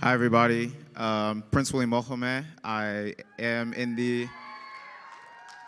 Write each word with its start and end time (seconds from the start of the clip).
Hi, 0.00 0.14
everybody. 0.14 0.70
Um, 0.94 1.42
Prince 1.50 1.72
William 1.72 1.90
Mohamed. 1.90 2.44
I 2.62 3.16
am 3.36 3.72
in 3.72 3.96
the 3.96 4.28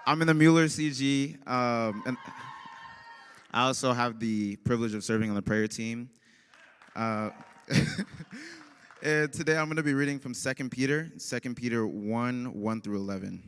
I'm 0.06 0.20
in 0.20 0.28
the 0.28 0.34
Mueller 0.34 0.66
CG, 0.66 1.34
um, 1.48 2.04
and 2.06 2.16
I 3.50 3.66
also 3.66 3.92
have 3.92 4.20
the 4.20 4.54
privilege 4.58 4.94
of 4.94 5.02
serving 5.02 5.30
on 5.30 5.34
the 5.34 5.42
prayer 5.42 5.66
team. 5.66 6.10
Uh, 6.94 7.30
and 9.02 9.32
today 9.32 9.56
I'm 9.56 9.66
going 9.66 9.78
to 9.78 9.82
be 9.82 9.94
reading 9.94 10.20
from 10.20 10.32
2 10.32 10.68
Peter, 10.68 11.10
2 11.18 11.54
Peter 11.54 11.84
1 11.84 12.54
1 12.54 12.80
through 12.82 12.98
11. 12.98 13.42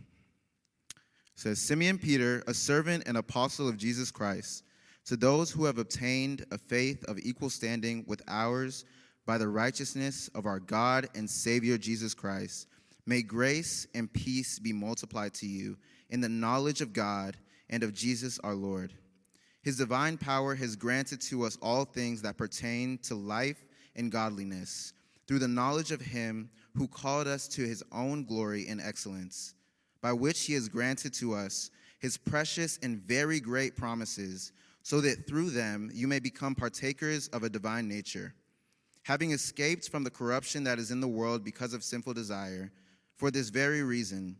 It 0.91 0.97
says, 1.37 1.61
Simeon 1.61 1.97
Peter, 1.97 2.43
a 2.49 2.55
servant 2.55 3.05
and 3.07 3.17
apostle 3.17 3.69
of 3.69 3.77
Jesus 3.77 4.11
Christ, 4.11 4.65
to 5.05 5.17
those 5.17 5.53
who 5.53 5.65
have 5.65 5.79
obtained 5.79 6.45
a 6.51 6.59
faith 6.59 7.05
of 7.05 7.21
equal 7.21 7.51
standing 7.51 8.05
with 8.09 8.21
ours 8.27 8.85
by 9.27 9.39
the 9.39 9.49
righteousness 9.49 10.29
of 10.35 10.47
our 10.47 10.61
God 10.61 11.09
and 11.15 11.29
Savior 11.29 11.79
Jesus 11.79 12.15
Christ, 12.15 12.67
may 13.07 13.23
grace 13.23 13.87
and 13.95 14.13
peace 14.13 14.59
be 14.59 14.73
multiplied 14.73 15.35
to 15.35 15.47
you 15.47 15.77
in 16.11 16.21
the 16.21 16.29
knowledge 16.29 16.81
of 16.81 16.93
God 16.93 17.37
and 17.71 17.83
of 17.83 17.95
Jesus 17.95 18.39
our 18.41 18.55
Lord. 18.55 18.93
His 19.63 19.77
divine 19.77 20.19
power 20.19 20.55
has 20.55 20.77
granted 20.77 21.21
to 21.23 21.45
us 21.45 21.57
all 21.63 21.85
things 21.85 22.23
that 22.23 22.37
pertain 22.37 22.99
to 23.05 23.15
life 23.15 23.65
and 23.95 24.11
godliness 24.11 24.93
through 25.27 25.39
the 25.39 25.49
knowledge 25.49 25.93
of 25.93 26.01
Him 26.01 26.51
who 26.77 26.89
called 26.89 27.29
us 27.29 27.47
to 27.49 27.63
His 27.63 27.83
own 27.93 28.25
glory 28.25 28.67
and 28.69 28.81
excellence, 28.81 29.55
by 30.01 30.13
which 30.13 30.45
He 30.45 30.55
has 30.55 30.69
granted 30.69 31.15
to 31.15 31.35
us 31.35 31.71
His 32.01 32.17
precious 32.17 32.79
and 32.83 32.99
very 32.99 33.39
great 33.41 33.77
promises, 33.77 34.53
so 34.83 35.01
that 35.01 35.27
through 35.29 35.51
them 35.51 35.91
you 35.95 36.09
may 36.09 36.19
become 36.19 36.55
partakers 36.55 37.29
of 37.29 37.45
a 37.45 37.49
divine 37.49 37.89
nature, 37.89 38.35
having 39.03 39.33
escaped 39.33 39.89
from 39.89 40.05
the 40.05 40.11
corruption 40.11 40.65
that 40.65 40.79
is 40.79 40.91
in 40.91 41.01
the 41.01 41.09
world 41.09 41.45
because 41.45 41.75
of 41.75 41.83
sinful 41.83 42.15
desire. 42.15 42.71
For 43.17 43.31
this 43.31 43.51
very 43.51 43.83
reason, 43.83 44.37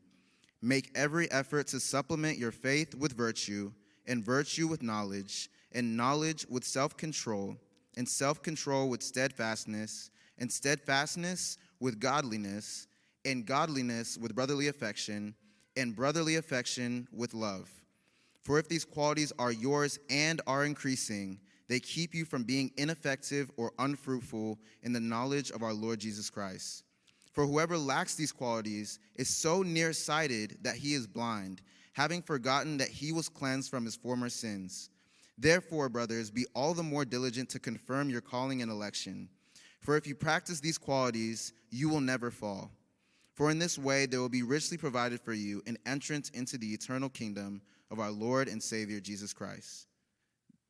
make 0.61 0.91
every 0.95 1.31
effort 1.31 1.67
to 1.69 1.81
supplement 1.81 2.39
your 2.39 2.53
faith 2.53 2.95
with 2.95 3.13
virtue, 3.13 3.73
and 4.07 4.25
virtue 4.25 4.67
with 4.67 4.83
knowledge, 4.83 5.49
and 5.73 5.97
knowledge 5.97 6.47
with 6.49 6.65
self 6.65 6.97
control, 6.97 7.57
and 7.97 8.09
self 8.09 8.43
control 8.43 8.89
with 8.89 9.03
steadfastness, 9.03 10.11
and 10.39 10.51
steadfastness 10.51 11.59
with 11.81 12.01
godliness, 12.01 12.87
and 13.25 13.47
godliness 13.47 14.19
with 14.19 14.35
brotherly 14.35 14.69
affection, 14.69 15.35
and 15.77 15.95
brotherly 15.95 16.37
affection 16.37 17.07
with 17.13 17.35
love. 17.35 17.71
For 18.43 18.59
if 18.59 18.69
these 18.69 18.85
qualities 18.85 19.33
are 19.39 19.53
yours 19.53 19.99
and 20.11 20.41
are 20.47 20.65
increasing, 20.65 21.39
they 21.73 21.81
keep 21.81 22.15
you 22.15 22.27
from 22.27 22.43
being 22.43 22.71
ineffective 22.77 23.51
or 23.57 23.73
unfruitful 23.79 24.59
in 24.83 24.93
the 24.93 25.01
knowledge 25.01 25.51
of 25.51 25.63
our 25.63 25.73
Lord 25.73 26.01
Jesus 26.01 26.29
Christ. 26.29 26.85
For 27.33 27.47
whoever 27.47 27.79
lacks 27.79 28.15
these 28.15 28.31
qualities 28.31 28.99
is 29.15 29.31
so 29.31 29.63
nearsighted 29.63 30.59
that 30.61 30.77
he 30.77 30.93
is 30.93 31.07
blind, 31.07 31.63
having 31.95 32.21
forgotten 32.21 32.77
that 32.77 32.91
he 32.91 33.11
was 33.11 33.31
cleansed 33.31 33.71
from 33.71 33.87
his 33.87 33.97
former 33.97 34.29
sins. 34.29 34.91
Therefore, 35.39 35.89
brothers, 35.89 36.31
be 36.31 36.45
all 36.55 36.75
the 36.75 36.83
more 36.83 37.07
diligent 37.07 37.49
to 37.49 37.59
confirm 37.59 38.11
your 38.11 38.21
calling 38.21 38.61
and 38.61 38.71
election. 38.71 39.31
For 39.81 39.97
if 39.97 40.07
you 40.07 40.15
practice 40.15 40.61
these 40.61 40.77
qualities, 40.77 41.55
you 41.71 41.89
will 41.89 42.03
never 42.03 42.31
fall. 42.31 42.71
For 43.33 43.51
in 43.51 43.59
this 43.59 43.79
way 43.79 44.05
there 44.05 44.21
will 44.21 44.29
be 44.29 44.43
richly 44.43 44.77
provided 44.77 45.23
for 45.23 45.33
you 45.33 45.63
an 45.67 45.79
entrance 45.87 46.29
into 46.35 46.59
the 46.59 46.75
eternal 46.75 47.09
kingdom 47.09 47.63
of 47.91 47.99
our 47.99 48.11
Lord 48.11 48.49
and 48.49 48.63
Savior 48.63 49.01
Jesus 49.01 49.33
Christ. 49.33 49.87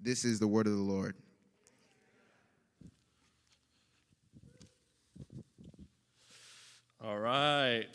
This 0.05 0.25
is 0.25 0.41
the 0.41 0.49
word 0.49 0.67
of 0.67 0.73
the 0.73 0.83
Lord. 0.83 1.15
All 7.05 7.21
right. 7.21 7.87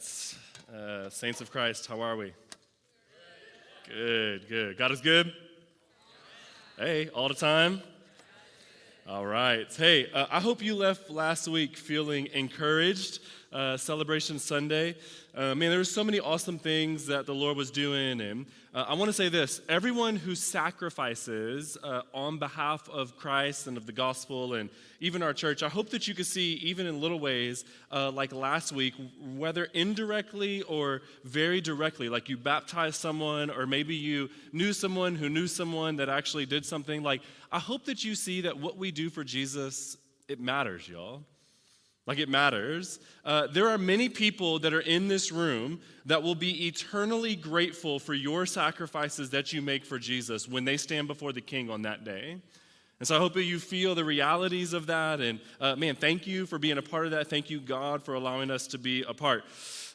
Uh, 0.74 1.10
Saints 1.10 1.42
of 1.42 1.52
Christ, 1.52 1.86
how 1.88 2.00
are 2.00 2.16
we? 2.16 2.32
Good, 3.90 4.48
good. 4.48 4.78
God 4.78 4.94
is 4.94 5.02
good? 5.02 5.34
Hey, 6.78 7.10
all 7.10 7.28
the 7.28 7.34
time? 7.34 7.82
All 9.06 9.26
right. 9.26 9.68
Hey, 9.76 10.10
uh, 10.14 10.28
I 10.32 10.40
hope 10.40 10.64
you 10.64 10.76
left 10.76 11.10
last 11.10 11.50
week 11.50 11.76
feeling 11.76 12.28
encouraged. 12.28 13.20
Uh, 13.54 13.78
Celebration 13.78 14.40
Sunday. 14.40 14.94
Uh, 15.34 15.56
man, 15.56 15.70
there 15.70 15.80
were 15.80 15.86
so 15.86 16.04
many 16.04 16.20
awesome 16.20 16.60
things 16.60 17.06
that 17.06 17.26
the 17.26 17.34
Lord 17.34 17.56
was 17.56 17.72
doing. 17.72 18.20
And 18.20 18.46
uh, 18.74 18.86
I 18.90 18.94
want 18.96 19.08
to 19.08 19.14
say 19.14 19.30
this 19.30 19.62
everyone 19.70 20.18
who 20.18 20.36
sacrifices 20.36 21.78
uh, 21.82 22.02
on 22.14 22.40
behalf 22.40 22.90
of 22.90 23.16
Christ 23.16 23.68
and 23.68 23.78
of 23.78 23.86
the 23.86 23.94
gospel 23.94 24.56
and 24.56 24.70
even 25.00 25.24
our 25.24 25.34
church, 25.34 25.64
I 25.64 25.70
hope 25.70 25.90
that 25.92 26.10
you 26.10 26.14
can 26.14 26.26
see, 26.26 26.56
even 26.56 26.88
in 26.88 27.00
little 27.00 27.22
ways, 27.22 27.64
uh, 27.90 28.12
like 28.12 28.34
last 28.34 28.74
week, 28.74 28.96
whether 29.38 29.66
indirectly 29.74 30.64
or 30.64 31.02
very 31.24 31.62
directly, 31.62 32.10
like 32.10 32.28
you 32.28 32.36
baptized 32.36 32.96
someone, 32.96 33.50
or 33.50 33.66
maybe 33.66 33.96
you 33.96 34.30
knew 34.52 34.74
someone 34.74 35.16
who 35.16 35.30
knew 35.30 35.48
someone 35.48 35.96
that 35.98 36.10
actually 36.10 36.46
did 36.46 36.66
something. 36.66 37.02
Like, 37.02 37.22
I 37.50 37.60
hope 37.60 37.86
that 37.86 38.04
you 38.04 38.14
see 38.14 38.42
that 38.42 38.58
what 38.60 38.78
we 38.78 38.92
do 38.92 39.10
for 39.10 39.24
Jesus, 39.24 39.96
it 40.28 40.42
matters, 40.42 40.90
y'all. 40.90 41.24
Like 42.08 42.20
it 42.20 42.30
matters. 42.30 43.00
Uh, 43.26 43.48
there 43.48 43.68
are 43.68 43.78
many 43.78 44.08
people 44.08 44.60
that 44.60 44.74
are 44.74 44.80
in 44.80 45.10
this 45.10 45.32
room 45.32 45.82
that 46.06 46.24
will 46.24 46.36
be 46.36 46.68
eternally 46.68 47.36
grateful 47.36 48.00
for 48.00 48.14
your 48.14 48.46
sacrifices 48.46 49.30
that 49.32 49.52
you 49.52 49.62
make 49.62 49.86
for 49.86 50.00
Jesus 50.00 50.48
when 50.48 50.64
they 50.64 50.78
stand 50.78 51.08
before 51.08 51.34
the 51.34 51.42
King 51.42 51.70
on 51.70 51.82
that 51.82 52.06
day. 52.06 52.38
And 53.00 53.08
so 53.08 53.16
I 53.16 53.20
hope 53.20 53.34
that 53.34 53.44
you 53.44 53.60
feel 53.60 53.94
the 53.94 54.06
realities 54.06 54.74
of 54.74 54.88
that. 54.88 55.20
And 55.20 55.40
uh, 55.60 55.76
man, 55.76 55.96
thank 55.96 56.26
you 56.26 56.46
for 56.46 56.58
being 56.58 56.78
a 56.78 56.82
part 56.82 57.06
of 57.06 57.12
that. 57.12 57.28
Thank 57.28 57.50
you, 57.50 57.60
God, 57.60 58.02
for 58.02 58.16
allowing 58.16 58.50
us 58.50 58.68
to 58.68 58.78
be 58.78 59.04
a 59.04 59.14
part. 59.14 59.44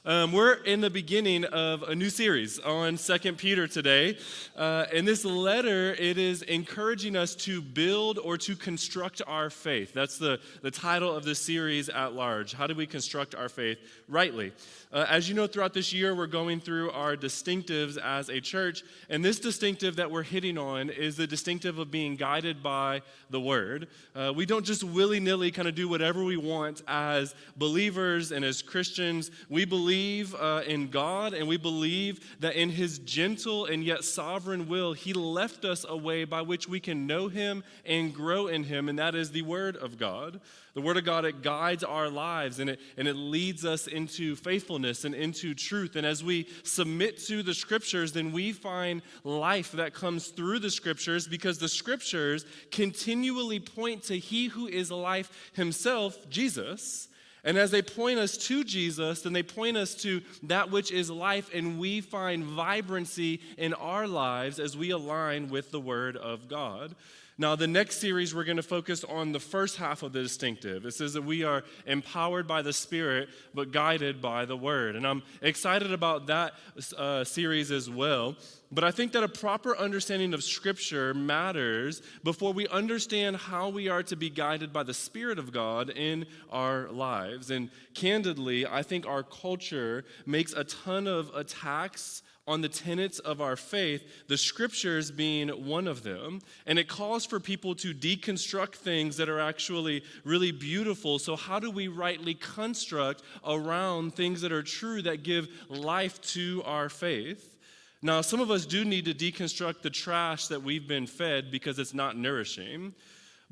Um, 0.04 0.32
we're 0.32 0.54
in 0.54 0.80
the 0.80 0.90
beginning 0.90 1.44
of 1.44 1.84
a 1.84 1.94
new 1.94 2.10
series 2.10 2.58
on 2.58 2.96
Second 2.96 3.38
Peter 3.38 3.68
today. 3.68 4.18
Uh, 4.56 4.86
in 4.92 5.04
this 5.04 5.24
letter, 5.24 5.94
it 5.94 6.18
is 6.18 6.42
encouraging 6.42 7.14
us 7.14 7.36
to 7.36 7.62
build 7.62 8.18
or 8.18 8.36
to 8.38 8.56
construct 8.56 9.22
our 9.28 9.48
faith. 9.48 9.92
That's 9.94 10.18
the, 10.18 10.40
the 10.60 10.72
title 10.72 11.14
of 11.14 11.22
the 11.22 11.36
series 11.36 11.88
at 11.88 12.14
large. 12.14 12.52
How 12.52 12.66
do 12.66 12.74
we 12.74 12.84
construct 12.84 13.36
our 13.36 13.48
faith 13.48 13.78
rightly? 14.08 14.50
Uh, 14.92 15.06
as 15.08 15.28
you 15.28 15.36
know, 15.36 15.46
throughout 15.46 15.72
this 15.72 15.92
year, 15.92 16.16
we're 16.16 16.26
going 16.26 16.58
through 16.58 16.90
our 16.90 17.16
distinctives 17.16 17.96
as 17.96 18.28
a 18.28 18.40
church. 18.40 18.82
And 19.08 19.24
this 19.24 19.38
distinctive 19.38 19.94
that 19.96 20.10
we're 20.10 20.24
hitting 20.24 20.58
on 20.58 20.90
is 20.90 21.16
the 21.16 21.28
distinctive 21.28 21.78
of 21.78 21.92
being 21.92 22.16
guided 22.16 22.60
by 22.60 23.02
the 23.30 23.40
Word. 23.40 23.86
Uh, 24.16 24.32
we 24.34 24.46
don't 24.46 24.66
just 24.66 24.82
willy 24.82 25.20
nilly 25.20 25.52
kind 25.52 25.68
of 25.68 25.76
do 25.76 25.88
whatever 25.88 26.24
we 26.24 26.36
want 26.36 26.82
as 26.88 27.36
believers 27.56 28.32
and 28.32 28.44
as 28.44 28.62
Christians. 28.62 29.30
We 29.48 29.64
believe 29.64 29.91
believe 29.92 30.34
uh, 30.36 30.62
in 30.66 30.88
God 30.88 31.34
and 31.34 31.46
we 31.46 31.58
believe 31.58 32.38
that 32.40 32.54
in 32.54 32.70
His 32.70 32.98
gentle 33.00 33.66
and 33.66 33.84
yet 33.84 34.04
sovereign 34.04 34.66
will, 34.66 34.94
He 34.94 35.12
left 35.12 35.66
us 35.66 35.84
a 35.86 35.94
way 35.94 36.24
by 36.24 36.40
which 36.40 36.66
we 36.66 36.80
can 36.80 37.06
know 37.06 37.28
Him 37.28 37.62
and 37.84 38.14
grow 38.14 38.46
in 38.46 38.64
Him, 38.64 38.88
and 38.88 38.98
that 38.98 39.14
is 39.14 39.32
the 39.32 39.42
Word 39.42 39.76
of 39.76 39.98
God. 39.98 40.40
The 40.72 40.80
Word 40.80 40.96
of 40.96 41.04
God, 41.04 41.26
it 41.26 41.42
guides 41.42 41.84
our 41.84 42.08
lives 42.08 42.58
and 42.58 42.70
it, 42.70 42.80
and 42.96 43.06
it 43.06 43.16
leads 43.16 43.66
us 43.66 43.86
into 43.86 44.34
faithfulness 44.34 45.04
and 45.04 45.14
into 45.14 45.52
truth. 45.52 45.94
And 45.96 46.06
as 46.06 46.24
we 46.24 46.48
submit 46.62 47.18
to 47.26 47.42
the 47.42 47.52
Scriptures, 47.52 48.12
then 48.12 48.32
we 48.32 48.52
find 48.52 49.02
life 49.24 49.72
that 49.72 49.92
comes 49.92 50.28
through 50.28 50.60
the 50.60 50.70
Scriptures 50.70 51.28
because 51.28 51.58
the 51.58 51.68
Scriptures 51.68 52.46
continually 52.70 53.60
point 53.60 54.04
to 54.04 54.18
He 54.18 54.46
who 54.46 54.68
is 54.68 54.90
life 54.90 55.50
Himself, 55.52 56.30
Jesus. 56.30 57.08
And 57.44 57.58
as 57.58 57.70
they 57.72 57.82
point 57.82 58.18
us 58.18 58.36
to 58.36 58.62
Jesus, 58.62 59.22
then 59.22 59.32
they 59.32 59.42
point 59.42 59.76
us 59.76 59.94
to 59.96 60.22
that 60.44 60.70
which 60.70 60.92
is 60.92 61.10
life, 61.10 61.50
and 61.52 61.78
we 61.78 62.00
find 62.00 62.44
vibrancy 62.44 63.40
in 63.58 63.74
our 63.74 64.06
lives 64.06 64.60
as 64.60 64.76
we 64.76 64.90
align 64.90 65.48
with 65.48 65.70
the 65.72 65.80
Word 65.80 66.16
of 66.16 66.46
God. 66.46 66.94
Now, 67.42 67.56
the 67.56 67.66
next 67.66 67.96
series, 67.96 68.32
we're 68.32 68.44
going 68.44 68.58
to 68.58 68.62
focus 68.62 69.02
on 69.02 69.32
the 69.32 69.40
first 69.40 69.76
half 69.76 70.04
of 70.04 70.12
the 70.12 70.22
distinctive. 70.22 70.86
It 70.86 70.92
says 70.92 71.14
that 71.14 71.22
we 71.22 71.42
are 71.42 71.64
empowered 71.86 72.46
by 72.46 72.62
the 72.62 72.72
Spirit, 72.72 73.30
but 73.52 73.72
guided 73.72 74.22
by 74.22 74.44
the 74.44 74.56
Word. 74.56 74.94
And 74.94 75.04
I'm 75.04 75.24
excited 75.40 75.92
about 75.92 76.28
that 76.28 76.52
uh, 76.96 77.24
series 77.24 77.72
as 77.72 77.90
well. 77.90 78.36
But 78.70 78.84
I 78.84 78.92
think 78.92 79.10
that 79.14 79.24
a 79.24 79.28
proper 79.28 79.76
understanding 79.76 80.34
of 80.34 80.44
Scripture 80.44 81.14
matters 81.14 82.00
before 82.22 82.52
we 82.52 82.68
understand 82.68 83.38
how 83.38 83.70
we 83.70 83.88
are 83.88 84.04
to 84.04 84.14
be 84.14 84.30
guided 84.30 84.72
by 84.72 84.84
the 84.84 84.94
Spirit 84.94 85.40
of 85.40 85.50
God 85.50 85.90
in 85.90 86.26
our 86.48 86.92
lives. 86.92 87.50
And 87.50 87.70
candidly, 87.92 88.68
I 88.68 88.84
think 88.84 89.04
our 89.04 89.24
culture 89.24 90.04
makes 90.26 90.52
a 90.52 90.62
ton 90.62 91.08
of 91.08 91.34
attacks 91.34 92.22
on 92.46 92.60
the 92.60 92.68
tenets 92.68 93.18
of 93.20 93.40
our 93.40 93.56
faith, 93.56 94.02
the 94.26 94.36
scriptures 94.36 95.10
being 95.10 95.48
one 95.48 95.86
of 95.86 96.02
them. 96.02 96.40
And 96.66 96.78
it 96.78 96.88
calls 96.88 97.24
for 97.24 97.38
people 97.38 97.74
to 97.76 97.94
deconstruct 97.94 98.74
things 98.74 99.16
that 99.18 99.28
are 99.28 99.40
actually 99.40 100.02
really 100.24 100.50
beautiful. 100.50 101.18
So, 101.18 101.36
how 101.36 101.60
do 101.60 101.70
we 101.70 101.88
rightly 101.88 102.34
construct 102.34 103.22
around 103.46 104.14
things 104.14 104.40
that 104.40 104.52
are 104.52 104.62
true 104.62 105.02
that 105.02 105.22
give 105.22 105.48
life 105.68 106.20
to 106.32 106.62
our 106.64 106.88
faith? 106.88 107.56
Now, 108.04 108.20
some 108.20 108.40
of 108.40 108.50
us 108.50 108.66
do 108.66 108.84
need 108.84 109.04
to 109.04 109.14
deconstruct 109.14 109.82
the 109.82 109.90
trash 109.90 110.48
that 110.48 110.60
we've 110.60 110.88
been 110.88 111.06
fed 111.06 111.52
because 111.52 111.78
it's 111.78 111.94
not 111.94 112.16
nourishing. 112.16 112.94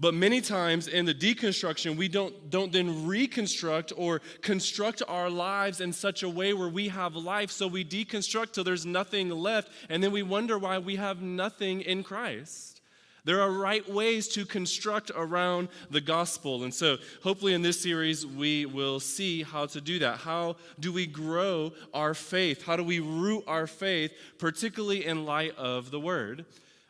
But 0.01 0.15
many 0.15 0.41
times 0.41 0.89
in 0.89 1.05
the 1.05 1.13
deconstruction, 1.13 1.95
we 1.95 2.09
don't, 2.09 2.49
don't 2.49 2.73
then 2.73 3.07
reconstruct 3.07 3.93
or 3.95 4.23
construct 4.41 5.03
our 5.07 5.29
lives 5.29 5.83
in 5.83 5.93
such 5.93 6.23
a 6.23 6.29
way 6.29 6.55
where 6.55 6.71
we 6.71 6.89
have 6.89 7.15
life. 7.15 7.51
So 7.51 7.67
we 7.67 7.85
deconstruct 7.85 8.53
till 8.53 8.65
there's 8.65 8.87
nothing 8.87 9.29
left, 9.29 9.71
and 9.91 10.03
then 10.03 10.11
we 10.11 10.23
wonder 10.23 10.59
why 10.59 10.79
we 10.79 10.97
have 10.97 11.21
nothing 11.21 11.83
in 11.83 12.03
Christ. 12.03 12.81
There 13.25 13.43
are 13.43 13.53
right 13.53 13.87
ways 13.87 14.29
to 14.29 14.47
construct 14.47 15.11
around 15.15 15.69
the 15.91 16.01
gospel. 16.01 16.65
And 16.65 16.73
so, 16.73 16.97
hopefully, 17.23 17.53
in 17.53 17.61
this 17.61 17.79
series, 17.79 18.27
we 18.27 18.65
will 18.65 18.99
see 18.99 19.43
how 19.43 19.67
to 19.67 19.83
do 19.83 19.99
that. 19.99 20.17
How 20.17 20.57
do 20.79 20.91
we 20.91 21.07
grow 21.07 21.73
our 21.93 22.15
faith? 22.15 22.65
How 22.65 22.77
do 22.77 22.83
we 22.83 23.01
root 23.01 23.45
our 23.47 23.67
faith, 23.67 24.13
particularly 24.39 25.05
in 25.05 25.27
light 25.27 25.55
of 25.59 25.91
the 25.91 26.01
word? 26.01 26.47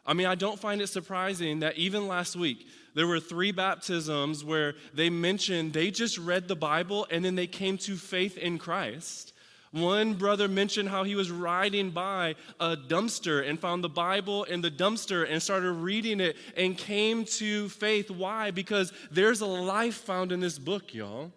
I 0.07 0.15
mean, 0.15 0.27
I 0.27 0.35
don't 0.35 0.59
find 0.59 0.81
it 0.81 0.89
surprising 0.89 1.61
that 1.61 1.77
even 1.77 2.09
last 2.09 2.37
week, 2.37 2.67
there 2.95 3.07
were 3.07 3.21
three 3.21 3.53
baptisms 3.53 4.45
where 4.45 4.75
they 4.95 5.11
mentioned 5.11 5.73
they 5.73 5.91
just 5.91 6.19
read 6.19 6.49
the 6.49 6.57
Bible 6.57 7.07
and 7.11 7.25
then 7.25 7.35
they 7.35 7.47
came 7.47 7.79
to 7.79 7.97
faith 7.97 8.37
in 8.37 8.59
Christ. 8.59 9.33
One 9.73 10.15
brother 10.15 10.49
mentioned 10.49 10.89
how 10.89 11.05
he 11.05 11.15
was 11.15 11.31
riding 11.31 11.91
by 11.91 12.35
a 12.59 12.77
dumpster 12.77 13.49
and 13.49 13.59
found 13.59 13.85
the 13.85 13.89
Bible 13.89 14.43
in 14.45 14.63
the 14.63 14.71
dumpster 14.71 15.31
and 15.31 15.41
started 15.41 15.71
reading 15.71 16.19
it 16.19 16.37
and 16.57 16.77
came 16.77 17.25
to 17.25 17.69
faith. 17.69 18.11
Why? 18.11 18.51
Because 18.51 18.93
there's 19.13 19.43
a 19.43 19.47
life 19.47 19.95
found 19.95 20.33
in 20.33 20.41
this 20.41 20.59
book, 20.59 20.93
y'all. 20.93 21.31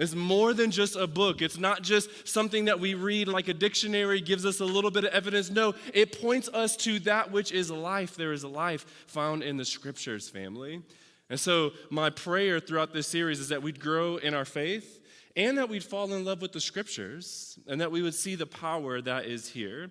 It's 0.00 0.14
more 0.14 0.54
than 0.54 0.70
just 0.70 0.96
a 0.96 1.06
book. 1.06 1.42
It's 1.42 1.58
not 1.58 1.82
just 1.82 2.26
something 2.26 2.64
that 2.64 2.80
we 2.80 2.94
read 2.94 3.28
like 3.28 3.48
a 3.48 3.54
dictionary 3.54 4.22
gives 4.22 4.46
us 4.46 4.60
a 4.60 4.64
little 4.64 4.90
bit 4.90 5.04
of 5.04 5.12
evidence. 5.12 5.50
No, 5.50 5.74
it 5.92 6.18
points 6.22 6.48
us 6.48 6.74
to 6.78 6.98
that 7.00 7.30
which 7.30 7.52
is 7.52 7.70
life. 7.70 8.16
There 8.16 8.32
is 8.32 8.42
life 8.42 8.86
found 9.06 9.42
in 9.42 9.58
the 9.58 9.64
scriptures, 9.64 10.30
family. 10.30 10.80
And 11.28 11.38
so, 11.38 11.72
my 11.90 12.08
prayer 12.08 12.60
throughout 12.60 12.94
this 12.94 13.08
series 13.08 13.40
is 13.40 13.50
that 13.50 13.62
we'd 13.62 13.78
grow 13.78 14.16
in 14.16 14.32
our 14.32 14.46
faith 14.46 15.00
and 15.36 15.58
that 15.58 15.68
we'd 15.68 15.84
fall 15.84 16.10
in 16.14 16.24
love 16.24 16.40
with 16.40 16.52
the 16.52 16.60
scriptures 16.62 17.58
and 17.66 17.78
that 17.82 17.92
we 17.92 18.00
would 18.00 18.14
see 18.14 18.34
the 18.34 18.46
power 18.46 19.02
that 19.02 19.26
is 19.26 19.50
here. 19.50 19.90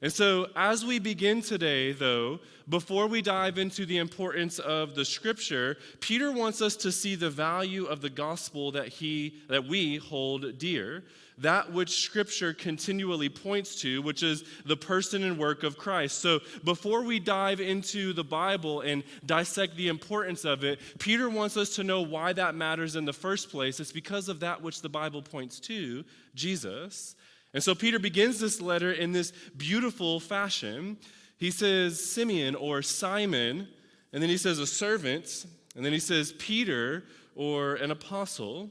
And 0.00 0.12
so, 0.12 0.46
as 0.54 0.84
we 0.84 1.00
begin 1.00 1.42
today, 1.42 1.90
though, 1.90 2.38
before 2.68 3.08
we 3.08 3.20
dive 3.20 3.58
into 3.58 3.84
the 3.84 3.96
importance 3.96 4.60
of 4.60 4.94
the 4.94 5.04
scripture, 5.04 5.76
Peter 5.98 6.30
wants 6.30 6.62
us 6.62 6.76
to 6.76 6.92
see 6.92 7.16
the 7.16 7.30
value 7.30 7.84
of 7.86 8.00
the 8.00 8.10
gospel 8.10 8.70
that, 8.72 8.86
he, 8.86 9.34
that 9.48 9.66
we 9.66 9.96
hold 9.96 10.56
dear, 10.58 11.02
that 11.38 11.72
which 11.72 12.00
scripture 12.00 12.54
continually 12.54 13.28
points 13.28 13.80
to, 13.80 14.00
which 14.02 14.22
is 14.22 14.44
the 14.66 14.76
person 14.76 15.24
and 15.24 15.36
work 15.36 15.64
of 15.64 15.76
Christ. 15.76 16.18
So, 16.18 16.38
before 16.62 17.02
we 17.02 17.18
dive 17.18 17.60
into 17.60 18.12
the 18.12 18.22
Bible 18.22 18.82
and 18.82 19.02
dissect 19.26 19.74
the 19.74 19.88
importance 19.88 20.44
of 20.44 20.62
it, 20.62 20.78
Peter 21.00 21.28
wants 21.28 21.56
us 21.56 21.74
to 21.74 21.82
know 21.82 22.02
why 22.02 22.32
that 22.34 22.54
matters 22.54 22.94
in 22.94 23.04
the 23.04 23.12
first 23.12 23.50
place. 23.50 23.80
It's 23.80 23.90
because 23.90 24.28
of 24.28 24.38
that 24.40 24.62
which 24.62 24.80
the 24.80 24.88
Bible 24.88 25.22
points 25.22 25.58
to, 25.60 26.04
Jesus. 26.36 27.16
And 27.54 27.62
so 27.62 27.74
Peter 27.74 27.98
begins 27.98 28.40
this 28.40 28.60
letter 28.60 28.92
in 28.92 29.12
this 29.12 29.32
beautiful 29.56 30.20
fashion. 30.20 30.98
He 31.38 31.50
says 31.50 32.02
Simeon 32.02 32.54
or 32.54 32.82
Simon, 32.82 33.68
and 34.12 34.22
then 34.22 34.28
he 34.28 34.36
says 34.36 34.58
a 34.58 34.66
servant, 34.66 35.46
and 35.74 35.84
then 35.84 35.92
he 35.92 35.98
says 35.98 36.32
Peter 36.38 37.04
or 37.34 37.76
an 37.76 37.90
apostle. 37.90 38.70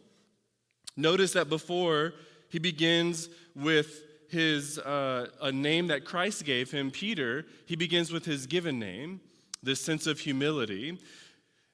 Notice 0.96 1.34
that 1.34 1.50
before 1.50 2.14
he 2.50 2.60
begins 2.60 3.30
with 3.56 4.04
his 4.30 4.78
uh, 4.80 5.28
a 5.42 5.52
name 5.52 5.88
that 5.88 6.06
Christ 6.06 6.44
gave 6.44 6.70
him, 6.70 6.92
Peter, 6.92 7.46
he 7.66 7.76
begins 7.76 8.12
with 8.12 8.26
his 8.26 8.46
given 8.46 8.78
name, 8.78 9.22
this 9.64 9.80
sense 9.80 10.06
of 10.06 10.20
humility. 10.20 11.00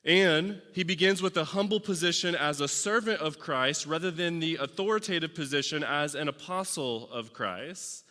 And 0.06 0.62
he 0.74 0.84
begins 0.84 1.22
with 1.22 1.38
a 1.38 1.46
humble 1.46 1.80
position 1.80 2.36
as 2.36 2.60
a 2.60 2.68
servant 2.68 3.22
of 3.22 3.40
Christ 3.40 3.86
rather 3.86 4.12
than 4.12 4.40
the 4.40 4.58
authoritative 4.58 5.34
position 5.34 5.84
as 5.84 6.14
an 6.14 6.28
apostle 6.28 7.10
of 7.12 7.34
Christ. 7.34 8.04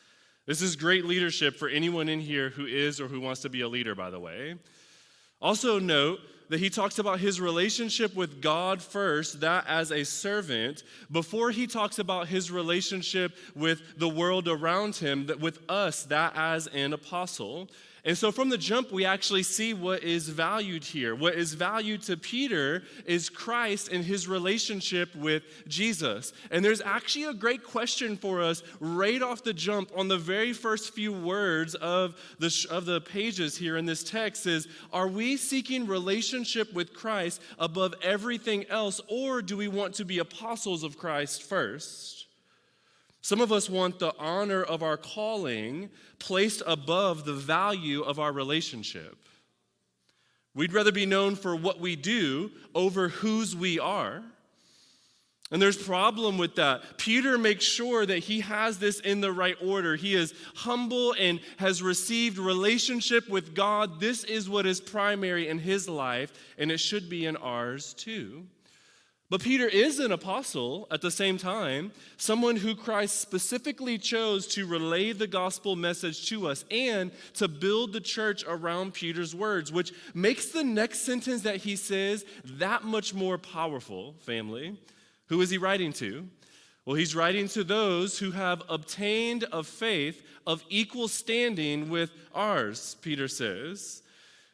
This 0.47 0.62
is 0.62 0.75
great 0.75 1.05
leadership 1.05 1.56
for 1.56 1.69
anyone 1.69 2.09
in 2.09 2.21
here 2.21 2.49
who 2.50 2.67
is 2.67 3.00
or 3.00 3.09
who 3.09 3.21
wants 3.21 3.43
to 3.43 3.50
be 3.50 3.61
a 3.61 3.69
leader, 3.69 3.94
by 3.94 4.11
the 4.11 4.19
way. 4.19 4.56
Also, 5.41 5.79
note 5.79 6.21
that 6.49 6.61
he 6.61 6.71
talks 6.71 6.99
about 6.99 7.21
his 7.21 7.41
relationship 7.41 8.15
with 8.15 8.41
God 8.41 8.83
first, 8.83 9.41
that 9.41 9.65
as 9.67 9.91
a 9.91 10.05
servant, 10.05 10.83
before 11.11 11.50
he 11.50 11.67
talks 11.67 11.99
about 11.99 12.29
his 12.29 12.50
relationship 12.50 13.33
with 13.55 13.99
the 13.99 14.09
world 14.09 14.49
around 14.49 14.97
him, 14.97 15.27
that 15.27 15.41
with 15.41 15.59
us, 15.69 16.05
that 16.05 16.33
as 16.37 16.67
an 16.69 16.93
apostle. 16.93 17.69
And 18.04 18.19
so 18.19 18.32
from 18.32 18.49
the 18.49 18.58
jump, 18.58 18.90
we 18.90 19.04
actually 19.04 19.44
see 19.44 19.75
what 19.75 20.02
is 20.02 20.28
valued 20.28 20.82
here. 20.82 21.14
What 21.14 21.37
is 21.37 21.54
valued 21.54 22.02
to 22.02 22.16
Peter 22.16 22.82
is 23.06 23.28
Christ 23.28 23.90
and 23.93 24.04
his 24.04 24.26
relationship 24.26 25.14
with 25.14 25.44
Jesus. 25.69 26.32
And 26.50 26.64
there's 26.64 26.81
actually 26.81 27.26
a 27.26 27.34
great 27.34 27.62
question 27.62 28.16
for 28.16 28.43
us 28.43 28.64
right 28.81 29.22
off 29.22 29.44
the 29.44 29.52
jump 29.52 29.93
on 29.94 30.08
the 30.08 30.19
very 30.19 30.52
first 30.52 30.93
few 30.94 31.12
words 31.12 31.76
of 31.76 32.16
the, 32.40 32.66
of 32.72 32.87
the 32.87 33.00
pages 33.00 33.56
here 33.56 33.76
in 33.76 33.87
this 33.87 34.02
text 34.02 34.48
is, 34.48 34.66
are 34.93 35.06
we 35.06 35.37
seeking 35.37 35.87
relationship 35.87 36.72
with 36.72 36.93
Christ 36.93 37.40
above 37.56 37.94
everything 38.02 38.66
else, 38.69 39.00
or 39.06 39.43
do 39.43 39.56
we 39.56 39.69
want 39.69 39.94
to 39.94 40.05
be 40.05 40.19
apostles 40.19 40.82
of 40.82 40.98
Christ 40.98 41.44
first? 41.44 42.21
Some 43.22 43.40
of 43.40 43.52
us 43.52 43.70
want 43.70 44.00
the 44.00 44.14
honor 44.19 44.62
of 44.62 44.82
our 44.82 44.96
calling 44.96 45.90
placed 46.19 46.62
above 46.66 47.24
the 47.24 47.32
value 47.32 48.02
of 48.02 48.19
our 48.19 48.32
relationship. 48.32 49.16
We'd 50.54 50.72
rather 50.72 50.92
be 50.92 51.06
known 51.06 51.36
for 51.36 51.56
what 51.56 51.80
we 51.80 51.96
do 51.96 52.50
over 52.74 53.08
whose 53.08 53.56
we 53.56 53.78
are. 53.78 54.22
And 55.52 55.60
there's 55.60 55.76
problem 55.76 56.36
with 56.36 56.56
that. 56.56 56.98
Peter 56.98 57.38
makes 57.38 57.64
sure 57.64 58.04
that 58.04 58.20
he 58.20 58.40
has 58.40 58.78
this 58.78 59.00
in 59.00 59.20
the 59.20 59.32
right 59.32 59.56
order. 59.62 59.96
He 59.96 60.14
is 60.14 60.34
humble 60.54 61.14
and 61.19 61.40
has 61.58 61.82
received 61.82 62.38
relationship 62.38 63.28
with 63.28 63.54
God. 63.54 64.00
This 64.00 64.24
is 64.24 64.48
what 64.48 64.66
is 64.66 64.80
primary 64.80 65.48
in 65.48 65.58
his 65.58 65.88
life, 65.88 66.32
and 66.58 66.72
it 66.72 66.78
should 66.78 67.08
be 67.08 67.26
in 67.26 67.36
ours 67.36 67.94
too. 67.94 68.46
But 69.32 69.43
Peter 69.43 69.67
is 69.67 69.99
an 69.99 70.12
apostle 70.12 70.87
at 70.90 71.00
the 71.00 71.11
same 71.11 71.38
time, 71.38 71.93
someone 72.19 72.55
who 72.55 72.75
Christ 72.75 73.19
specifically 73.19 73.96
chose 73.96 74.46
to 74.49 74.67
relay 74.67 75.12
the 75.12 75.26
gospel 75.26 75.75
message 75.75 76.29
to 76.29 76.46
us 76.49 76.67
and 76.70 77.11
to 77.37 77.49
build 77.49 77.94
the 77.94 78.00
church 78.02 78.44
around 78.46 78.93
Peter's 78.93 79.34
words, 79.34 79.73
which 79.73 79.94
makes 80.12 80.49
the 80.49 80.62
next 80.62 81.06
sentence 81.06 81.40
that 81.44 81.56
he 81.56 81.76
says 81.76 82.26
that 82.44 82.84
much 82.84 83.14
more 83.14 83.38
powerful, 83.38 84.17
family. 84.19 84.76
Who 85.29 85.40
is 85.40 85.49
he 85.49 85.56
writing 85.56 85.94
to? 85.94 86.29
Well, 86.84 86.96
he's 86.96 87.17
writing 87.17 87.48
to 87.48 87.65
those 87.65 88.19
who 88.19 88.32
have 88.32 88.62
obtained 88.69 89.46
a 89.51 89.62
faith 89.62 90.22
of 90.46 90.62
equal 90.69 91.08
standing 91.08 91.89
with 91.89 92.10
ours, 92.34 92.96
Peter 93.01 93.29
says. 93.29 94.03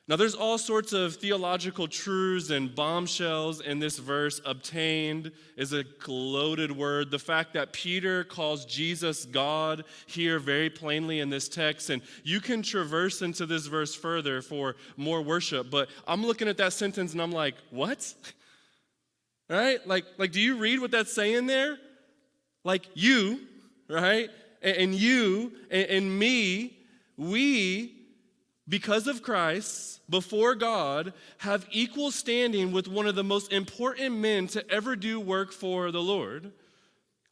Now, 0.09 0.17
there's 0.17 0.35
all 0.35 0.57
sorts 0.57 0.95
of 0.95 1.17
theological 1.17 1.87
truths 1.87 2.49
and 2.49 2.75
bombshells 2.75 3.61
in 3.61 3.79
this 3.79 3.99
verse. 3.99 4.41
Obtained 4.47 5.33
is 5.55 5.75
a 5.75 5.85
loaded 6.07 6.73
word. 6.73 7.11
The 7.11 7.19
fact 7.19 7.53
that 7.53 7.75
Peter 7.75 8.25
calls 8.25 8.65
Jesus 8.65 9.27
God 9.27 9.85
here 10.07 10.39
very 10.39 10.71
plainly 10.71 11.21
in 11.21 11.29
this 11.29 11.47
text, 11.47 11.91
and 11.91 12.01
you 12.25 12.41
can 12.41 12.63
traverse 12.63 13.21
into 13.21 13.45
this 13.45 13.67
verse 13.67 13.95
further 13.95 14.41
for 14.41 14.77
more 14.97 15.21
worship, 15.21 15.71
but 15.71 15.91
I'm 16.07 16.25
looking 16.25 16.49
at 16.49 16.57
that 16.57 16.73
sentence 16.73 17.13
and 17.13 17.21
I'm 17.21 17.33
like, 17.33 17.57
what? 17.69 18.15
right? 19.51 19.87
Like, 19.87 20.07
like 20.17 20.33
do 20.33 20.41
you 20.41 20.57
read 20.57 20.81
what 20.81 20.91
that's 20.91 21.13
saying 21.13 21.47
there? 21.47 21.77
Like, 22.65 22.87
you, 22.95 23.41
right? 23.91 24.31
And, 24.63 24.77
and 24.79 24.95
you 24.95 25.53
and, 25.71 25.87
and 25.91 26.19
me, 26.19 26.79
we 27.19 27.98
because 28.69 29.07
of 29.07 29.23
Christ, 29.23 30.01
before 30.11 30.55
God, 30.55 31.13
have 31.39 31.67
equal 31.71 32.11
standing 32.11 32.71
with 32.71 32.87
one 32.87 33.07
of 33.07 33.15
the 33.15 33.25
most 33.25 33.53
important 33.53 34.17
men 34.17 34.47
to 34.49 34.71
ever 34.71 34.95
do 34.95 35.19
work 35.19 35.53
for 35.53 35.91
the 35.91 36.03
Lord. 36.03 36.53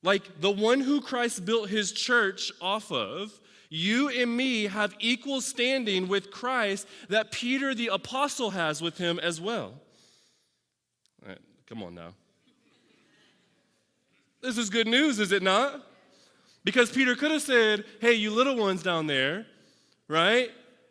Like 0.02 0.40
the 0.40 0.50
one 0.50 0.80
who 0.80 1.00
Christ 1.00 1.44
built 1.44 1.68
his 1.68 1.92
church 1.92 2.52
off 2.60 2.90
of, 2.90 3.38
you 3.68 4.08
and 4.08 4.34
me 4.34 4.64
have 4.64 4.94
equal 5.00 5.40
standing 5.40 6.08
with 6.08 6.30
Christ 6.30 6.86
that 7.08 7.32
Peter 7.32 7.74
the 7.74 7.88
apostle 7.88 8.50
has 8.50 8.80
with 8.80 8.96
him 8.96 9.18
as 9.18 9.40
well. 9.40 9.74
Right, 11.26 11.40
come 11.68 11.82
on 11.82 11.94
now. 11.94 12.14
This 14.40 14.58
is 14.58 14.70
good 14.70 14.86
news, 14.86 15.18
is 15.18 15.32
it 15.32 15.42
not? 15.42 15.84
Because 16.64 16.90
Peter 16.90 17.16
could 17.16 17.32
have 17.32 17.42
said, 17.42 17.84
Hey, 18.00 18.12
you 18.12 18.30
little 18.30 18.56
ones 18.56 18.82
down 18.82 19.06
there, 19.06 19.46
right? 20.08 20.50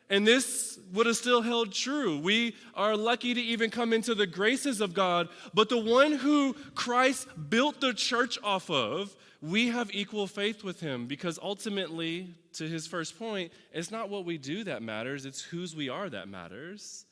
And 0.09 0.25
this 0.25 0.79
would 0.93 1.07
have 1.07 1.17
still 1.17 1.41
held 1.41 1.74
true. 1.74 2.19
We 2.19 2.55
are 2.75 2.95
lucky 2.95 3.33
to 3.33 3.41
even 3.41 3.71
come 3.71 3.91
into 3.91 4.13
the 4.13 4.27
graces 4.27 4.81
of 4.81 4.93
God, 4.93 5.29
but 5.53 5.69
the 5.69 5.79
one 5.79 6.13
who 6.13 6.53
Christ 6.75 7.27
built 7.50 7.81
the 7.81 7.93
church 7.93 8.38
off 8.43 8.69
of, 8.69 9.15
we 9.41 9.67
have 9.67 9.93
equal 9.93 10.27
faith 10.27 10.63
with 10.63 10.79
him 10.79 11.07
because 11.07 11.39
ultimately, 11.41 12.35
to 12.53 12.67
his 12.67 12.88
first 12.88 13.17
point, 13.17 13.51
it's 13.74 13.91
not 13.91 14.09
what 14.09 14.25
we 14.25 14.38
do 14.38 14.63
that 14.63 14.81
matters, 14.81 15.25
it's 15.25 15.41
whose 15.41 15.75
we 15.75 15.89
are 15.89 16.09
that 16.09 16.27
matters. 16.27 17.05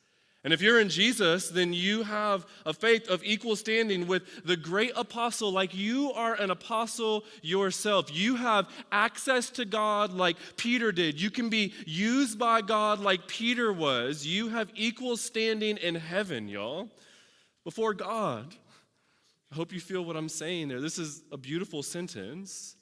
And 0.43 0.53
if 0.53 0.61
you're 0.61 0.81
in 0.81 0.89
Jesus, 0.89 1.47
then 1.49 1.71
you 1.71 2.03
have 2.03 2.45
a 2.65 2.73
faith 2.73 3.07
of 3.09 3.23
equal 3.23 3.55
standing 3.55 4.07
with 4.07 4.43
the 4.43 4.57
great 4.57 4.91
apostle, 4.95 5.53
like 5.53 5.73
you 5.73 6.11
are 6.11 6.33
an 6.33 6.51
apostle 6.51 7.23
yourself. 7.41 8.13
You 8.13 8.35
have 8.35 8.67
access 8.91 9.49
to 9.51 9.63
God 9.63 10.11
like 10.11 10.35
Peter 10.57 10.91
did. 10.91 11.19
You 11.21 11.31
can 11.31 11.47
be 11.47 11.73
used 11.85 12.37
by 12.37 12.61
God 12.61 12.99
like 12.99 13.25
Peter 13.27 13.71
was. 13.71 14.27
You 14.27 14.49
have 14.49 14.69
equal 14.75 15.15
standing 15.15 15.77
in 15.77 15.95
heaven, 15.95 16.49
y'all, 16.49 16.89
before 17.63 17.93
God. 17.93 18.53
I 19.49 19.55
hope 19.55 19.71
you 19.71 19.79
feel 19.79 20.03
what 20.03 20.17
I'm 20.17 20.29
saying 20.29 20.67
there. 20.67 20.81
This 20.81 20.97
is 20.97 21.21
a 21.31 21.37
beautiful 21.37 21.83
sentence. 21.83 22.75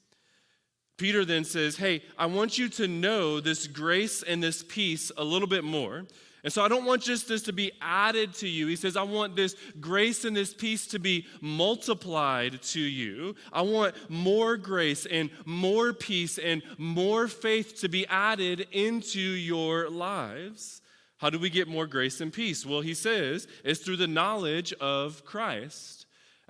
Peter 0.98 1.26
then 1.26 1.44
says, 1.44 1.78
Hey, 1.78 2.02
I 2.18 2.26
want 2.26 2.58
you 2.58 2.70
to 2.70 2.88
know 2.88 3.40
this 3.40 3.68
grace 3.68 4.24
and 4.24 4.42
this 4.42 4.64
peace 4.64 5.12
a 5.16 5.24
little 5.24 5.48
bit 5.48 5.64
more. 5.64 6.06
And 6.44 6.52
so 6.52 6.64
I 6.64 6.68
don't 6.68 6.86
want 6.86 7.04
just 7.04 7.28
this 7.28 7.44
to 7.44 7.54
be 7.54 7.72
added 7.82 8.34
to 8.36 8.48
you. 8.48 8.68
He 8.68 8.76
says, 8.76 8.98
I 8.98 9.04
want 9.04 9.36
this 9.36 9.56
grace 9.80 10.26
and 10.26 10.36
this 10.36 10.54
peace 10.54 10.88
to 10.88 11.00
be 11.00 11.28
multiplied 11.40 12.62
to 12.64 12.80
you. 12.80 13.36
I 13.54 13.62
want 13.62 13.96
more 14.10 14.58
grace 14.58 15.06
and 15.06 15.30
more 15.46 15.94
peace 15.94 16.40
and 16.40 16.64
more 16.78 17.28
faith 17.28 17.82
to 17.82 17.90
be 17.90 18.08
added 18.08 18.68
into 18.72 19.20
your 19.20 19.90
lives. 19.90 20.82
How 21.18 21.30
do 21.30 21.38
we 21.38 21.52
get 21.52 21.68
more 21.68 21.86
grace 21.86 22.20
and 22.22 22.34
peace? 22.34 22.66
Well, 22.66 22.82
he 22.82 22.96
says 22.96 23.48
it's 23.64 23.82
through 23.82 23.98
the 23.98 24.08
knowledge 24.08 24.74
of 24.74 25.24
Christ 25.24 26.01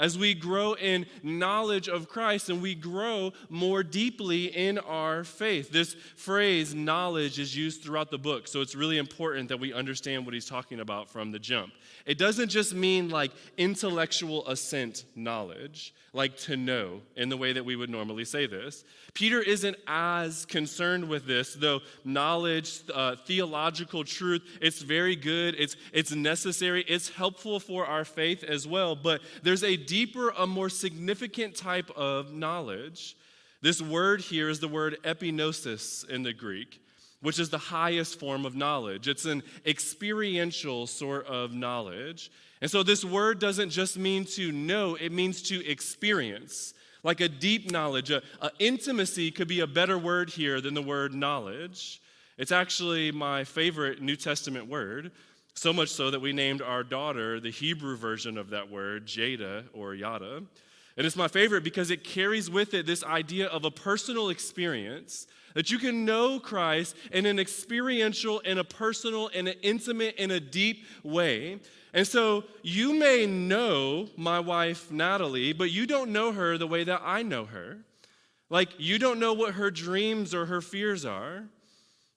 as 0.02 0.18
we 0.18 0.34
grow 0.34 0.74
in 0.74 1.06
knowledge 1.22 1.88
of 1.88 2.10
Christ 2.10 2.50
and 2.50 2.60
we 2.60 2.74
grow 2.74 3.32
more 3.50 3.84
deeply 3.84 4.46
in 4.46 4.80
our 4.80 5.24
faith. 5.24 5.72
This 5.72 5.94
phrase, 6.16 6.74
knowledge, 6.74 7.38
is 7.38 7.56
used 7.56 7.84
throughout 7.84 8.10
the 8.10 8.18
book, 8.18 8.48
so 8.48 8.62
it's 8.62 8.76
really 8.76 8.98
important 8.98 9.48
that 9.50 9.60
we 9.60 9.72
understand 9.72 10.26
what 10.26 10.34
he's 10.34 10.48
talking 10.48 10.80
about 10.80 11.08
from 11.08 11.32
the 11.32 11.40
jump. 11.40 11.72
It 12.08 12.18
doesn't 12.18 12.50
just 12.50 12.74
mean 12.74 13.10
like 13.10 13.32
intellectual 13.58 14.48
assent 14.48 15.06
knowledge, 15.16 15.94
like 16.14 16.36
to 16.36 16.58
know 16.58 17.02
in 17.16 17.30
the 17.30 17.38
way 17.38 17.54
that 17.54 17.64
we 17.64 17.76
would 17.76 17.90
normally 17.90 18.26
say 18.26 18.48
this. 18.48 18.84
Peter 19.14 19.40
isn't 19.40 19.78
as 19.88 20.46
concerned 20.46 21.08
with 21.08 21.26
this, 21.26 21.54
though 21.54 21.80
knowledge, 22.04 22.80
uh, 22.94 23.16
theological 23.26 24.04
truth, 24.04 24.42
it's 24.62 24.82
very 24.82 25.16
good, 25.16 25.56
it's, 25.58 25.76
it's 25.94 26.12
necessary, 26.12 26.84
it's 26.88 27.10
helpful 27.10 27.60
for 27.60 27.86
our 27.86 28.04
faith 28.04 28.44
as 28.44 28.68
well. 28.68 28.96
But 28.96 29.22
there's 29.44 29.64
a 29.64 29.78
deeper, 29.92 30.30
a 30.38 30.48
more 30.48 30.70
significant 30.70 31.54
type 31.54 31.92
of 31.98 32.32
knowledge. 32.32 33.18
This 33.62 33.82
word 33.82 34.22
here 34.22 34.48
is 34.48 34.62
the 34.62 34.70
word 34.70 34.98
epignosis 35.04 36.08
in 36.10 36.24
the 36.24 36.32
Greek 36.32 36.80
which 37.22 37.38
is 37.38 37.52
the 37.52 37.58
highest 37.58 38.20
form 38.20 38.48
of 38.48 38.56
knowledge. 38.56 39.08
It's 39.08 39.26
an 39.26 39.44
experiential 39.64 40.88
sort 40.88 41.28
of 41.28 41.54
knowledge. 41.54 42.32
And 42.62 42.72
so 42.72 42.82
this 42.82 43.06
word 43.06 43.38
doesn't 43.38 43.70
just 43.70 43.96
mean 43.96 44.26
to 44.38 44.52
know, 44.52 44.96
it 44.96 45.12
means 45.12 45.44
to 45.44 45.64
experience. 45.70 46.74
Like 47.04 47.22
a 47.22 47.30
deep 47.30 47.70
knowledge, 47.70 48.10
a, 48.10 48.24
a 48.42 48.50
intimacy 48.58 49.30
could 49.30 49.48
be 49.48 49.60
a 49.60 49.68
better 49.68 50.00
word 50.00 50.32
here 50.32 50.62
than 50.62 50.74
the 50.74 50.82
word 50.82 51.14
knowledge. 51.14 52.02
It's 52.40 52.52
actually 52.52 53.12
my 53.12 53.44
favorite 53.44 54.02
New 54.02 54.16
Testament 54.16 54.68
word, 54.68 55.12
so 55.54 55.74
much 55.74 55.90
so 55.90 56.12
that 56.12 56.20
we 56.20 56.34
named 56.34 56.62
our 56.62 56.84
daughter 56.84 57.40
the 57.40 57.52
Hebrew 57.52 57.98
version 57.98 58.38
of 58.38 58.50
that 58.52 58.70
word, 58.70 59.06
Jada 59.06 59.66
or 59.74 59.94
Yada. 59.94 60.44
And 60.98 61.08
it's 61.08 61.16
my 61.16 61.28
favorite 61.28 61.64
because 61.64 61.90
it 61.90 62.04
carries 62.04 62.50
with 62.50 62.74
it 62.74 62.86
this 62.86 63.04
idea 63.04 63.48
of 63.48 63.66
a 63.66 63.72
personal 63.72 64.30
experience 64.30 65.28
that 65.54 65.72
you 65.72 65.78
can 65.78 66.06
know 66.06 66.40
Christ 66.40 66.96
in 67.12 67.26
an 67.26 67.40
experiential, 67.40 68.40
in 68.40 68.58
a 68.58 68.64
personal, 68.64 69.28
in 69.28 69.48
an 69.48 69.56
intimate, 69.62 70.16
in 70.16 70.32
a 70.32 70.40
deep 70.40 70.86
way. 71.04 71.60
And 71.94 72.08
so 72.08 72.46
you 72.62 72.94
may 72.94 73.26
know 73.26 74.08
my 74.16 74.40
wife, 74.40 74.92
Natalie, 74.92 75.54
but 75.54 75.72
you 75.72 75.86
don't 75.86 76.12
know 76.12 76.32
her 76.32 76.58
the 76.58 76.68
way 76.68 76.84
that 76.84 77.02
I 77.04 77.24
know 77.24 77.46
her. 77.46 77.80
Like, 78.50 78.70
you 78.78 79.00
don't 79.00 79.20
know 79.20 79.34
what 79.34 79.56
her 79.56 79.72
dreams 79.72 80.34
or 80.34 80.46
her 80.46 80.62
fears 80.62 81.06
are. 81.06 81.46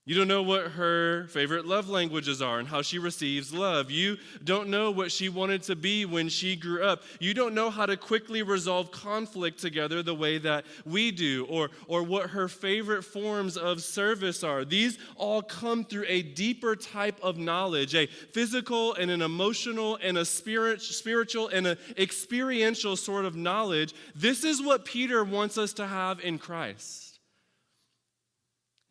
You 0.06 0.14
don't 0.14 0.28
know 0.28 0.42
what 0.42 0.72
her 0.72 1.26
favorite 1.28 1.64
love 1.64 1.88
languages 1.88 2.42
are 2.42 2.58
and 2.58 2.68
how 2.68 2.82
she 2.82 2.98
receives 2.98 3.54
love. 3.54 3.90
You 3.90 4.18
don't 4.44 4.68
know 4.68 4.90
what 4.90 5.10
she 5.10 5.30
wanted 5.30 5.62
to 5.62 5.76
be 5.76 6.04
when 6.04 6.28
she 6.28 6.56
grew 6.56 6.84
up. 6.84 7.04
You 7.20 7.32
don't 7.32 7.54
know 7.54 7.70
how 7.70 7.86
to 7.86 7.96
quickly 7.96 8.42
resolve 8.42 8.90
conflict 8.90 9.60
together 9.60 10.02
the 10.02 10.14
way 10.14 10.36
that 10.36 10.66
we 10.84 11.10
do, 11.10 11.46
or, 11.48 11.70
or 11.88 12.02
what 12.02 12.28
her 12.30 12.48
favorite 12.48 13.02
forms 13.02 13.56
of 13.56 13.82
service 13.82 14.44
are. 14.44 14.66
These 14.66 14.98
all 15.16 15.40
come 15.40 15.86
through 15.86 16.04
a 16.06 16.20
deeper 16.20 16.76
type 16.76 17.18
of 17.22 17.38
knowledge 17.38 17.94
a 17.94 18.06
physical 18.06 18.92
and 18.94 19.10
an 19.10 19.22
emotional 19.22 19.98
and 20.02 20.18
a 20.18 20.24
spirit, 20.26 20.82
spiritual 20.82 21.48
and 21.48 21.66
an 21.66 21.78
experiential 21.96 22.96
sort 22.96 23.24
of 23.24 23.36
knowledge. 23.36 23.94
This 24.14 24.44
is 24.44 24.60
what 24.60 24.84
Peter 24.84 25.24
wants 25.24 25.56
us 25.56 25.72
to 25.74 25.86
have 25.86 26.20
in 26.20 26.38
Christ. 26.38 27.20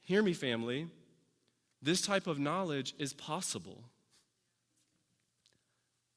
Hear 0.01 0.23
me, 0.23 0.33
family. 0.33 0.87
This 1.83 2.01
type 2.01 2.27
of 2.27 2.39
knowledge 2.39 2.95
is 2.97 3.11
possible. 3.11 3.83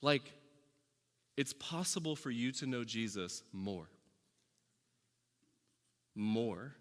Like, 0.01 0.33
it's 1.37 1.53
possible 1.53 2.15
for 2.15 2.31
you 2.31 2.53
to 2.53 2.67
know 2.67 2.85
Jesus 2.85 3.43
more. 3.53 3.89
More. 6.15 6.77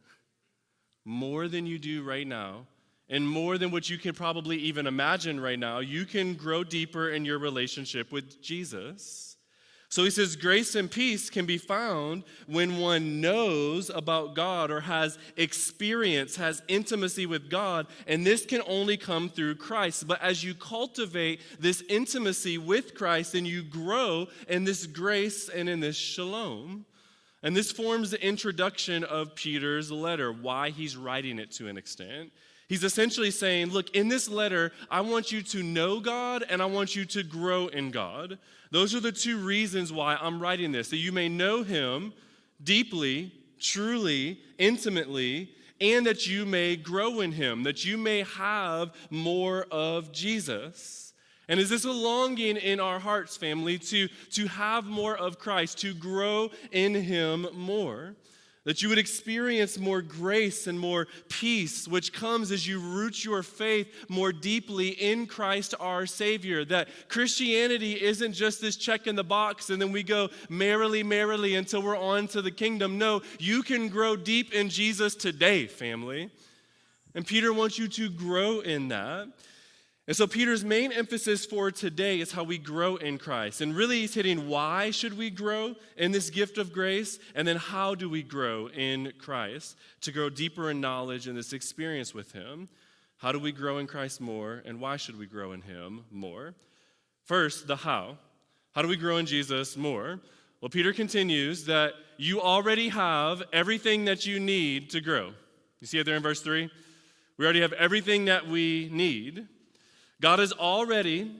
More 1.04 1.48
than 1.48 1.66
you 1.66 1.80
do 1.80 2.04
right 2.04 2.28
now, 2.28 2.68
and 3.10 3.28
more 3.28 3.58
than 3.58 3.72
what 3.72 3.90
you 3.90 3.98
can 3.98 4.14
probably 4.14 4.58
even 4.58 4.86
imagine 4.88 5.40
right 5.40 5.60
now. 5.60 5.80
You 5.80 6.06
can 6.06 6.36
grow 6.36 6.64
deeper 6.64 7.10
in 7.10 7.26
your 7.26 7.40
relationship 7.40 8.12
with 8.12 8.42
Jesus. 8.42 9.35
So 9.96 10.04
he 10.04 10.10
says, 10.10 10.36
grace 10.36 10.76
and 10.76 10.92
peace 10.92 11.30
can 11.30 11.46
be 11.46 11.58
found 11.58 12.24
when 12.48 12.80
one 12.80 13.22
knows 13.22 13.90
about 13.90 14.36
God 14.36 14.70
or 14.70 14.82
has 14.82 15.18
experience, 15.38 16.36
has 16.36 16.62
intimacy 16.68 17.26
with 17.26 17.50
God, 17.50 17.88
and 18.06 18.28
this 18.28 18.46
can 18.46 18.62
only 18.68 18.98
come 18.98 19.30
through 19.30 19.56
Christ. 19.56 20.06
But 20.06 20.22
as 20.22 20.44
you 20.44 20.54
cultivate 20.54 21.40
this 21.62 21.82
intimacy 21.88 22.58
with 22.58 22.94
Christ, 22.94 23.36
and 23.36 23.48
you 23.48 23.64
grow 23.64 24.28
in 24.50 24.66
this 24.66 24.86
grace 24.86 25.48
and 25.48 25.70
in 25.70 25.80
this 25.80 25.96
shalom. 25.96 26.86
And 27.42 27.56
this 27.56 27.72
forms 27.72 28.12
the 28.12 28.22
introduction 28.22 29.06
of 29.06 29.34
Peter's 29.34 29.94
letter, 29.94 30.34
why 30.34 30.72
he's 30.72 30.98
writing 30.98 31.40
it 31.40 31.52
to 31.52 31.70
an 31.70 31.78
extent. 31.78 32.34
He's 32.68 32.84
essentially 32.84 33.32
saying, 33.32 33.68
Look, 33.70 33.96
in 33.96 34.08
this 34.08 34.28
letter, 34.30 34.72
I 34.90 35.02
want 35.02 35.32
you 35.32 35.42
to 35.44 35.64
know 35.64 36.00
God 36.00 36.44
and 36.50 36.62
I 36.62 36.66
want 36.66 36.96
you 36.96 37.06
to 37.06 37.24
grow 37.24 37.68
in 37.68 37.92
God. 37.92 38.40
Those 38.72 38.96
are 38.96 39.00
the 39.00 39.12
two 39.12 39.38
reasons 39.38 39.94
why 39.94 40.16
I'm 40.16 40.40
writing 40.40 40.72
this 40.72 40.90
that 40.90 40.98
you 40.98 41.12
may 41.12 41.30
know 41.30 41.64
Him 41.64 42.14
deeply, 42.64 43.32
truly, 43.60 44.40
intimately, 44.58 45.50
and 45.80 46.06
that 46.06 46.26
you 46.28 46.46
may 46.46 46.76
grow 46.76 47.22
in 47.22 47.32
Him, 47.32 47.64
that 47.64 47.86
you 47.86 47.98
may 47.98 48.24
have 48.24 48.94
more 49.10 49.68
of 49.72 50.12
Jesus. 50.12 51.14
And 51.48 51.60
is 51.60 51.70
this 51.70 51.86
a 51.86 51.92
longing 51.92 52.58
in 52.58 52.80
our 52.80 52.98
hearts, 52.98 53.38
family, 53.38 53.78
to, 53.78 54.08
to 54.32 54.48
have 54.48 54.86
more 54.86 55.16
of 55.16 55.38
Christ, 55.38 55.80
to 55.80 55.94
grow 55.94 56.50
in 56.72 56.96
Him 56.96 57.48
more? 57.54 58.16
That 58.66 58.82
you 58.82 58.90
would 58.90 58.98
experience 58.98 59.78
more 59.78 60.02
grace 60.02 60.68
and 60.68 60.78
more 60.78 61.08
peace, 61.30 61.88
which 61.88 62.12
comes 62.12 62.52
as 62.52 62.68
you 62.68 62.80
root 62.80 63.24
your 63.24 63.44
faith 63.44 63.88
more 64.10 64.34
deeply 64.34 64.90
in 64.90 65.28
Christ 65.28 65.76
our 65.80 66.06
Savior. 66.06 66.66
That 66.66 66.90
Christianity 67.08 67.94
isn't 68.04 68.34
just 68.34 68.60
this 68.60 68.76
check 68.76 69.08
in 69.08 69.16
the 69.16 69.24
box 69.24 69.70
and 69.70 69.82
then 69.82 69.92
we 69.92 70.04
go 70.04 70.30
merrily, 70.50 71.04
merrily 71.04 71.56
until 71.56 71.82
we're 71.82 71.98
on 71.98 72.28
to 72.30 72.42
the 72.42 72.52
kingdom. 72.52 72.98
No, 72.98 73.22
you 73.40 73.62
can 73.62 73.88
grow 73.88 74.16
deep 74.16 74.54
in 74.54 74.70
Jesus 74.70 75.16
today, 75.16 75.68
family. 75.68 76.32
And 77.14 77.26
Peter 77.26 77.54
wants 77.54 77.78
you 77.78 77.88
to 77.88 78.10
grow 78.10 78.60
in 78.60 78.90
that. 78.90 79.28
And 80.08 80.16
so 80.16 80.28
Peter's 80.28 80.64
main 80.64 80.92
emphasis 80.92 81.46
for 81.46 81.72
today 81.72 82.20
is 82.20 82.32
how 82.32 82.44
we 82.44 82.60
grow 82.60 82.96
in 82.96 83.18
Christ. 83.18 83.62
And 83.62 83.76
really 83.76 84.02
he's 84.02 84.14
hitting 84.14 84.48
why 84.48 84.92
should 84.92 85.18
we 85.18 85.32
grow 85.32 85.74
in 85.98 86.12
this 86.12 86.30
gift 86.30 86.60
of 86.60 86.72
grace 86.72 87.18
and 87.34 87.48
then 87.48 87.56
how 87.56 87.96
do 87.96 88.08
we 88.08 88.22
grow 88.22 88.68
in 88.68 89.14
Christ 89.18 89.76
to 90.02 90.12
grow 90.12 90.30
deeper 90.30 90.70
in 90.70 90.80
knowledge 90.80 91.28
and 91.28 91.36
this 91.36 91.54
experience 91.54 92.14
with 92.14 92.34
him. 92.34 92.70
How 93.18 93.32
do 93.32 93.40
we 93.40 93.52
grow 93.52 93.80
in 93.80 93.88
Christ 93.88 94.22
more 94.22 94.62
and 94.66 94.80
why 94.80 94.98
should 94.98 95.18
we 95.18 95.26
grow 95.26 95.54
in 95.54 95.62
him 95.62 96.06
more? 96.12 96.54
First, 97.24 97.66
the 97.66 97.76
how. 97.76 98.20
How 98.74 98.84
do 98.84 98.88
we 98.88 98.98
grow 98.98 99.18
in 99.18 99.26
Jesus 99.26 99.76
more? 99.76 100.20
Well, 100.62 100.70
Peter 100.70 100.94
continues 100.94 101.66
that 101.66 101.94
you 102.18 102.42
already 102.42 102.90
have 102.90 103.42
everything 103.52 104.06
that 104.06 104.28
you 104.28 104.40
need 104.40 104.92
to 104.92 105.02
grow. 105.02 105.34
You 105.80 105.88
see 105.88 105.98
it 105.98 106.04
there 106.04 106.16
in 106.16 106.22
verse 106.22 106.42
3? 106.42 106.70
We 107.38 107.46
already 107.46 107.62
have 107.62 107.74
everything 107.74 108.26
that 108.26 108.48
we 108.48 108.90
need. 108.92 109.48
God 110.22 110.40
has 110.40 110.52
already, 110.54 111.32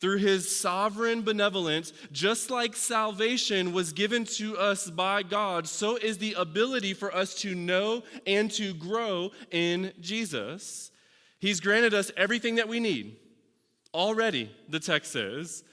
through 0.00 0.18
his 0.18 0.54
sovereign 0.54 1.22
benevolence, 1.22 1.92
just 2.12 2.50
like 2.50 2.74
salvation 2.74 3.72
was 3.72 3.92
given 3.92 4.24
to 4.24 4.56
us 4.56 4.88
by 4.88 5.22
God, 5.22 5.68
so 5.68 5.96
is 5.96 6.18
the 6.18 6.34
ability 6.34 6.94
for 6.94 7.14
us 7.14 7.34
to 7.36 7.54
know 7.54 8.02
and 8.26 8.50
to 8.52 8.72
grow 8.74 9.30
in 9.50 9.92
Jesus. 10.00 10.90
He's 11.38 11.60
granted 11.60 11.94
us 11.94 12.10
everything 12.16 12.56
that 12.56 12.68
we 12.68 12.80
need. 12.80 13.16
Already, 13.92 14.50
the 14.68 14.80
text 14.80 15.12
says. 15.12 15.64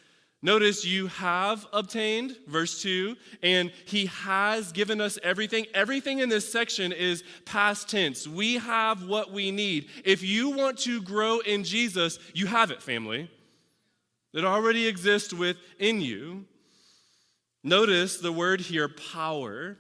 Notice 0.44 0.86
you 0.86 1.08
have 1.08 1.66
obtained, 1.74 2.38
verse 2.48 2.82
2, 2.84 3.16
and 3.42 3.72
he 3.86 4.06
has 4.06 4.72
given 4.72 5.02
us 5.02 5.18
everything. 5.24 5.66
Everything 5.74 6.20
in 6.20 6.30
this 6.30 6.52
section 6.52 6.92
is 6.92 7.24
past 7.46 7.90
tense. 7.90 8.28
We 8.28 8.56
have 8.56 9.08
what 9.08 9.32
we 9.32 9.50
need. 9.50 9.90
If 10.06 10.22
you 10.22 10.52
want 10.52 10.78
to 10.80 11.02
grow 11.02 11.40
in 11.40 11.64
Jesus, 11.64 12.20
you 12.36 12.46
have 12.46 12.70
it, 12.70 12.84
family. 12.84 13.30
It 14.34 14.46
already 14.46 14.88
exists 14.88 15.34
within 15.34 16.02
you. 16.02 16.46
Notice 17.64 18.18
the 18.18 18.32
word 18.32 18.62
here, 18.62 18.88
power, 18.88 19.78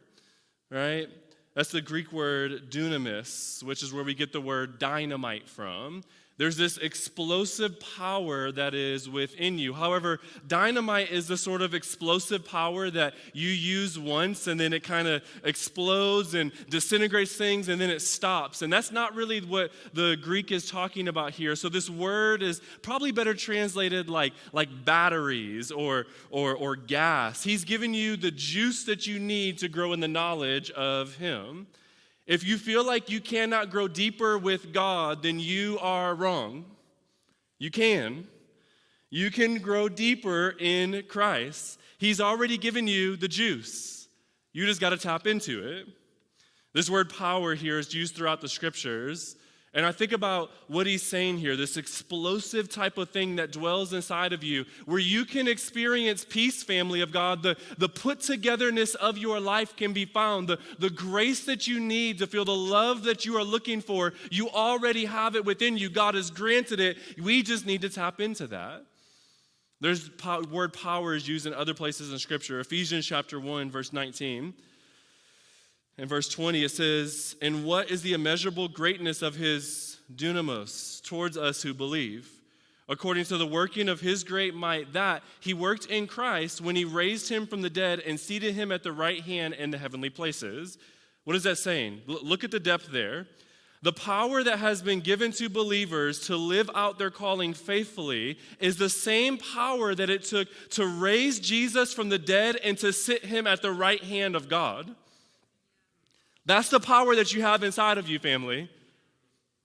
right? 0.71 1.07
That's 1.53 1.71
the 1.71 1.81
Greek 1.81 2.11
word 2.11 2.71
dunamis, 2.71 3.61
which 3.61 3.83
is 3.83 3.93
where 3.93 4.03
we 4.03 4.15
get 4.15 4.33
the 4.33 4.41
word 4.41 4.79
dynamite 4.79 5.47
from. 5.47 6.03
There's 6.37 6.55
this 6.55 6.77
explosive 6.77 7.79
power 7.79 8.51
that 8.51 8.75
is 8.75 9.09
within 9.09 9.57
you. 9.57 9.73
However, 9.73 10.19
dynamite 10.47 11.11
is 11.11 11.27
the 11.27 11.37
sort 11.37 11.63
of 11.63 11.73
explosive 11.73 12.45
power 12.45 12.91
that 12.91 13.15
you 13.33 13.49
use 13.49 13.97
once 13.97 14.45
and 14.45 14.59
then 14.59 14.71
it 14.71 14.83
kind 14.83 15.07
of 15.07 15.23
explodes 15.43 16.35
and 16.35 16.51
disintegrates 16.69 17.35
things 17.35 17.69
and 17.69 17.81
then 17.81 17.89
it 17.89 18.03
stops. 18.03 18.61
And 18.61 18.71
that's 18.71 18.91
not 18.91 19.15
really 19.15 19.39
what 19.41 19.71
the 19.93 20.15
Greek 20.21 20.51
is 20.51 20.69
talking 20.69 21.07
about 21.07 21.31
here. 21.31 21.55
So 21.55 21.69
this 21.69 21.89
word 21.89 22.43
is 22.43 22.61
probably 22.83 23.11
better 23.11 23.33
translated 23.33 24.07
like, 24.07 24.33
like 24.53 24.69
batteries 24.85 25.71
or, 25.71 26.05
or, 26.29 26.53
or 26.53 26.75
gas. 26.75 27.43
He's 27.43 27.63
given 27.63 27.95
you 27.95 28.15
the 28.15 28.31
juice 28.31 28.83
that 28.83 29.07
you 29.07 29.17
need 29.17 29.57
to 29.59 29.67
grow 29.67 29.91
in 29.91 30.01
the 30.01 30.07
knowledge 30.07 30.69
of 30.71 31.15
Him. 31.15 31.65
If 32.27 32.45
you 32.45 32.57
feel 32.57 32.85
like 32.85 33.09
you 33.09 33.21
cannot 33.21 33.71
grow 33.71 33.87
deeper 33.87 34.37
with 34.37 34.73
God, 34.73 35.23
then 35.23 35.39
you 35.39 35.79
are 35.79 36.13
wrong. 36.13 36.65
You 37.57 37.71
can. 37.71 38.27
You 39.09 39.31
can 39.31 39.59
grow 39.59 39.87
deeper 39.87 40.53
in 40.59 41.03
Christ. 41.07 41.79
He's 41.97 42.19
already 42.19 42.57
given 42.57 42.85
you 42.85 43.15
the 43.15 43.29
juice. 43.29 44.09
You 44.51 44.65
just 44.65 44.81
got 44.81 44.89
to 44.89 44.97
tap 44.97 45.25
into 45.25 45.65
it. 45.65 45.87
This 46.73 46.89
word 46.89 47.09
power 47.09 47.55
here 47.55 47.79
is 47.79 47.93
used 47.93 48.15
throughout 48.15 48.41
the 48.41 48.49
scriptures. 48.49 49.37
And 49.77 49.85
I 49.85 49.91
think 49.91 50.11
about 50.11 50.49
what 50.65 50.87
he's 50.87 51.03
saying 51.03 51.37
here 51.37 51.55
this 51.55 51.77
explosive 51.77 52.67
type 52.67 52.97
of 52.97 53.11
thing 53.11 53.35
that 53.35 53.51
dwells 53.51 53.93
inside 53.93 54.33
of 54.33 54.43
you, 54.43 54.65
where 54.87 54.97
you 54.97 55.23
can 55.23 55.47
experience 55.47 56.25
peace, 56.27 56.63
family 56.63 57.01
of 57.01 57.11
God. 57.11 57.43
The, 57.43 57.57
the 57.77 57.87
put 57.87 58.21
togetherness 58.21 58.95
of 58.95 59.19
your 59.19 59.39
life 59.39 59.75
can 59.75 59.93
be 59.93 60.05
found. 60.05 60.47
The, 60.47 60.57
the 60.79 60.89
grace 60.89 61.45
that 61.45 61.67
you 61.67 61.79
need 61.79 62.17
to 62.17 62.25
feel 62.25 62.43
the 62.43 62.55
love 62.55 63.03
that 63.03 63.23
you 63.23 63.37
are 63.37 63.43
looking 63.43 63.79
for, 63.79 64.13
you 64.31 64.49
already 64.49 65.05
have 65.05 65.35
it 65.35 65.45
within 65.45 65.77
you. 65.77 65.91
God 65.91 66.15
has 66.15 66.31
granted 66.31 66.79
it. 66.79 66.97
We 67.21 67.43
just 67.43 67.67
need 67.67 67.81
to 67.81 67.89
tap 67.89 68.19
into 68.19 68.47
that. 68.47 68.83
There's 69.79 70.09
po- 70.09 70.41
word 70.51 70.73
power 70.73 71.13
is 71.13 71.27
used 71.27 71.45
in 71.45 71.53
other 71.53 71.75
places 71.75 72.11
in 72.11 72.17
Scripture. 72.17 72.59
Ephesians 72.59 73.05
chapter 73.05 73.39
1, 73.39 73.69
verse 73.69 73.93
19. 73.93 74.55
In 75.97 76.07
verse 76.07 76.29
20, 76.29 76.63
it 76.63 76.69
says, 76.69 77.35
And 77.41 77.65
what 77.65 77.89
is 77.89 78.01
the 78.01 78.13
immeasurable 78.13 78.67
greatness 78.67 79.21
of 79.21 79.35
his 79.35 79.97
dunamis 80.15 81.01
towards 81.03 81.37
us 81.37 81.61
who 81.63 81.73
believe? 81.73 82.29
According 82.89 83.25
to 83.25 83.37
the 83.37 83.47
working 83.47 83.89
of 83.89 83.99
his 83.99 84.23
great 84.23 84.53
might, 84.53 84.93
that 84.93 85.23
he 85.39 85.53
worked 85.53 85.87
in 85.87 86.07
Christ 86.07 86.61
when 86.61 86.75
he 86.75 86.85
raised 86.85 87.29
him 87.29 87.45
from 87.45 87.61
the 87.61 87.69
dead 87.69 87.99
and 88.01 88.19
seated 88.19 88.53
him 88.53 88.71
at 88.71 88.83
the 88.83 88.93
right 88.93 89.21
hand 89.21 89.55
in 89.55 89.71
the 89.71 89.77
heavenly 89.77 90.09
places. 90.09 90.77
What 91.25 91.35
is 91.35 91.43
that 91.43 91.57
saying? 91.57 92.01
L- 92.07 92.19
look 92.21 92.45
at 92.45 92.51
the 92.51 92.59
depth 92.59 92.91
there. 92.91 93.27
The 93.81 93.91
power 93.91 94.43
that 94.43 94.59
has 94.59 94.81
been 94.81 95.01
given 95.01 95.31
to 95.33 95.49
believers 95.49 96.27
to 96.27 96.37
live 96.37 96.69
out 96.73 96.97
their 96.97 97.11
calling 97.11 97.53
faithfully 97.53 98.37
is 98.59 98.77
the 98.77 98.89
same 98.89 99.37
power 99.37 99.93
that 99.93 100.09
it 100.09 100.23
took 100.23 100.47
to 100.71 100.87
raise 100.87 101.39
Jesus 101.39 101.93
from 101.93 102.09
the 102.09 102.17
dead 102.17 102.55
and 102.63 102.77
to 102.79 102.93
sit 102.93 103.25
him 103.25 103.45
at 103.45 103.61
the 103.61 103.71
right 103.71 104.03
hand 104.03 104.35
of 104.35 104.47
God. 104.47 104.95
That's 106.47 106.69
the 106.69 106.79
power 106.79 107.13
that 107.17 107.33
you 107.33 107.41
have 107.41 107.61
inside 107.61 107.97
of 107.97 108.07
you, 108.07 108.19
family. 108.19 108.69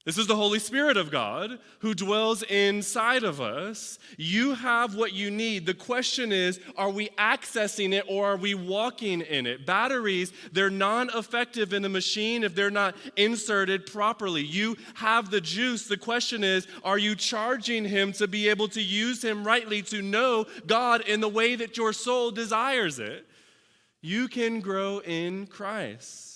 This 0.04 0.18
is 0.18 0.26
the 0.26 0.34
Holy 0.34 0.58
Spirit 0.58 0.96
of 0.96 1.12
God 1.12 1.60
who 1.78 1.94
dwells 1.94 2.42
inside 2.42 3.22
of 3.22 3.40
us. 3.40 4.00
You 4.18 4.54
have 4.54 4.96
what 4.96 5.12
you 5.12 5.30
need. 5.30 5.64
The 5.64 5.74
question 5.74 6.32
is 6.32 6.58
are 6.76 6.90
we 6.90 7.10
accessing 7.10 7.92
it 7.92 8.04
or 8.08 8.26
are 8.26 8.36
we 8.36 8.54
walking 8.56 9.20
in 9.20 9.46
it? 9.46 9.64
Batteries, 9.64 10.32
they're 10.50 10.70
non 10.70 11.08
effective 11.10 11.72
in 11.72 11.82
the 11.82 11.88
machine 11.88 12.42
if 12.42 12.56
they're 12.56 12.68
not 12.68 12.96
inserted 13.16 13.86
properly. 13.86 14.42
You 14.42 14.76
have 14.94 15.30
the 15.30 15.40
juice. 15.40 15.86
The 15.86 15.96
question 15.96 16.42
is 16.42 16.66
are 16.82 16.98
you 16.98 17.14
charging 17.14 17.84
Him 17.84 18.12
to 18.14 18.26
be 18.26 18.48
able 18.48 18.66
to 18.70 18.82
use 18.82 19.22
Him 19.22 19.46
rightly 19.46 19.82
to 19.82 20.02
know 20.02 20.46
God 20.66 21.02
in 21.02 21.20
the 21.20 21.28
way 21.28 21.54
that 21.54 21.76
your 21.76 21.92
soul 21.92 22.32
desires 22.32 22.98
it? 22.98 23.24
You 24.00 24.26
can 24.26 24.58
grow 24.58 24.98
in 24.98 25.46
Christ. 25.46 26.31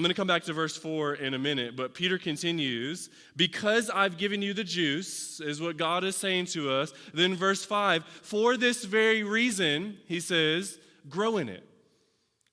I'm 0.00 0.02
going 0.02 0.14
to 0.14 0.16
come 0.16 0.26
back 0.26 0.44
to 0.44 0.54
verse 0.54 0.78
4 0.78 1.16
in 1.16 1.34
a 1.34 1.38
minute, 1.38 1.76
but 1.76 1.92
Peter 1.92 2.16
continues, 2.16 3.10
because 3.36 3.90
I've 3.90 4.16
given 4.16 4.40
you 4.40 4.54
the 4.54 4.64
juice, 4.64 5.40
is 5.40 5.60
what 5.60 5.76
God 5.76 6.04
is 6.04 6.16
saying 6.16 6.46
to 6.46 6.70
us. 6.70 6.94
Then, 7.12 7.34
verse 7.34 7.66
5, 7.66 8.06
for 8.22 8.56
this 8.56 8.82
very 8.86 9.22
reason, 9.24 9.98
he 10.06 10.18
says, 10.18 10.78
grow 11.10 11.36
in 11.36 11.50
it. 11.50 11.68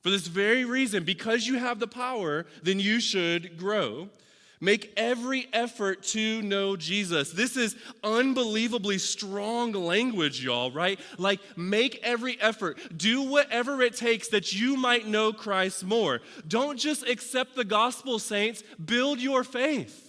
For 0.01 0.10
this 0.10 0.27
very 0.27 0.65
reason, 0.65 1.05
because 1.05 1.47
you 1.47 1.57
have 1.57 1.79
the 1.79 1.88
power, 1.88 2.47
then 2.63 2.81
you 2.81 2.99
should 2.99 3.57
grow. 3.57 4.10
Make 4.59 4.91
every 4.97 5.47
effort 5.53 6.01
to 6.03 6.41
know 6.41 6.75
Jesus. 6.75 7.31
This 7.31 7.55
is 7.55 7.75
unbelievably 8.03 8.97
strong 8.97 9.71
language, 9.71 10.43
y'all, 10.43 10.71
right? 10.71 10.99
Like, 11.19 11.39
make 11.55 11.99
every 12.01 12.41
effort. 12.41 12.79
Do 12.97 13.21
whatever 13.21 13.81
it 13.83 13.95
takes 13.95 14.29
that 14.29 14.53
you 14.53 14.75
might 14.75 15.07
know 15.07 15.31
Christ 15.31 15.83
more. 15.83 16.21
Don't 16.47 16.79
just 16.79 17.07
accept 17.07 17.55
the 17.55 17.65
gospel, 17.65 18.17
saints, 18.17 18.63
build 18.83 19.19
your 19.19 19.43
faith. 19.43 20.05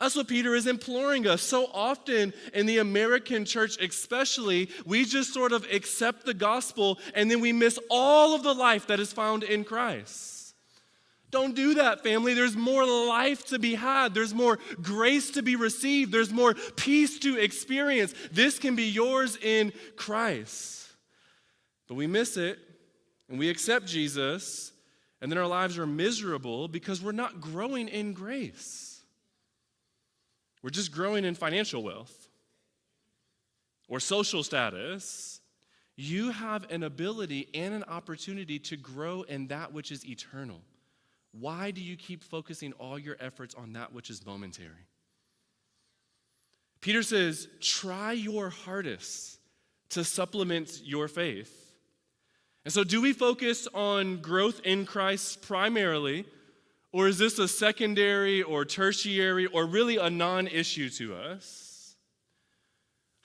That's 0.00 0.14
what 0.14 0.28
Peter 0.28 0.54
is 0.54 0.66
imploring 0.66 1.26
us. 1.26 1.42
So 1.42 1.68
often 1.72 2.32
in 2.54 2.66
the 2.66 2.78
American 2.78 3.44
church, 3.44 3.76
especially, 3.80 4.70
we 4.86 5.04
just 5.04 5.34
sort 5.34 5.52
of 5.52 5.66
accept 5.72 6.24
the 6.24 6.34
gospel 6.34 6.98
and 7.14 7.30
then 7.30 7.40
we 7.40 7.52
miss 7.52 7.78
all 7.90 8.34
of 8.34 8.44
the 8.44 8.54
life 8.54 8.86
that 8.88 9.00
is 9.00 9.12
found 9.12 9.42
in 9.42 9.64
Christ. 9.64 10.37
Don't 11.30 11.54
do 11.54 11.74
that, 11.74 12.02
family. 12.02 12.32
There's 12.32 12.56
more 12.56 12.86
life 12.86 13.46
to 13.46 13.58
be 13.58 13.74
had. 13.74 14.14
There's 14.14 14.32
more 14.32 14.58
grace 14.80 15.30
to 15.32 15.42
be 15.42 15.56
received. 15.56 16.10
There's 16.10 16.32
more 16.32 16.54
peace 16.54 17.18
to 17.20 17.36
experience. 17.38 18.14
This 18.32 18.58
can 18.58 18.76
be 18.76 18.84
yours 18.84 19.36
in 19.36 19.72
Christ. 19.96 20.86
But 21.86 21.96
we 21.96 22.06
miss 22.06 22.36
it 22.36 22.58
and 23.28 23.38
we 23.38 23.50
accept 23.50 23.86
Jesus, 23.86 24.72
and 25.20 25.30
then 25.30 25.38
our 25.38 25.46
lives 25.46 25.78
are 25.78 25.86
miserable 25.86 26.66
because 26.66 27.02
we're 27.02 27.12
not 27.12 27.42
growing 27.42 27.88
in 27.88 28.14
grace. 28.14 29.02
We're 30.62 30.70
just 30.70 30.92
growing 30.92 31.24
in 31.24 31.34
financial 31.34 31.82
wealth 31.82 32.28
or 33.86 34.00
social 34.00 34.42
status. 34.42 35.40
You 35.94 36.30
have 36.30 36.70
an 36.70 36.84
ability 36.84 37.48
and 37.52 37.74
an 37.74 37.84
opportunity 37.84 38.58
to 38.60 38.76
grow 38.76 39.22
in 39.22 39.48
that 39.48 39.72
which 39.72 39.92
is 39.92 40.06
eternal. 40.08 40.62
Why 41.40 41.70
do 41.70 41.80
you 41.82 41.96
keep 41.96 42.22
focusing 42.22 42.72
all 42.74 42.98
your 42.98 43.16
efforts 43.20 43.54
on 43.54 43.72
that 43.74 43.92
which 43.92 44.10
is 44.10 44.24
momentary? 44.24 44.86
Peter 46.80 47.02
says, 47.02 47.48
try 47.60 48.12
your 48.12 48.50
hardest 48.50 49.38
to 49.90 50.04
supplement 50.04 50.80
your 50.84 51.08
faith. 51.08 51.72
And 52.64 52.72
so, 52.72 52.84
do 52.84 53.00
we 53.00 53.12
focus 53.12 53.66
on 53.72 54.20
growth 54.20 54.60
in 54.64 54.84
Christ 54.84 55.42
primarily, 55.42 56.26
or 56.92 57.08
is 57.08 57.18
this 57.18 57.38
a 57.38 57.48
secondary 57.48 58.42
or 58.42 58.64
tertiary 58.64 59.46
or 59.46 59.64
really 59.64 59.96
a 59.96 60.10
non 60.10 60.46
issue 60.46 60.90
to 60.90 61.14
us? 61.14 61.67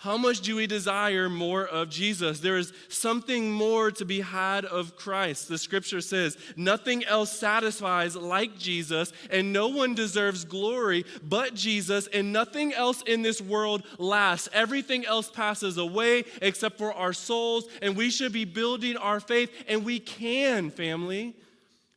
How 0.03 0.17
much 0.17 0.41
do 0.41 0.57
we 0.57 0.67
desire 0.67 1.29
more 1.29 1.65
of 1.65 1.89
Jesus? 1.89 2.41
There 2.41 2.57
is 2.57 2.73
something 2.89 3.49
more 3.49 3.89
to 3.91 4.03
be 4.03 4.19
had 4.19 4.65
of 4.65 4.97
Christ. 4.97 5.47
The 5.47 5.57
scripture 5.57 6.01
says, 6.01 6.37
Nothing 6.57 7.05
else 7.05 7.31
satisfies 7.31 8.13
like 8.17 8.57
Jesus, 8.57 9.13
and 9.31 9.53
no 9.53 9.69
one 9.69 9.95
deserves 9.95 10.43
glory 10.43 11.05
but 11.23 11.53
Jesus, 11.53 12.07
and 12.07 12.33
nothing 12.33 12.73
else 12.73 13.01
in 13.03 13.21
this 13.21 13.39
world 13.39 13.83
lasts. 13.97 14.49
Everything 14.51 15.05
else 15.05 15.31
passes 15.31 15.77
away 15.77 16.25
except 16.41 16.77
for 16.77 16.93
our 16.93 17.13
souls, 17.13 17.63
and 17.81 17.95
we 17.95 18.09
should 18.09 18.33
be 18.33 18.43
building 18.43 18.97
our 18.97 19.21
faith, 19.21 19.51
and 19.69 19.85
we 19.85 19.99
can, 19.99 20.69
family. 20.69 21.33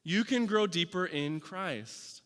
You 0.05 0.23
can 0.23 0.47
grow 0.47 0.69
deeper 0.69 1.07
in 1.07 1.41
Christ. 1.41 2.23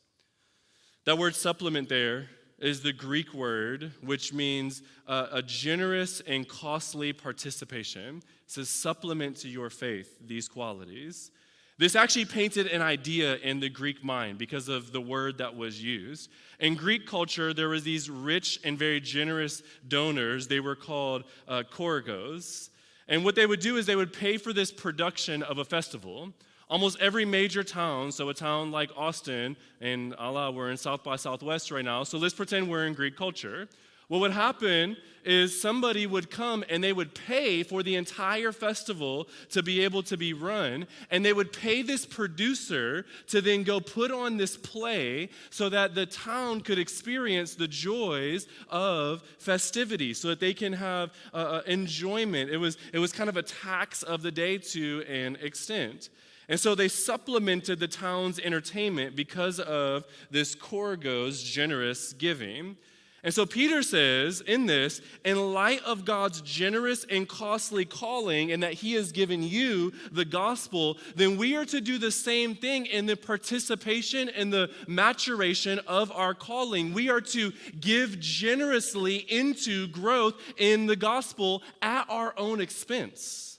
That 1.06 1.16
word 1.16 1.34
supplement 1.34 1.88
there 1.88 2.28
is 2.60 2.82
the 2.82 2.92
Greek 2.92 3.32
word, 3.32 3.92
which 4.02 4.32
means 4.32 4.82
uh, 5.08 5.28
a 5.32 5.42
generous 5.42 6.20
and 6.26 6.46
costly 6.46 7.12
participation. 7.12 8.18
It 8.18 8.24
says 8.46 8.68
supplement 8.68 9.36
to 9.38 9.48
your 9.48 9.70
faith 9.70 10.16
these 10.26 10.48
qualities. 10.48 11.30
This 11.78 11.96
actually 11.96 12.26
painted 12.26 12.66
an 12.66 12.82
idea 12.82 13.36
in 13.36 13.58
the 13.58 13.70
Greek 13.70 14.04
mind 14.04 14.36
because 14.36 14.68
of 14.68 14.92
the 14.92 15.00
word 15.00 15.38
that 15.38 15.56
was 15.56 15.82
used. 15.82 16.30
In 16.58 16.74
Greek 16.74 17.06
culture, 17.06 17.54
there 17.54 17.70
was 17.70 17.84
these 17.84 18.10
rich 18.10 18.60
and 18.62 18.78
very 18.78 19.00
generous 19.00 19.62
donors. 19.88 20.46
They 20.46 20.60
were 20.60 20.76
called 20.76 21.24
uh, 21.48 21.62
korgos. 21.72 22.68
And 23.08 23.24
what 23.24 23.34
they 23.34 23.46
would 23.46 23.60
do 23.60 23.78
is 23.78 23.86
they 23.86 23.96
would 23.96 24.12
pay 24.12 24.36
for 24.36 24.52
this 24.52 24.70
production 24.70 25.42
of 25.42 25.56
a 25.56 25.64
festival. 25.64 26.34
Almost 26.70 27.00
every 27.00 27.24
major 27.24 27.64
town, 27.64 28.12
so 28.12 28.28
a 28.28 28.34
town 28.34 28.70
like 28.70 28.92
Austin 28.96 29.56
and 29.80 30.14
Allah, 30.14 30.52
we're 30.52 30.70
in 30.70 30.76
South 30.76 31.02
by 31.02 31.16
Southwest 31.16 31.72
right 31.72 31.84
now, 31.84 32.04
so 32.04 32.16
let's 32.16 32.32
pretend 32.32 32.70
we're 32.70 32.86
in 32.86 32.94
Greek 32.94 33.16
culture. 33.16 33.68
What 34.06 34.20
would 34.20 34.30
happen 34.30 34.96
is 35.24 35.60
somebody 35.60 36.06
would 36.06 36.30
come 36.30 36.64
and 36.68 36.82
they 36.82 36.92
would 36.92 37.12
pay 37.12 37.64
for 37.64 37.82
the 37.82 37.96
entire 37.96 38.52
festival 38.52 39.26
to 39.50 39.64
be 39.64 39.82
able 39.82 40.04
to 40.04 40.16
be 40.16 40.32
run, 40.32 40.86
and 41.10 41.24
they 41.24 41.32
would 41.32 41.52
pay 41.52 41.82
this 41.82 42.06
producer 42.06 43.04
to 43.26 43.40
then 43.40 43.64
go 43.64 43.80
put 43.80 44.12
on 44.12 44.36
this 44.36 44.56
play 44.56 45.28
so 45.50 45.68
that 45.70 45.96
the 45.96 46.06
town 46.06 46.60
could 46.60 46.78
experience 46.78 47.56
the 47.56 47.66
joys 47.66 48.46
of 48.68 49.24
festivity, 49.38 50.14
so 50.14 50.28
that 50.28 50.38
they 50.38 50.54
can 50.54 50.72
have 50.72 51.10
uh, 51.34 51.36
uh 51.36 51.62
enjoyment. 51.66 52.48
It 52.48 52.58
was, 52.58 52.78
it 52.92 53.00
was 53.00 53.12
kind 53.12 53.28
of 53.28 53.36
a 53.36 53.42
tax 53.42 54.04
of 54.04 54.22
the 54.22 54.30
day 54.30 54.58
to 54.58 55.04
an 55.08 55.36
extent. 55.42 56.10
And 56.50 56.58
so 56.58 56.74
they 56.74 56.88
supplemented 56.88 57.78
the 57.78 57.86
town's 57.86 58.40
entertainment 58.40 59.14
because 59.14 59.60
of 59.60 60.04
this 60.32 60.56
Korgos 60.56 61.44
generous 61.44 62.12
giving. 62.12 62.76
And 63.22 63.32
so 63.32 63.46
Peter 63.46 63.84
says 63.84 64.40
in 64.40 64.66
this, 64.66 65.00
in 65.24 65.54
light 65.54 65.80
of 65.84 66.04
God's 66.04 66.40
generous 66.40 67.04
and 67.08 67.28
costly 67.28 67.84
calling 67.84 68.50
and 68.50 68.64
that 68.64 68.72
he 68.72 68.94
has 68.94 69.12
given 69.12 69.44
you 69.44 69.92
the 70.10 70.24
gospel, 70.24 70.96
then 71.14 71.36
we 71.36 71.54
are 71.54 71.66
to 71.66 71.80
do 71.80 71.98
the 71.98 72.10
same 72.10 72.56
thing 72.56 72.86
in 72.86 73.06
the 73.06 73.16
participation 73.16 74.28
and 74.30 74.52
the 74.52 74.70
maturation 74.88 75.78
of 75.86 76.10
our 76.10 76.34
calling. 76.34 76.92
We 76.92 77.10
are 77.10 77.20
to 77.20 77.52
give 77.78 78.18
generously 78.18 79.18
into 79.18 79.86
growth 79.86 80.34
in 80.56 80.86
the 80.86 80.96
gospel 80.96 81.62
at 81.80 82.06
our 82.10 82.34
own 82.36 82.60
expense. 82.60 83.49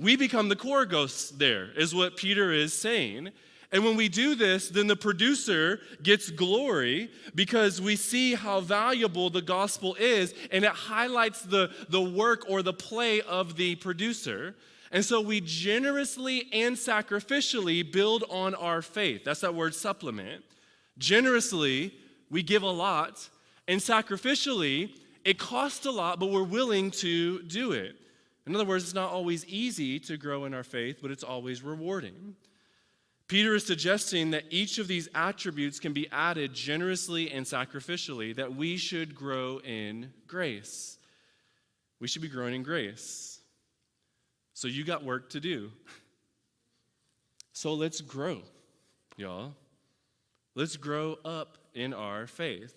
We 0.00 0.16
become 0.16 0.48
the 0.48 0.56
Korgos 0.56 1.36
there, 1.36 1.72
is 1.76 1.94
what 1.94 2.16
Peter 2.16 2.52
is 2.52 2.72
saying. 2.72 3.32
And 3.70 3.84
when 3.84 3.96
we 3.96 4.08
do 4.08 4.34
this, 4.34 4.70
then 4.70 4.86
the 4.86 4.96
producer 4.96 5.78
gets 6.02 6.30
glory 6.30 7.10
because 7.34 7.82
we 7.82 7.96
see 7.96 8.34
how 8.34 8.60
valuable 8.60 9.28
the 9.28 9.42
gospel 9.42 9.94
is 9.96 10.34
and 10.50 10.64
it 10.64 10.70
highlights 10.70 11.42
the, 11.42 11.70
the 11.90 12.00
work 12.00 12.46
or 12.48 12.62
the 12.62 12.72
play 12.72 13.20
of 13.20 13.56
the 13.56 13.76
producer. 13.76 14.56
And 14.90 15.04
so 15.04 15.20
we 15.20 15.42
generously 15.42 16.48
and 16.50 16.76
sacrificially 16.76 17.92
build 17.92 18.24
on 18.30 18.54
our 18.54 18.80
faith. 18.80 19.22
That's 19.24 19.40
that 19.40 19.54
word 19.54 19.74
supplement. 19.74 20.42
Generously, 20.96 21.92
we 22.30 22.42
give 22.42 22.62
a 22.62 22.70
lot, 22.70 23.28
and 23.68 23.80
sacrificially, 23.80 24.92
it 25.24 25.38
costs 25.38 25.84
a 25.84 25.90
lot, 25.90 26.18
but 26.18 26.30
we're 26.30 26.42
willing 26.42 26.90
to 26.92 27.42
do 27.42 27.72
it. 27.72 27.99
In 28.46 28.54
other 28.54 28.64
words, 28.64 28.84
it's 28.84 28.94
not 28.94 29.12
always 29.12 29.44
easy 29.46 29.98
to 30.00 30.16
grow 30.16 30.44
in 30.44 30.54
our 30.54 30.64
faith, 30.64 30.98
but 31.02 31.10
it's 31.10 31.22
always 31.22 31.62
rewarding. 31.62 32.34
Peter 33.28 33.54
is 33.54 33.64
suggesting 33.64 34.32
that 34.32 34.44
each 34.50 34.78
of 34.78 34.88
these 34.88 35.08
attributes 35.14 35.78
can 35.78 35.92
be 35.92 36.08
added 36.10 36.52
generously 36.52 37.30
and 37.30 37.46
sacrificially, 37.46 38.34
that 38.34 38.56
we 38.56 38.76
should 38.76 39.14
grow 39.14 39.58
in 39.58 40.12
grace. 40.26 40.98
We 42.00 42.08
should 42.08 42.22
be 42.22 42.28
growing 42.28 42.54
in 42.54 42.62
grace. 42.62 43.40
So 44.54 44.66
you 44.66 44.84
got 44.84 45.04
work 45.04 45.30
to 45.30 45.40
do. 45.40 45.70
So 47.52 47.74
let's 47.74 48.00
grow, 48.00 48.42
y'all. 49.16 49.54
Let's 50.54 50.76
grow 50.76 51.16
up 51.24 51.58
in 51.74 51.94
our 51.94 52.26
faith. 52.26 52.74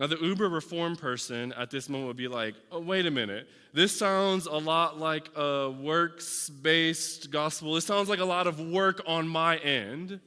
Now, 0.00 0.06
the 0.06 0.16
uber 0.16 0.48
reform 0.48 0.96
person 0.96 1.52
at 1.52 1.70
this 1.70 1.90
moment 1.90 2.08
would 2.08 2.16
be 2.16 2.26
like, 2.26 2.54
oh, 2.72 2.80
wait 2.80 3.04
a 3.04 3.10
minute. 3.10 3.46
This 3.74 3.94
sounds 3.96 4.46
a 4.46 4.56
lot 4.56 4.98
like 4.98 5.28
a 5.36 5.70
works 5.70 6.48
based 6.48 7.30
gospel. 7.30 7.74
This 7.74 7.84
sounds 7.84 8.08
like 8.08 8.18
a 8.18 8.24
lot 8.24 8.46
of 8.46 8.58
work 8.58 9.02
on 9.06 9.28
my 9.28 9.58
end. 9.58 10.18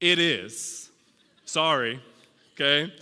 It 0.00 0.20
is. 0.20 0.90
Sorry, 1.44 2.00
okay? 2.54 2.94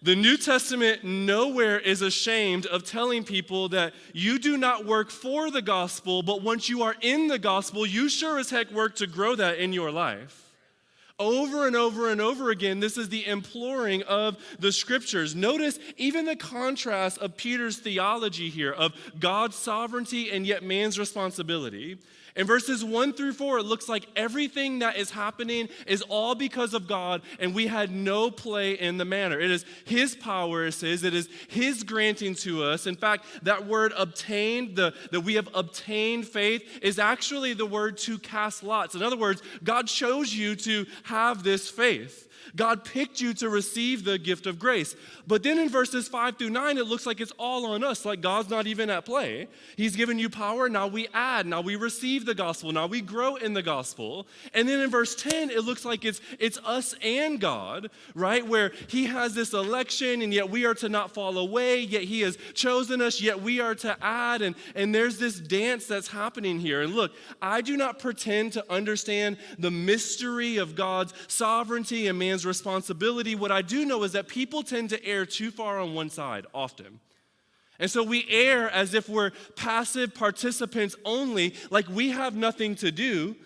The 0.00 0.16
New 0.16 0.38
Testament 0.38 1.04
nowhere 1.04 1.78
is 1.78 2.00
ashamed 2.00 2.64
of 2.64 2.84
telling 2.84 3.22
people 3.22 3.68
that 3.68 3.92
you 4.14 4.38
do 4.38 4.56
not 4.56 4.86
work 4.86 5.10
for 5.10 5.50
the 5.50 5.62
gospel, 5.62 6.22
but 6.22 6.42
once 6.42 6.70
you 6.70 6.82
are 6.82 6.96
in 7.02 7.28
the 7.28 7.38
gospel, 7.38 7.84
you 7.84 8.08
sure 8.08 8.38
as 8.38 8.48
heck 8.48 8.70
work 8.70 8.96
to 8.96 9.06
grow 9.06 9.34
that 9.34 9.58
in 9.58 9.74
your 9.74 9.90
life. 9.90 10.43
Over 11.18 11.68
and 11.68 11.76
over 11.76 12.10
and 12.10 12.20
over 12.20 12.50
again, 12.50 12.80
this 12.80 12.98
is 12.98 13.08
the 13.08 13.24
imploring 13.26 14.02
of 14.02 14.36
the 14.58 14.72
scriptures. 14.72 15.34
Notice 15.36 15.78
even 15.96 16.24
the 16.24 16.34
contrast 16.34 17.18
of 17.18 17.36
Peter's 17.36 17.78
theology 17.78 18.50
here 18.50 18.72
of 18.72 18.92
God's 19.20 19.54
sovereignty 19.54 20.32
and 20.32 20.44
yet 20.44 20.64
man's 20.64 20.98
responsibility. 20.98 21.98
In 22.36 22.48
verses 22.48 22.84
1 22.84 23.12
through 23.12 23.34
4, 23.34 23.58
it 23.58 23.62
looks 23.62 23.88
like 23.88 24.06
everything 24.16 24.80
that 24.80 24.96
is 24.96 25.12
happening 25.12 25.68
is 25.86 26.02
all 26.02 26.34
because 26.34 26.74
of 26.74 26.88
God, 26.88 27.22
and 27.38 27.54
we 27.54 27.68
had 27.68 27.92
no 27.92 28.28
play 28.28 28.72
in 28.72 28.96
the 28.96 29.04
matter. 29.04 29.38
It 29.38 29.52
is 29.52 29.64
His 29.84 30.16
power, 30.16 30.66
it 30.66 30.72
says, 30.72 31.04
it 31.04 31.14
is 31.14 31.28
His 31.46 31.84
granting 31.84 32.34
to 32.36 32.64
us. 32.64 32.88
In 32.88 32.96
fact, 32.96 33.24
that 33.42 33.66
word 33.66 33.92
obtained, 33.96 34.74
the, 34.74 34.94
that 35.12 35.20
we 35.20 35.34
have 35.34 35.48
obtained 35.54 36.26
faith, 36.26 36.64
is 36.82 36.98
actually 36.98 37.52
the 37.52 37.66
word 37.66 37.98
to 37.98 38.18
cast 38.18 38.64
lots. 38.64 38.96
In 38.96 39.02
other 39.02 39.16
words, 39.16 39.40
God 39.62 39.86
chose 39.86 40.34
you 40.34 40.56
to 40.56 40.86
have 41.04 41.44
this 41.44 41.70
faith. 41.70 42.28
God 42.56 42.84
picked 42.84 43.20
you 43.20 43.34
to 43.34 43.48
receive 43.48 44.04
the 44.04 44.18
gift 44.18 44.46
of 44.46 44.58
grace. 44.58 44.94
But 45.26 45.42
then 45.42 45.58
in 45.58 45.68
verses 45.68 46.08
5 46.08 46.36
through 46.36 46.50
9, 46.50 46.78
it 46.78 46.86
looks 46.86 47.06
like 47.06 47.20
it's 47.20 47.32
all 47.38 47.66
on 47.66 47.84
us, 47.84 48.04
like 48.04 48.20
God's 48.20 48.50
not 48.50 48.66
even 48.66 48.90
at 48.90 49.04
play. 49.04 49.48
He's 49.76 49.96
given 49.96 50.18
you 50.18 50.28
power, 50.28 50.68
now 50.68 50.86
we 50.86 51.08
add, 51.14 51.46
now 51.46 51.60
we 51.60 51.76
receive 51.76 52.26
the 52.26 52.34
gospel, 52.34 52.72
now 52.72 52.86
we 52.86 53.00
grow 53.00 53.36
in 53.36 53.54
the 53.54 53.62
gospel. 53.62 54.26
And 54.52 54.68
then 54.68 54.80
in 54.80 54.90
verse 54.90 55.14
10, 55.14 55.50
it 55.50 55.64
looks 55.64 55.84
like 55.84 56.04
it's, 56.04 56.20
it's 56.38 56.58
us 56.58 56.94
and 57.02 57.40
God, 57.40 57.90
right? 58.14 58.46
Where 58.46 58.72
He 58.88 59.06
has 59.06 59.34
this 59.34 59.52
election, 59.52 60.22
and 60.22 60.32
yet 60.32 60.50
we 60.50 60.64
are 60.64 60.74
to 60.74 60.88
not 60.88 61.12
fall 61.12 61.38
away, 61.38 61.80
yet 61.80 62.02
He 62.02 62.20
has 62.22 62.36
chosen 62.54 63.00
us, 63.00 63.20
yet 63.20 63.40
we 63.40 63.60
are 63.60 63.74
to 63.76 63.96
add. 64.02 64.42
And, 64.42 64.54
and 64.74 64.94
there's 64.94 65.18
this 65.18 65.38
dance 65.38 65.86
that's 65.86 66.08
happening 66.08 66.58
here. 66.58 66.82
And 66.82 66.94
look, 66.94 67.12
I 67.40 67.60
do 67.60 67.76
not 67.76 67.98
pretend 67.98 68.52
to 68.54 68.72
understand 68.72 69.36
the 69.58 69.70
mystery 69.70 70.56
of 70.56 70.74
God's 70.74 71.14
sovereignty 71.28 72.08
and 72.08 72.18
man's 72.18 72.33
responsibility. 72.42 73.34
What 73.34 73.52
I 73.52 73.60
do 73.60 73.84
know 73.84 74.02
is 74.02 74.12
that 74.12 74.28
people 74.28 74.62
tend 74.62 74.90
to 74.90 75.04
err 75.04 75.26
too 75.26 75.50
far 75.50 75.78
on 75.78 75.94
one 75.94 76.08
side 76.08 76.46
often. 76.54 77.00
And 77.78 77.90
so 77.90 78.02
we 78.02 78.26
err 78.30 78.70
as 78.70 78.94
if 78.94 79.08
we're 79.08 79.32
passive 79.56 80.14
participants 80.14 80.96
only, 81.04 81.54
like 81.70 81.88
we 81.88 82.10
have 82.10 82.34
nothing 82.34 82.76
to 82.76 82.90
do, 82.90 83.36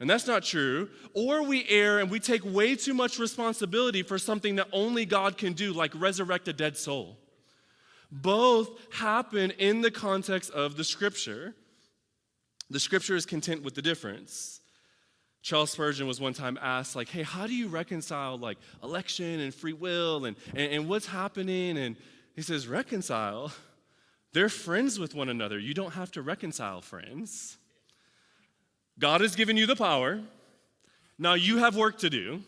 and 0.00 0.10
that's 0.10 0.26
not 0.26 0.42
true. 0.42 0.90
Or 1.14 1.42
we 1.42 1.66
err 1.68 2.00
and 2.00 2.10
we 2.10 2.20
take 2.20 2.44
way 2.44 2.76
too 2.76 2.94
much 2.94 3.18
responsibility 3.18 4.02
for 4.02 4.18
something 4.18 4.56
that 4.56 4.68
only 4.72 5.06
God 5.06 5.38
can 5.38 5.52
do, 5.52 5.72
like 5.72 5.92
resurrect 5.94 6.48
a 6.48 6.52
dead 6.52 6.76
soul. 6.76 7.16
Both 8.10 8.70
happen 8.92 9.52
in 9.52 9.80
the 9.80 9.90
context 9.90 10.50
of 10.50 10.76
the 10.76 10.84
scripture. 10.84 11.54
The 12.70 12.80
scripture 12.80 13.16
is 13.16 13.24
content 13.24 13.62
with 13.62 13.74
the 13.74 13.82
difference. 13.82 14.55
Charles 15.46 15.70
Spurgeon 15.70 16.08
was 16.08 16.20
one 16.20 16.32
time 16.32 16.58
asked, 16.60 16.96
like, 16.96 17.08
hey, 17.08 17.22
how 17.22 17.46
do 17.46 17.54
you 17.54 17.68
reconcile 17.68 18.36
like 18.36 18.58
election 18.82 19.38
and 19.38 19.54
free 19.54 19.74
will 19.74 20.24
and, 20.24 20.36
and, 20.56 20.72
and 20.72 20.88
what's 20.88 21.06
happening? 21.06 21.78
And 21.78 21.94
he 22.34 22.42
says, 22.42 22.66
reconcile? 22.66 23.52
They're 24.32 24.48
friends 24.48 24.98
with 24.98 25.14
one 25.14 25.28
another. 25.28 25.56
You 25.56 25.72
don't 25.72 25.92
have 25.92 26.10
to 26.12 26.22
reconcile 26.22 26.80
friends. 26.80 27.58
God 28.98 29.20
has 29.20 29.36
given 29.36 29.56
you 29.56 29.66
the 29.66 29.76
power. 29.76 30.20
Now 31.16 31.34
you 31.34 31.58
have 31.58 31.76
work 31.76 31.98
to 31.98 32.10
do. 32.10 32.42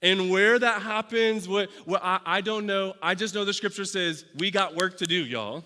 And 0.00 0.30
where 0.30 0.60
that 0.60 0.80
happens, 0.80 1.48
what, 1.48 1.70
what 1.86 2.04
I, 2.04 2.20
I 2.24 2.40
don't 2.40 2.66
know. 2.66 2.94
I 3.02 3.16
just 3.16 3.34
know 3.34 3.44
the 3.44 3.52
scripture 3.52 3.84
says 3.84 4.24
we 4.38 4.52
got 4.52 4.76
work 4.76 4.98
to 4.98 5.08
do, 5.08 5.16
y'all. 5.24 5.64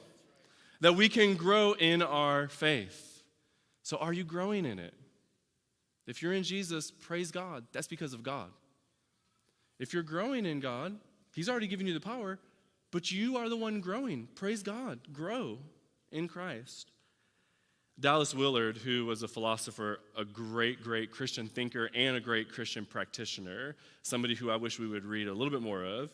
That 0.80 0.94
we 0.94 1.10
can 1.10 1.36
grow 1.36 1.74
in 1.74 2.00
our 2.00 2.48
faith. 2.48 3.22
So 3.82 3.98
are 3.98 4.14
you 4.14 4.24
growing 4.24 4.64
in 4.64 4.78
it? 4.78 4.94
If 6.06 6.22
you're 6.22 6.32
in 6.32 6.42
Jesus, 6.42 6.90
praise 6.90 7.30
God. 7.30 7.64
That's 7.72 7.88
because 7.88 8.12
of 8.12 8.22
God. 8.22 8.50
If 9.78 9.92
you're 9.92 10.02
growing 10.02 10.46
in 10.46 10.60
God, 10.60 10.96
He's 11.34 11.48
already 11.48 11.66
given 11.66 11.86
you 11.86 11.92
the 11.92 12.00
power, 12.00 12.38
but 12.90 13.10
you 13.10 13.36
are 13.36 13.48
the 13.48 13.56
one 13.56 13.80
growing. 13.80 14.28
Praise 14.34 14.62
God. 14.62 15.00
Grow 15.12 15.58
in 16.10 16.28
Christ. 16.28 16.90
Dallas 17.98 18.34
Willard, 18.34 18.76
who 18.76 19.06
was 19.06 19.22
a 19.22 19.28
philosopher, 19.28 20.00
a 20.16 20.24
great, 20.24 20.82
great 20.82 21.10
Christian 21.10 21.48
thinker, 21.48 21.90
and 21.94 22.16
a 22.16 22.20
great 22.20 22.52
Christian 22.52 22.84
practitioner, 22.84 23.74
somebody 24.02 24.34
who 24.34 24.50
I 24.50 24.56
wish 24.56 24.78
we 24.78 24.86
would 24.86 25.04
read 25.04 25.28
a 25.28 25.32
little 25.32 25.50
bit 25.50 25.62
more 25.62 25.82
of, 25.82 26.10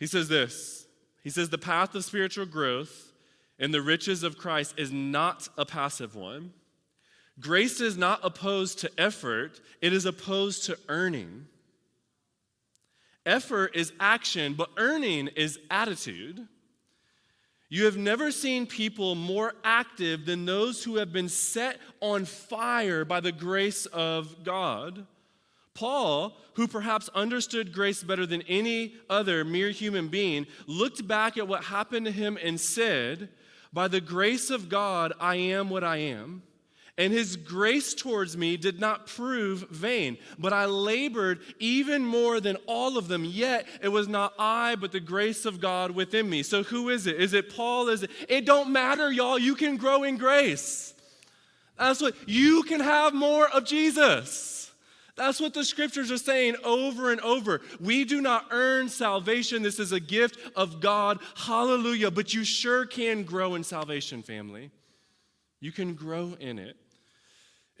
he 0.00 0.06
says 0.06 0.28
this 0.28 0.86
He 1.22 1.30
says, 1.30 1.48
The 1.50 1.58
path 1.58 1.94
of 1.94 2.04
spiritual 2.04 2.46
growth 2.46 3.12
and 3.58 3.72
the 3.72 3.82
riches 3.82 4.22
of 4.22 4.38
Christ 4.38 4.74
is 4.76 4.90
not 4.90 5.48
a 5.56 5.64
passive 5.64 6.16
one. 6.16 6.52
Grace 7.42 7.80
is 7.80 7.98
not 7.98 8.20
opposed 8.22 8.78
to 8.78 8.90
effort, 8.96 9.60
it 9.80 9.92
is 9.92 10.06
opposed 10.06 10.64
to 10.64 10.78
earning. 10.88 11.46
Effort 13.26 13.72
is 13.74 13.92
action, 14.00 14.54
but 14.54 14.70
earning 14.76 15.28
is 15.28 15.58
attitude. 15.70 16.46
You 17.68 17.86
have 17.86 17.96
never 17.96 18.30
seen 18.30 18.66
people 18.66 19.14
more 19.14 19.54
active 19.64 20.26
than 20.26 20.44
those 20.44 20.84
who 20.84 20.96
have 20.96 21.12
been 21.12 21.28
set 21.28 21.78
on 22.00 22.26
fire 22.26 23.04
by 23.04 23.20
the 23.20 23.32
grace 23.32 23.86
of 23.86 24.44
God. 24.44 25.06
Paul, 25.74 26.36
who 26.54 26.68
perhaps 26.68 27.08
understood 27.14 27.72
grace 27.72 28.02
better 28.02 28.26
than 28.26 28.42
any 28.42 28.94
other 29.08 29.44
mere 29.44 29.70
human 29.70 30.08
being, 30.08 30.46
looked 30.66 31.08
back 31.08 31.38
at 31.38 31.48
what 31.48 31.64
happened 31.64 32.06
to 32.06 32.12
him 32.12 32.38
and 32.42 32.60
said, 32.60 33.30
By 33.72 33.88
the 33.88 34.02
grace 34.02 34.50
of 34.50 34.68
God, 34.68 35.14
I 35.18 35.36
am 35.36 35.70
what 35.70 35.82
I 35.82 35.96
am. 35.96 36.42
And 36.98 37.10
his 37.10 37.36
grace 37.36 37.94
towards 37.94 38.36
me 38.36 38.58
did 38.58 38.78
not 38.78 39.06
prove 39.06 39.66
vain, 39.70 40.18
but 40.38 40.52
I 40.52 40.66
labored 40.66 41.40
even 41.58 42.04
more 42.04 42.38
than 42.38 42.56
all 42.66 42.98
of 42.98 43.08
them. 43.08 43.24
Yet 43.24 43.66
it 43.80 43.88
was 43.88 44.08
not 44.08 44.34
I, 44.38 44.74
but 44.74 44.92
the 44.92 45.00
grace 45.00 45.46
of 45.46 45.58
God 45.58 45.92
within 45.92 46.28
me. 46.28 46.42
So 46.42 46.62
who 46.62 46.90
is 46.90 47.06
it? 47.06 47.18
Is 47.18 47.32
it 47.32 47.54
Paul? 47.54 47.88
Is 47.88 48.02
it? 48.02 48.10
It 48.28 48.44
don't 48.44 48.72
matter, 48.72 49.10
y'all. 49.10 49.38
You 49.38 49.54
can 49.54 49.78
grow 49.78 50.02
in 50.02 50.18
grace. 50.18 50.92
That's 51.78 52.02
what 52.02 52.14
you 52.26 52.62
can 52.64 52.80
have 52.80 53.14
more 53.14 53.48
of 53.48 53.64
Jesus. 53.64 54.70
That's 55.16 55.40
what 55.40 55.54
the 55.54 55.64
scriptures 55.64 56.10
are 56.10 56.18
saying 56.18 56.56
over 56.62 57.10
and 57.10 57.20
over. 57.22 57.62
We 57.80 58.04
do 58.04 58.20
not 58.20 58.46
earn 58.50 58.90
salvation. 58.90 59.62
This 59.62 59.78
is 59.78 59.92
a 59.92 60.00
gift 60.00 60.38
of 60.56 60.80
God. 60.80 61.20
Hallelujah. 61.36 62.10
But 62.10 62.34
you 62.34 62.44
sure 62.44 62.84
can 62.84 63.22
grow 63.22 63.54
in 63.54 63.64
salvation, 63.64 64.22
family. 64.22 64.70
You 65.60 65.72
can 65.72 65.94
grow 65.94 66.34
in 66.38 66.58
it. 66.58 66.76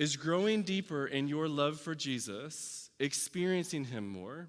Is 0.02 0.16
growing 0.16 0.64
deeper 0.64 1.06
in 1.06 1.28
your 1.28 1.46
love 1.46 1.78
for 1.78 1.94
Jesus, 1.94 2.90
experiencing 2.98 3.84
Him 3.84 4.08
more, 4.08 4.48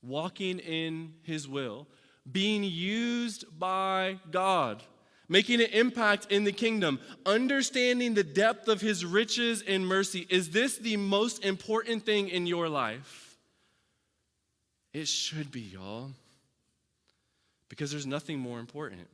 walking 0.00 0.60
in 0.60 1.14
His 1.22 1.48
will, 1.48 1.88
being 2.30 2.62
used 2.62 3.46
by 3.58 4.20
God 4.30 4.80
making 5.28 5.60
an 5.60 5.70
impact 5.72 6.30
in 6.30 6.44
the 6.44 6.52
kingdom, 6.52 7.00
understanding 7.26 8.14
the 8.14 8.22
depth 8.22 8.68
of 8.68 8.80
his 8.80 9.04
riches 9.04 9.64
and 9.66 9.86
mercy. 9.86 10.24
Is 10.28 10.50
this 10.50 10.76
the 10.76 10.98
most 10.98 11.44
important 11.44 12.04
thing 12.04 12.28
in 12.28 12.46
your 12.46 12.68
life? 12.68 13.36
It 14.92 15.08
should 15.08 15.50
be, 15.50 15.62
y'all, 15.62 16.12
because 17.70 17.90
there's 17.90 18.06
nothing 18.06 18.38
more 18.38 18.60
important. 18.60 19.08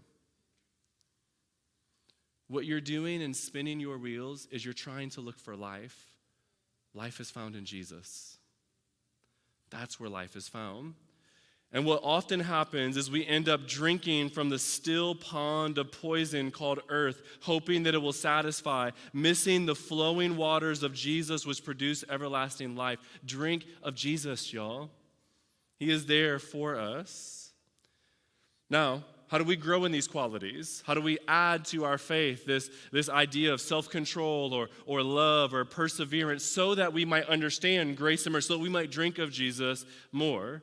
What 2.51 2.65
you're 2.65 2.81
doing 2.81 3.23
and 3.23 3.35
spinning 3.35 3.79
your 3.79 3.97
wheels 3.97 4.49
is 4.51 4.65
you're 4.65 4.75
trying 4.75 5.11
to 5.11 5.21
look 5.21 5.39
for 5.39 5.55
life. 5.55 6.07
Life 6.95 7.21
is 7.21 7.31
found 7.31 7.55
in 7.55 7.65
Jesus. 7.65 8.39
That's 9.71 10.01
where 10.01 10.11
life 10.11 10.35
is 10.35 10.49
found. 10.49 10.95
And 11.73 11.85
what 11.85 12.01
often 12.03 12.41
happens 12.41 12.97
is 12.97 13.09
we 13.09 13.25
end 13.25 13.49
up 13.49 13.69
drinking 13.69 14.31
from 14.31 14.49
the 14.49 14.59
still 14.59 15.15
pond 15.15 15.79
of 15.79 15.93
poison 15.93 16.51
called 16.51 16.81
earth, 16.89 17.23
hoping 17.43 17.85
that 17.85 17.95
it 17.95 18.03
will 18.03 18.13
satisfy, 18.13 18.91
missing 19.13 19.67
the 19.67 19.77
flowing 19.77 20.37
waters 20.37 20.83
of 20.83 20.93
Jesus, 20.93 21.47
which 21.47 21.65
produce 21.65 22.03
everlasting 22.11 22.75
life. 22.75 22.99
Drink 23.25 23.65
of 23.85 23.95
Jesus, 23.95 24.53
y'all. 24.53 24.91
He 25.79 25.89
is 25.89 26.07
there 26.07 26.41
for 26.41 26.75
us. 26.75 27.53
Now, 28.69 29.05
how 29.31 29.39
do 29.39 29.45
we 29.45 29.55
grow 29.55 29.85
in 29.85 29.93
these 29.93 30.09
qualities? 30.09 30.83
How 30.85 30.95
do 30.95 31.01
we 31.01 31.17
add 31.29 31.65
to 31.67 31.85
our 31.85 31.99
faith 31.99 32.45
this, 32.45 32.69
this 32.91 33.09
idea 33.09 33.53
of 33.53 33.61
self 33.61 33.89
control 33.89 34.53
or, 34.53 34.69
or 34.87 35.05
love 35.05 35.55
or 35.55 35.65
perseverance 35.65 36.45
so 36.45 36.75
that 36.75 36.93
we 36.93 37.05
might 37.05 37.27
understand 37.27 37.97
grace 37.97 38.27
and 38.27 38.33
mercy, 38.33 38.49
so 38.49 38.55
that 38.55 38.63
we 38.63 38.69
might 38.69 38.91
drink 38.91 39.19
of 39.19 39.31
Jesus 39.31 39.87
more? 40.11 40.63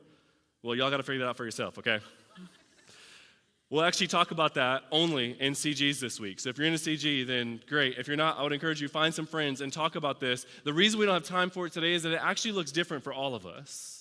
Well, 0.62 0.74
y'all 0.74 0.90
got 0.90 0.98
to 0.98 1.02
figure 1.02 1.20
that 1.20 1.30
out 1.30 1.36
for 1.38 1.46
yourself, 1.46 1.78
okay? 1.78 1.98
We'll 3.70 3.84
actually 3.84 4.06
talk 4.06 4.30
about 4.30 4.54
that 4.54 4.84
only 4.90 5.36
in 5.40 5.52
CGs 5.52 6.00
this 6.00 6.18
week. 6.18 6.40
So 6.40 6.48
if 6.48 6.56
you're 6.56 6.66
in 6.66 6.72
a 6.72 6.78
CG, 6.78 7.26
then 7.26 7.60
great. 7.68 7.98
If 7.98 8.06
you're 8.08 8.16
not, 8.16 8.38
I 8.38 8.42
would 8.42 8.54
encourage 8.54 8.80
you 8.80 8.88
find 8.88 9.12
some 9.12 9.26
friends 9.26 9.60
and 9.60 9.70
talk 9.70 9.94
about 9.94 10.20
this. 10.20 10.46
The 10.64 10.72
reason 10.72 10.98
we 10.98 11.04
don't 11.04 11.12
have 11.12 11.24
time 11.24 11.50
for 11.50 11.66
it 11.66 11.74
today 11.74 11.92
is 11.92 12.02
that 12.04 12.12
it 12.12 12.20
actually 12.22 12.52
looks 12.52 12.72
different 12.72 13.04
for 13.04 13.12
all 13.12 13.34
of 13.34 13.44
us. 13.44 13.97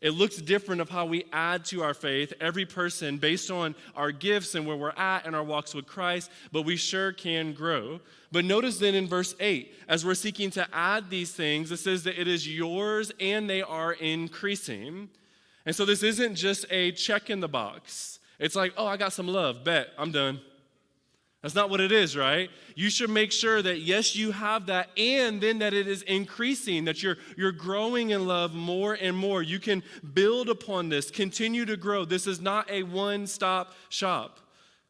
It 0.00 0.10
looks 0.10 0.36
different 0.36 0.80
of 0.80 0.88
how 0.88 1.06
we 1.06 1.24
add 1.32 1.64
to 1.66 1.82
our 1.82 1.94
faith, 1.94 2.32
every 2.40 2.64
person 2.64 3.18
based 3.18 3.50
on 3.50 3.74
our 3.96 4.12
gifts 4.12 4.54
and 4.54 4.64
where 4.64 4.76
we're 4.76 4.90
at 4.90 5.26
and 5.26 5.34
our 5.34 5.42
walks 5.42 5.74
with 5.74 5.86
Christ, 5.86 6.30
but 6.52 6.62
we 6.62 6.76
sure 6.76 7.12
can 7.12 7.52
grow. 7.52 7.98
But 8.30 8.44
notice 8.44 8.78
then 8.78 8.94
in 8.94 9.08
verse 9.08 9.34
8, 9.40 9.74
as 9.88 10.04
we're 10.04 10.14
seeking 10.14 10.50
to 10.52 10.68
add 10.72 11.10
these 11.10 11.32
things, 11.32 11.72
it 11.72 11.78
says 11.78 12.04
that 12.04 12.20
it 12.20 12.28
is 12.28 12.46
yours 12.46 13.10
and 13.18 13.50
they 13.50 13.62
are 13.62 13.92
increasing. 13.94 15.08
And 15.66 15.74
so 15.74 15.84
this 15.84 16.04
isn't 16.04 16.36
just 16.36 16.64
a 16.70 16.92
check 16.92 17.28
in 17.28 17.40
the 17.40 17.48
box. 17.48 18.20
It's 18.38 18.54
like, 18.54 18.74
oh, 18.76 18.86
I 18.86 18.96
got 18.96 19.12
some 19.12 19.26
love, 19.26 19.64
bet, 19.64 19.88
I'm 19.98 20.12
done. 20.12 20.40
That's 21.42 21.54
not 21.54 21.70
what 21.70 21.80
it 21.80 21.92
is, 21.92 22.16
right? 22.16 22.50
You 22.74 22.90
should 22.90 23.10
make 23.10 23.30
sure 23.30 23.62
that 23.62 23.80
yes, 23.80 24.16
you 24.16 24.32
have 24.32 24.66
that, 24.66 24.90
and 24.96 25.40
then 25.40 25.60
that 25.60 25.72
it 25.72 25.86
is 25.86 26.02
increasing, 26.02 26.84
that 26.86 27.00
you're, 27.00 27.16
you're 27.36 27.52
growing 27.52 28.10
in 28.10 28.26
love 28.26 28.54
more 28.54 28.94
and 28.94 29.16
more. 29.16 29.40
You 29.42 29.60
can 29.60 29.84
build 30.14 30.48
upon 30.48 30.88
this, 30.88 31.12
continue 31.12 31.64
to 31.66 31.76
grow. 31.76 32.04
This 32.04 32.26
is 32.26 32.40
not 32.40 32.68
a 32.68 32.82
one 32.82 33.28
stop 33.28 33.74
shop. 33.88 34.40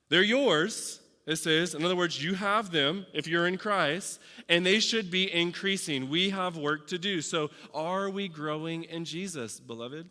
They're 0.09 0.23
yours, 0.23 1.01
it 1.27 1.37
says. 1.37 1.75
In 1.75 1.85
other 1.85 1.97
words, 1.97 2.23
you 2.23 2.33
have 2.33 2.71
them 2.71 3.05
if 3.13 3.27
you're 3.27 3.47
in 3.47 3.59
Christ, 3.59 4.19
and 4.49 4.65
they 4.65 4.81
should 4.81 5.11
be 5.11 5.31
increasing. 5.31 6.09
We 6.09 6.31
have 6.31 6.57
work 6.57 6.87
to 6.89 6.99
do. 6.99 7.21
So, 7.21 7.51
are 7.75 8.09
we 8.09 8.27
growing 8.27 8.85
in 8.85 9.05
Jesus, 9.05 9.61
beloved? 9.61 10.09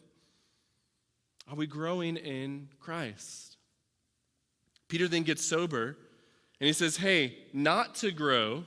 Are 1.50 1.56
we 1.56 1.65
growing 1.65 2.15
in 2.15 2.69
Christ? 2.80 3.58
Peter 4.88 5.08
then 5.08 5.23
gets 5.23 5.43
sober 5.43 5.97
and 6.60 6.67
he 6.67 6.74
says, 6.74 6.98
Hey, 6.98 7.38
not 7.54 7.96
to 7.96 8.12
grow, 8.12 8.65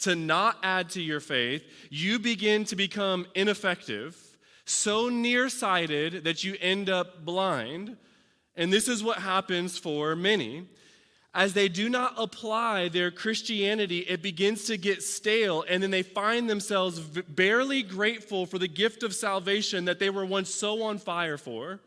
to 0.00 0.14
not 0.14 0.58
add 0.62 0.90
to 0.90 1.02
your 1.02 1.20
faith, 1.20 1.64
you 1.90 2.18
begin 2.18 2.64
to 2.66 2.76
become 2.76 3.26
ineffective, 3.34 4.16
so 4.64 5.08
nearsighted 5.08 6.24
that 6.24 6.44
you 6.44 6.56
end 6.60 6.88
up 6.88 7.24
blind. 7.24 7.96
And 8.56 8.72
this 8.72 8.88
is 8.88 9.02
what 9.02 9.18
happens 9.18 9.78
for 9.78 10.14
many. 10.14 10.66
As 11.34 11.54
they 11.54 11.68
do 11.68 11.88
not 11.88 12.14
apply 12.18 12.88
their 12.88 13.10
Christianity, 13.10 14.00
it 14.00 14.22
begins 14.22 14.64
to 14.66 14.76
get 14.76 15.02
stale, 15.02 15.64
and 15.66 15.82
then 15.82 15.90
they 15.90 16.02
find 16.02 16.48
themselves 16.48 16.98
barely 17.00 17.82
grateful 17.82 18.44
for 18.44 18.58
the 18.58 18.68
gift 18.68 19.02
of 19.02 19.14
salvation 19.14 19.86
that 19.86 19.98
they 19.98 20.10
were 20.10 20.26
once 20.26 20.54
so 20.54 20.82
on 20.82 20.98
fire 20.98 21.38
for. 21.38 21.80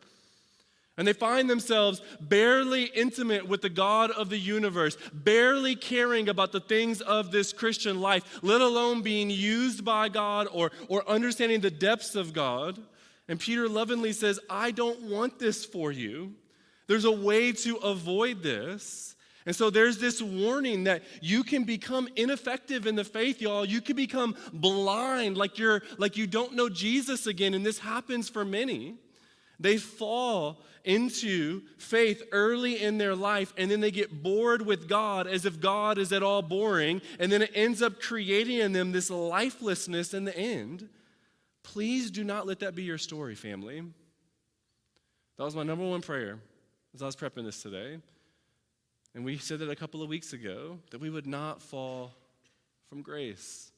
And 0.98 1.06
they 1.06 1.12
find 1.12 1.48
themselves 1.48 2.00
barely 2.20 2.84
intimate 2.84 3.46
with 3.46 3.60
the 3.60 3.68
God 3.68 4.10
of 4.12 4.30
the 4.30 4.38
universe, 4.38 4.96
barely 5.12 5.76
caring 5.76 6.28
about 6.30 6.52
the 6.52 6.60
things 6.60 7.02
of 7.02 7.30
this 7.30 7.52
Christian 7.52 8.00
life, 8.00 8.38
let 8.42 8.62
alone 8.62 9.02
being 9.02 9.28
used 9.28 9.84
by 9.84 10.08
God 10.08 10.48
or, 10.50 10.72
or 10.88 11.06
understanding 11.08 11.60
the 11.60 11.70
depths 11.70 12.14
of 12.14 12.32
God. 12.32 12.78
And 13.28 13.38
Peter 13.38 13.68
lovingly 13.68 14.12
says, 14.12 14.40
I 14.48 14.70
don't 14.70 15.02
want 15.02 15.38
this 15.38 15.66
for 15.66 15.92
you. 15.92 16.32
There's 16.86 17.04
a 17.04 17.12
way 17.12 17.52
to 17.52 17.76
avoid 17.76 18.42
this. 18.42 19.16
And 19.44 19.54
so 19.54 19.70
there's 19.70 19.98
this 19.98 20.22
warning 20.22 20.84
that 20.84 21.02
you 21.20 21.44
can 21.44 21.64
become 21.64 22.08
ineffective 22.16 22.86
in 22.86 22.96
the 22.96 23.04
faith, 23.04 23.40
y'all. 23.40 23.64
You 23.64 23.80
can 23.80 23.96
become 23.96 24.34
blind, 24.52 25.36
like 25.36 25.58
you're 25.58 25.82
like 25.98 26.16
you 26.16 26.26
don't 26.26 26.54
know 26.54 26.68
Jesus 26.68 27.28
again, 27.28 27.54
and 27.54 27.64
this 27.64 27.78
happens 27.78 28.28
for 28.28 28.44
many. 28.44 28.96
They 29.58 29.78
fall 29.78 30.60
into 30.84 31.62
faith 31.78 32.22
early 32.30 32.80
in 32.80 32.96
their 32.96 33.16
life 33.16 33.52
and 33.56 33.68
then 33.70 33.80
they 33.80 33.90
get 33.90 34.22
bored 34.22 34.62
with 34.62 34.88
God 34.88 35.26
as 35.26 35.44
if 35.44 35.60
God 35.60 35.98
is 35.98 36.12
at 36.12 36.22
all 36.22 36.42
boring, 36.42 37.02
and 37.18 37.30
then 37.30 37.42
it 37.42 37.50
ends 37.54 37.82
up 37.82 38.00
creating 38.00 38.58
in 38.58 38.72
them 38.72 38.92
this 38.92 39.10
lifelessness 39.10 40.14
in 40.14 40.24
the 40.24 40.36
end. 40.36 40.88
Please 41.62 42.10
do 42.10 42.22
not 42.22 42.46
let 42.46 42.60
that 42.60 42.76
be 42.76 42.84
your 42.84 42.98
story, 42.98 43.34
family. 43.34 43.82
That 45.36 45.44
was 45.44 45.56
my 45.56 45.64
number 45.64 45.84
one 45.84 46.00
prayer 46.00 46.38
as 46.94 47.02
I 47.02 47.06
was 47.06 47.16
prepping 47.16 47.44
this 47.44 47.62
today. 47.62 47.98
And 49.14 49.24
we 49.24 49.38
said 49.38 49.58
that 49.58 49.70
a 49.70 49.76
couple 49.76 50.02
of 50.02 50.08
weeks 50.08 50.32
ago 50.32 50.78
that 50.90 51.00
we 51.00 51.10
would 51.10 51.26
not 51.26 51.60
fall 51.60 52.12
from 52.88 53.02
grace. 53.02 53.72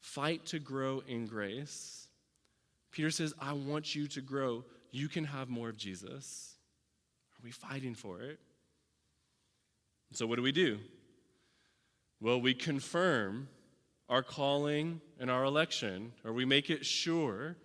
Fight 0.00 0.44
to 0.46 0.58
grow 0.58 1.02
in 1.06 1.26
grace. 1.26 2.03
Peter 2.94 3.10
says, 3.10 3.34
I 3.40 3.52
want 3.52 3.96
you 3.96 4.06
to 4.06 4.20
grow 4.20 4.64
you 4.92 5.08
can 5.08 5.24
have 5.24 5.48
more 5.48 5.68
of 5.68 5.76
Jesus. 5.76 6.54
Are 7.36 7.42
we 7.42 7.50
fighting 7.50 7.96
for 7.96 8.20
it? 8.20 8.38
So, 10.12 10.24
what 10.28 10.36
do 10.36 10.42
we 10.42 10.52
do? 10.52 10.78
Well, 12.20 12.40
we 12.40 12.54
confirm 12.54 13.48
our 14.08 14.22
calling 14.22 15.00
and 15.18 15.28
our 15.28 15.42
election, 15.42 16.12
or 16.24 16.32
we 16.32 16.44
make 16.44 16.70
it 16.70 16.86
sure. 16.86 17.56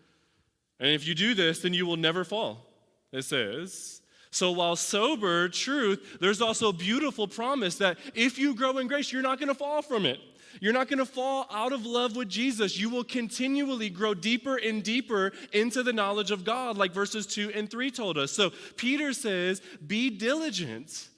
And 0.79 0.89
if 0.89 1.07
you 1.07 1.13
do 1.13 1.35
this, 1.35 1.61
then 1.61 1.75
you 1.75 1.85
will 1.85 1.97
never 1.97 2.23
fall, 2.23 2.65
it 3.11 3.21
says. 3.21 4.01
So, 4.31 4.51
while 4.51 4.75
sober 4.75 5.49
truth, 5.49 6.17
there's 6.19 6.41
also 6.41 6.71
beautiful 6.71 7.27
promise 7.27 7.75
that 7.75 7.99
if 8.15 8.39
you 8.39 8.55
grow 8.55 8.79
in 8.79 8.87
grace, 8.87 9.11
you're 9.11 9.21
not 9.21 9.37
going 9.37 9.49
to 9.49 9.53
fall 9.53 9.83
from 9.83 10.07
it. 10.07 10.19
You're 10.59 10.73
not 10.73 10.87
going 10.87 10.99
to 10.99 11.05
fall 11.05 11.47
out 11.51 11.73
of 11.73 11.85
love 11.85 12.15
with 12.15 12.29
Jesus. 12.29 12.77
You 12.77 12.89
will 12.89 13.03
continually 13.03 13.89
grow 13.89 14.13
deeper 14.13 14.57
and 14.57 14.83
deeper 14.83 15.31
into 15.53 15.83
the 15.83 15.93
knowledge 15.93 16.31
of 16.31 16.43
God, 16.43 16.77
like 16.77 16.93
verses 16.93 17.27
2 17.27 17.51
and 17.53 17.69
3 17.69 17.91
told 17.91 18.17
us. 18.17 18.31
So 18.31 18.51
Peter 18.75 19.13
says, 19.13 19.61
Be 19.85 20.09
diligent. 20.09 21.09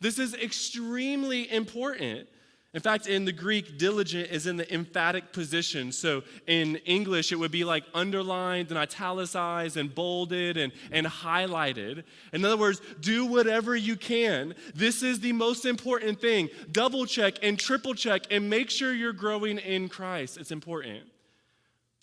This 0.00 0.18
is 0.18 0.34
extremely 0.34 1.50
important. 1.50 2.28
In 2.72 2.80
fact, 2.80 3.08
in 3.08 3.24
the 3.24 3.32
Greek, 3.32 3.78
diligent 3.78 4.30
is 4.30 4.46
in 4.46 4.56
the 4.56 4.72
emphatic 4.72 5.32
position. 5.32 5.90
So 5.90 6.22
in 6.46 6.76
English, 6.86 7.32
it 7.32 7.36
would 7.36 7.50
be 7.50 7.64
like 7.64 7.82
underlined 7.94 8.68
and 8.70 8.78
italicized 8.78 9.76
and 9.76 9.92
bolded 9.92 10.56
and, 10.56 10.72
and 10.92 11.04
highlighted. 11.04 12.04
In 12.32 12.44
other 12.44 12.56
words, 12.56 12.80
do 13.00 13.26
whatever 13.26 13.74
you 13.74 13.96
can. 13.96 14.54
This 14.72 15.02
is 15.02 15.18
the 15.18 15.32
most 15.32 15.64
important 15.64 16.20
thing. 16.20 16.48
Double 16.70 17.06
check 17.06 17.38
and 17.42 17.58
triple 17.58 17.92
check 17.92 18.22
and 18.30 18.48
make 18.48 18.70
sure 18.70 18.92
you're 18.92 19.12
growing 19.12 19.58
in 19.58 19.88
Christ. 19.88 20.38
It's 20.38 20.52
important. 20.52 21.02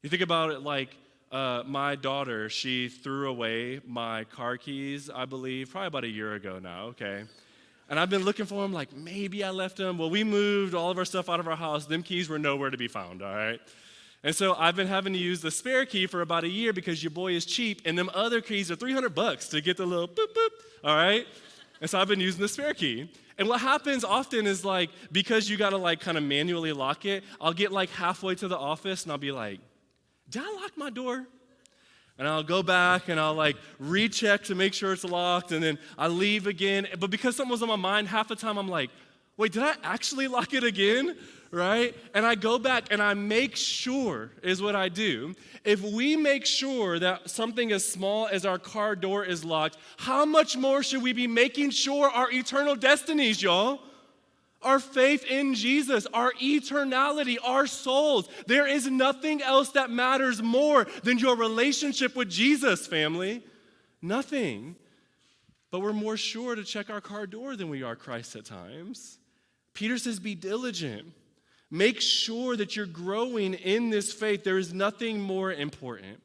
You 0.03 0.10
think 0.10 0.21
about 0.21 0.51
it 0.51 0.63
like 0.63 0.89
uh, 1.32 1.63
my 1.65 1.95
daughter, 1.95 2.49
she 2.49 2.89
threw 2.89 3.30
away 3.30 3.80
my 3.86 4.25
car 4.25 4.58
keys, 4.58 5.10
I 5.10 5.23
believe, 5.23 5.71
probably 5.71 5.88
about 5.88 6.03
a 6.03 6.10
year 6.10 6.34
ago 6.34 6.60
now, 6.60 6.88
okay? 6.88 7.23
And 7.89 8.00
I've 8.00 8.10
been 8.10 8.23
looking 8.23 8.45
for 8.45 8.62
them, 8.62 8.73
like 8.73 8.93
maybe 8.95 9.43
I 9.43 9.50
left 9.50 9.78
them. 9.78 9.97
Well, 9.97 10.10
we 10.10 10.23
moved 10.23 10.73
all 10.73 10.91
of 10.91 10.97
our 10.97 11.06
stuff 11.06 11.30
out 11.30 11.39
of 11.39 11.47
our 11.47 11.56
house. 11.56 11.86
Them 11.86 12.04
keys 12.04 12.28
were 12.28 12.39
nowhere 12.39 12.69
to 12.69 12.78
be 12.78 12.88
found, 12.88 13.21
all 13.21 13.34
right? 13.34 13.60
And 14.23 14.36
so 14.36 14.56
I've 14.56 14.76
been 14.76 14.88
having 14.88 15.13
to 15.13 15.19
use 15.19 15.41
the 15.41 15.52
spare 15.52 15.86
key 15.86 16.08
for 16.08 16.21
about 16.21 16.43
a 16.43 16.50
year 16.50 16.73
because 16.73 17.02
your 17.02 17.12
boy 17.12 17.34
is 17.34 17.45
cheap, 17.45 17.82
and 17.86 17.97
them 17.97 18.10
other 18.13 18.41
keys 18.41 18.69
are 18.71 18.76
300 18.76 19.15
bucks 19.15 19.47
to 19.50 19.62
get 19.62 19.78
the 19.78 19.86
little 19.86 20.08
boop 20.08 20.34
boop, 20.36 20.50
all 20.84 20.95
right? 20.95 21.26
And 21.80 21.89
so 21.89 22.00
I've 22.00 22.08
been 22.08 22.19
using 22.19 22.41
the 22.41 22.47
spare 22.47 22.73
key. 22.73 23.10
And 23.38 23.47
what 23.47 23.62
happens 23.62 24.04
often 24.04 24.47
is 24.47 24.65
like, 24.65 24.89
because 25.12 25.50
you 25.50 25.58
gotta 25.58 25.78
like 25.78 26.00
kind 26.00 26.17
of 26.17 26.23
manually 26.23 26.73
lock 26.73 27.06
it, 27.06 27.23
I'll 27.39 27.54
get 27.54 27.71
like 27.71 27.89
halfway 27.91 28.36
to 28.36 28.47
the 28.47 28.58
office 28.58 29.04
and 29.04 29.12
I'll 29.12 29.19
be 29.19 29.32
like, 29.32 29.60
did 30.30 30.41
I 30.43 30.52
lock 30.62 30.71
my 30.76 30.89
door? 30.89 31.28
And 32.17 32.27
I'll 32.27 32.43
go 32.43 32.63
back 32.63 33.10
and 33.10 33.19
I'll 33.19 33.34
like 33.34 33.58
recheck 33.80 34.43
to 34.45 34.56
make 34.56 34.73
sure 34.73 34.93
it's 34.93 35.03
locked, 35.03 35.51
and 35.51 35.63
then 35.63 35.77
I 35.97 36.08
leave 36.08 36.47
again. 36.47 36.88
But 36.99 37.10
because 37.10 37.36
something 37.36 37.51
was 37.51 37.62
on 37.62 37.69
my 37.69 37.75
mind, 37.75 38.08
half 38.08 38.27
the 38.27 38.36
time 38.36 38.58
I'm 38.58 38.67
like, 38.67 38.89
wait, 39.38 39.51
did 39.51 39.63
I 39.63 39.75
actually 39.84 40.27
lock 40.27 40.53
it 40.53 40.63
again? 40.63 41.15
Right? 41.49 41.95
And 42.13 42.25
I 42.25 42.36
go 42.36 42.60
back 42.60 42.91
and 42.91 43.01
I 43.01 43.13
make 43.13 43.56
sure, 43.56 44.32
is 44.43 44.62
what 44.62 44.75
I 44.75 44.89
do. 44.89 45.34
If 45.63 45.82
we 45.82 46.17
make 46.17 46.45
sure 46.45 46.99
that 46.99 47.30
something 47.30 47.71
as 47.71 47.86
small 47.86 48.27
as 48.27 48.45
our 48.45 48.60
car 48.60 48.95
door 48.95 49.23
is 49.23 49.45
locked, 49.45 49.77
how 49.97 50.25
much 50.25 50.58
more 50.58 50.84
should 50.84 51.01
we 51.01 51.13
be 51.13 51.27
making 51.27 51.69
sure 51.69 52.10
our 52.10 52.30
eternal 52.32 52.75
destinies, 52.75 53.41
y'all? 53.41 53.80
Our 54.67 54.80
faith 54.80 55.23
in 55.23 55.53
Jesus, 55.53 56.06
our 56.13 56.34
eternality, 56.34 57.38
our 57.41 57.65
souls. 57.65 58.27
There 58.47 58.67
is 58.67 58.86
nothing 58.88 59.41
else 59.41 59.69
that 59.71 59.89
matters 59.89 60.43
more 60.43 60.86
than 61.03 61.17
your 61.17 61.38
relationship 61.38 62.17
with 62.17 62.30
Jesus, 62.30 62.86
family. 62.86 63.41
Nothing. 64.01 64.75
But 65.71 65.80
we're 65.80 65.93
more 65.93 66.17
sure 66.17 66.53
to 66.53 66.65
check 66.65 66.89
our 66.89 66.99
car 66.99 67.25
door 67.25 67.56
than 67.56 67.69
we 67.69 67.82
are 67.82 67.95
Christ 67.95 68.36
at 68.36 68.43
times. 68.43 69.19
Peter 69.73 69.97
says, 69.97 70.19
Be 70.19 70.36
diligent. 70.36 71.13
Make 71.71 72.01
sure 72.01 72.58
that 72.58 72.75
you're 72.75 72.86
growing 72.86 73.53
in 73.53 73.89
this 73.89 74.12
faith. 74.12 74.43
There 74.43 74.58
is 74.58 74.73
nothing 74.73 75.21
more 75.21 75.53
important. 75.53 76.19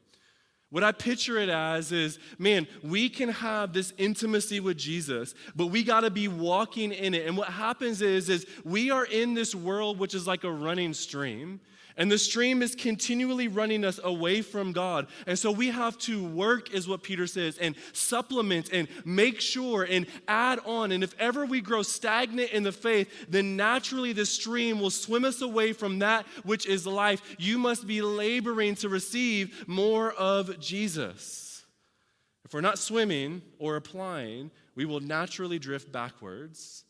What 0.73 0.83
I 0.83 0.91
picture 0.91 1.37
it 1.37 1.49
as 1.49 1.91
is, 1.91 2.17
man, 2.39 2.65
we 2.81 3.07
can 3.07 3.29
have 3.29 3.73
this 3.73 3.93
intimacy 3.99 4.59
with 4.59 4.75
Jesus, 4.75 5.35
but 5.55 5.67
we 5.67 5.83
got 5.83 5.99
to 5.99 6.09
be 6.09 6.27
walking 6.27 6.91
in 6.91 7.13
it. 7.13 7.27
And 7.27 7.37
what 7.37 7.49
happens 7.49 8.01
is, 8.01 8.27
is 8.27 8.47
we 8.63 8.89
are 8.89 9.05
in 9.05 9.35
this 9.35 9.53
world 9.53 9.99
which 9.99 10.15
is 10.15 10.25
like 10.25 10.43
a 10.43 10.51
running 10.51 10.95
stream. 10.95 11.59
And 11.95 12.11
the 12.11 12.17
stream 12.17 12.61
is 12.63 12.75
continually 12.75 13.47
running 13.47 13.85
us 13.85 13.99
away 14.03 14.41
from 14.41 14.71
God. 14.71 15.07
And 15.27 15.37
so 15.37 15.51
we 15.51 15.67
have 15.69 15.97
to 15.99 16.23
work, 16.23 16.73
is 16.73 16.87
what 16.87 17.03
Peter 17.03 17.27
says, 17.27 17.57
and 17.59 17.75
supplement 17.91 18.71
and 18.73 18.87
make 19.05 19.39
sure 19.39 19.83
and 19.83 20.07
add 20.27 20.59
on. 20.65 20.91
And 20.91 21.03
if 21.03 21.13
ever 21.19 21.45
we 21.45 21.61
grow 21.61 21.83
stagnant 21.83 22.51
in 22.51 22.63
the 22.63 22.71
faith, 22.71 23.25
then 23.29 23.55
naturally 23.55 24.11
the 24.11 24.25
stream 24.25 24.79
will 24.79 24.89
swim 24.89 25.23
us 25.23 25.41
away 25.41 25.73
from 25.73 25.99
that 25.99 26.25
which 26.43 26.65
is 26.65 26.87
life. 26.87 27.21
You 27.37 27.59
must 27.59 27.85
be 27.85 28.01
laboring 28.01 28.75
to 28.75 28.89
receive 28.89 29.67
more 29.67 30.13
of 30.13 30.59
Jesus. 30.59 31.63
If 32.43 32.53
we're 32.53 32.61
not 32.61 32.79
swimming 32.79 33.43
or 33.59 33.75
applying, 33.75 34.49
we 34.75 34.85
will 34.85 34.99
naturally 34.99 35.59
drift 35.59 35.91
backwards 35.91 36.85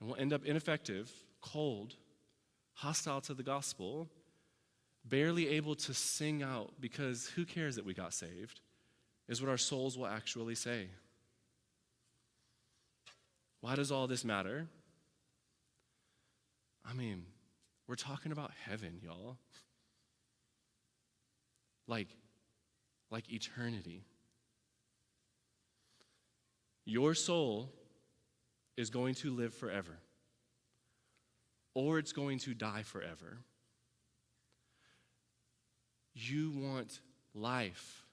and 0.00 0.08
we'll 0.08 0.20
end 0.20 0.34
up 0.34 0.44
ineffective, 0.44 1.10
cold, 1.40 1.94
hostile 2.74 3.22
to 3.22 3.32
the 3.32 3.42
gospel 3.42 4.10
barely 5.04 5.48
able 5.48 5.74
to 5.74 5.94
sing 5.94 6.42
out 6.42 6.72
because 6.80 7.26
who 7.34 7.44
cares 7.44 7.76
that 7.76 7.84
we 7.84 7.94
got 7.94 8.12
saved, 8.14 8.60
is 9.28 9.40
what 9.40 9.50
our 9.50 9.58
souls 9.58 9.96
will 9.96 10.06
actually 10.06 10.54
say. 10.54 10.88
Why 13.60 13.74
does 13.74 13.90
all 13.90 14.06
this 14.06 14.24
matter? 14.24 14.66
I 16.84 16.92
mean, 16.92 17.24
we're 17.86 17.94
talking 17.94 18.32
about 18.32 18.50
heaven, 18.66 19.00
y'all. 19.02 19.38
Like, 21.86 22.08
like 23.10 23.32
eternity. 23.32 24.04
Your 26.84 27.14
soul 27.14 27.72
is 28.76 28.90
going 28.90 29.14
to 29.16 29.30
live 29.30 29.54
forever, 29.54 29.98
or 31.74 31.98
it's 31.98 32.12
going 32.12 32.38
to 32.40 32.52
die 32.52 32.82
forever. 32.82 33.38
You 36.14 36.52
want 36.54 37.00
life. 37.34 38.04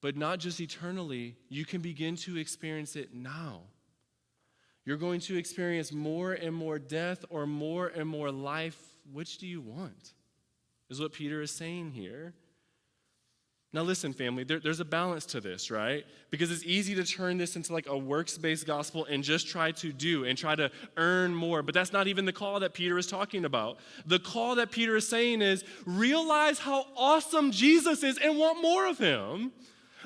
But 0.00 0.16
not 0.16 0.38
just 0.38 0.60
eternally, 0.60 1.36
you 1.48 1.64
can 1.64 1.80
begin 1.80 2.16
to 2.16 2.36
experience 2.36 2.94
it 2.94 3.12
now. 3.12 3.62
You're 4.84 4.96
going 4.96 5.20
to 5.20 5.36
experience 5.36 5.92
more 5.92 6.32
and 6.32 6.54
more 6.54 6.78
death 6.78 7.24
or 7.30 7.46
more 7.46 7.88
and 7.88 8.08
more 8.08 8.30
life. 8.30 8.80
Which 9.12 9.38
do 9.38 9.46
you 9.46 9.60
want? 9.60 10.14
Is 10.88 11.00
what 11.00 11.12
Peter 11.12 11.42
is 11.42 11.50
saying 11.50 11.92
here. 11.92 12.32
Now, 13.70 13.82
listen, 13.82 14.14
family, 14.14 14.44
there, 14.44 14.60
there's 14.60 14.80
a 14.80 14.84
balance 14.84 15.26
to 15.26 15.42
this, 15.42 15.70
right? 15.70 16.06
Because 16.30 16.50
it's 16.50 16.64
easy 16.64 16.94
to 16.94 17.04
turn 17.04 17.36
this 17.36 17.54
into 17.54 17.74
like 17.74 17.86
a 17.86 17.96
works 17.96 18.38
based 18.38 18.66
gospel 18.66 19.04
and 19.04 19.22
just 19.22 19.46
try 19.46 19.72
to 19.72 19.92
do 19.92 20.24
and 20.24 20.38
try 20.38 20.54
to 20.54 20.70
earn 20.96 21.34
more. 21.34 21.62
But 21.62 21.74
that's 21.74 21.92
not 21.92 22.06
even 22.06 22.24
the 22.24 22.32
call 22.32 22.60
that 22.60 22.72
Peter 22.72 22.96
is 22.96 23.06
talking 23.06 23.44
about. 23.44 23.78
The 24.06 24.20
call 24.20 24.54
that 24.54 24.70
Peter 24.70 24.96
is 24.96 25.06
saying 25.06 25.42
is 25.42 25.64
realize 25.84 26.58
how 26.58 26.86
awesome 26.96 27.50
Jesus 27.50 28.02
is 28.02 28.16
and 28.16 28.38
want 28.38 28.62
more 28.62 28.86
of 28.86 28.96
him. 28.96 29.52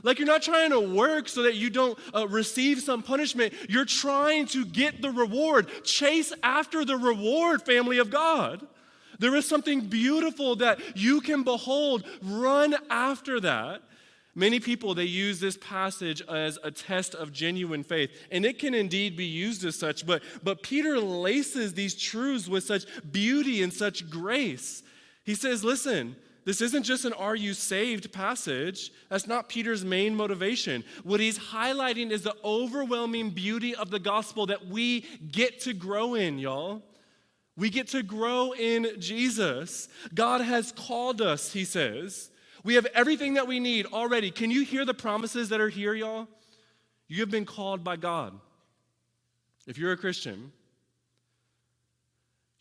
Like 0.03 0.19
you're 0.19 0.27
not 0.27 0.43
trying 0.43 0.71
to 0.71 0.81
work 0.81 1.29
so 1.29 1.43
that 1.43 1.55
you 1.55 1.71
don't 1.71 1.97
uh, 2.13 2.27
receive 2.27 2.81
some 2.81 3.01
punishment. 3.01 3.55
You're 3.69 3.85
trying 3.85 4.47
to 4.47 4.65
get 4.65 5.03
the 5.03 5.11
reward. 5.11 5.69
Chase 5.85 6.33
after 6.43 6.85
the 6.85 6.97
reward, 6.97 7.63
family 7.63 7.99
of 7.99 8.11
God. 8.11 8.67
There 9.23 9.37
is 9.37 9.49
something 9.49 9.83
beautiful 9.83 10.57
that 10.57 10.81
you 10.97 11.21
can 11.21 11.45
behold. 11.45 12.05
Run 12.25 12.75
after 12.91 13.39
that. 13.39 13.83
Many 14.35 14.59
people 14.59 14.97
they 14.97 15.05
use 15.05 15.39
this 15.39 15.57
passage 15.59 16.21
as 16.23 16.59
a 16.65 16.73
test 16.73 17.15
of 17.15 17.33
genuine 17.33 17.85
faith, 17.85 18.11
and 18.33 18.45
it 18.45 18.59
can 18.59 18.75
indeed 18.75 19.17
be 19.17 19.25
used 19.25 19.65
as 19.65 19.77
such, 19.77 20.05
but 20.05 20.25
but 20.43 20.65
Peter 20.65 20.99
laces 20.99 21.73
these 21.73 21.95
truths 21.95 22.49
with 22.49 22.65
such 22.65 22.85
beauty 23.13 23.63
and 23.63 23.73
such 23.73 24.11
grace. 24.11 24.83
He 25.23 25.37
says, 25.37 25.63
"Listen, 25.63 26.17
this 26.45 26.61
isn't 26.61 26.83
just 26.83 27.05
an 27.05 27.13
are 27.13 27.37
you 27.37 27.55
saved 27.55 28.13
passage. 28.13 28.91
That's 29.09 29.29
not 29.29 29.49
Peter's 29.49 29.85
main 29.85 30.17
motivation. 30.17 30.83
What 31.05 31.21
he's 31.21 31.39
highlighting 31.39 32.11
is 32.11 32.23
the 32.23 32.35
overwhelming 32.43 33.31
beauty 33.31 33.77
of 33.77 33.91
the 33.91 34.01
gospel 34.01 34.47
that 34.47 34.67
we 34.67 35.03
get 35.31 35.61
to 35.61 35.75
grow 35.75 36.15
in, 36.15 36.41
y'all. 36.41 36.83
We 37.57 37.71
get 37.71 37.89
to 37.89 38.03
grow 38.03 38.53
in 38.53 38.99
Jesus. 38.99 39.89
God 40.15 40.41
has 40.41 40.73
called 40.73 41.21
us, 41.21 41.53
he 41.53 41.65
says. 41.65 42.31
We 42.65 42.75
have 42.75 42.87
everything 42.95 43.35
that 43.35 43.47
we 43.47 43.61
need 43.61 43.87
already. 43.87 44.31
Can 44.31 44.51
you 44.51 44.65
hear 44.65 44.85
the 44.85 44.95
promises 44.95 45.49
that 45.51 45.61
are 45.61 45.69
here, 45.69 45.95
y'all? 45.95 46.29
You 47.09 47.21
have 47.21 47.31
been 47.31 47.45
called 47.45 47.85
by 47.85 47.97
God. 47.97 48.33
If 49.67 49.77
you're 49.79 49.93
a 49.93 49.97
Christian, 49.97 50.53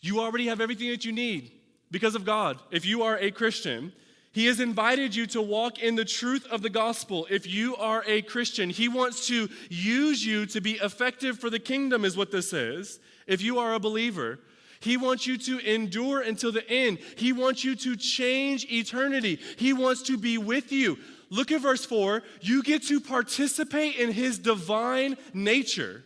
you 0.02 0.20
already 0.20 0.48
have 0.48 0.60
everything 0.60 0.90
that 0.90 1.06
you 1.06 1.12
need 1.12 1.52
because 1.90 2.16
of 2.16 2.26
God. 2.26 2.60
If 2.72 2.86
you 2.86 3.04
are 3.04 3.18
a 3.18 3.32
Christian, 3.32 3.94
He 4.34 4.48
has 4.48 4.60
invited 4.60 5.16
you 5.16 5.26
to 5.28 5.42
walk 5.42 5.80
in 5.80 5.96
the 5.96 6.06
truth 6.06 6.46
of 6.48 6.62
the 6.64 6.70
gospel. 6.70 7.28
If 7.30 7.48
you 7.48 7.76
are 7.78 8.04
a 8.08 8.24
Christian, 8.24 8.70
He 8.70 8.88
wants 8.88 9.28
to 9.28 9.48
use 9.70 10.26
you 10.26 10.46
to 10.48 10.60
be 10.60 10.74
effective 10.74 11.40
for 11.40 11.50
the 11.50 11.60
kingdom, 11.60 12.04
is 12.04 12.18
what 12.18 12.32
this 12.32 12.52
is. 12.52 13.00
If 13.28 13.42
you 13.42 13.60
are 13.60 13.74
a 13.74 13.80
believer, 13.80 14.40
he 14.82 14.98
wants 14.98 15.28
you 15.28 15.38
to 15.38 15.60
endure 15.60 16.22
until 16.22 16.52
the 16.52 16.68
end. 16.70 16.98
He 17.16 17.32
wants 17.32 17.64
you 17.64 17.76
to 17.76 17.96
change 17.96 18.66
eternity. 18.70 19.40
He 19.58 19.74
wants 19.74 20.02
to 20.04 20.18
be 20.18 20.38
with 20.38 20.72
you. 20.72 20.98
Look 21.30 21.52
at 21.52 21.62
verse 21.62 21.86
4. 21.86 22.24
You 22.42 22.64
get 22.64 22.84
to 22.88 23.00
participate 23.00 23.96
in 23.96 24.12
his 24.12 24.40
divine 24.40 25.18
nature. 25.34 26.04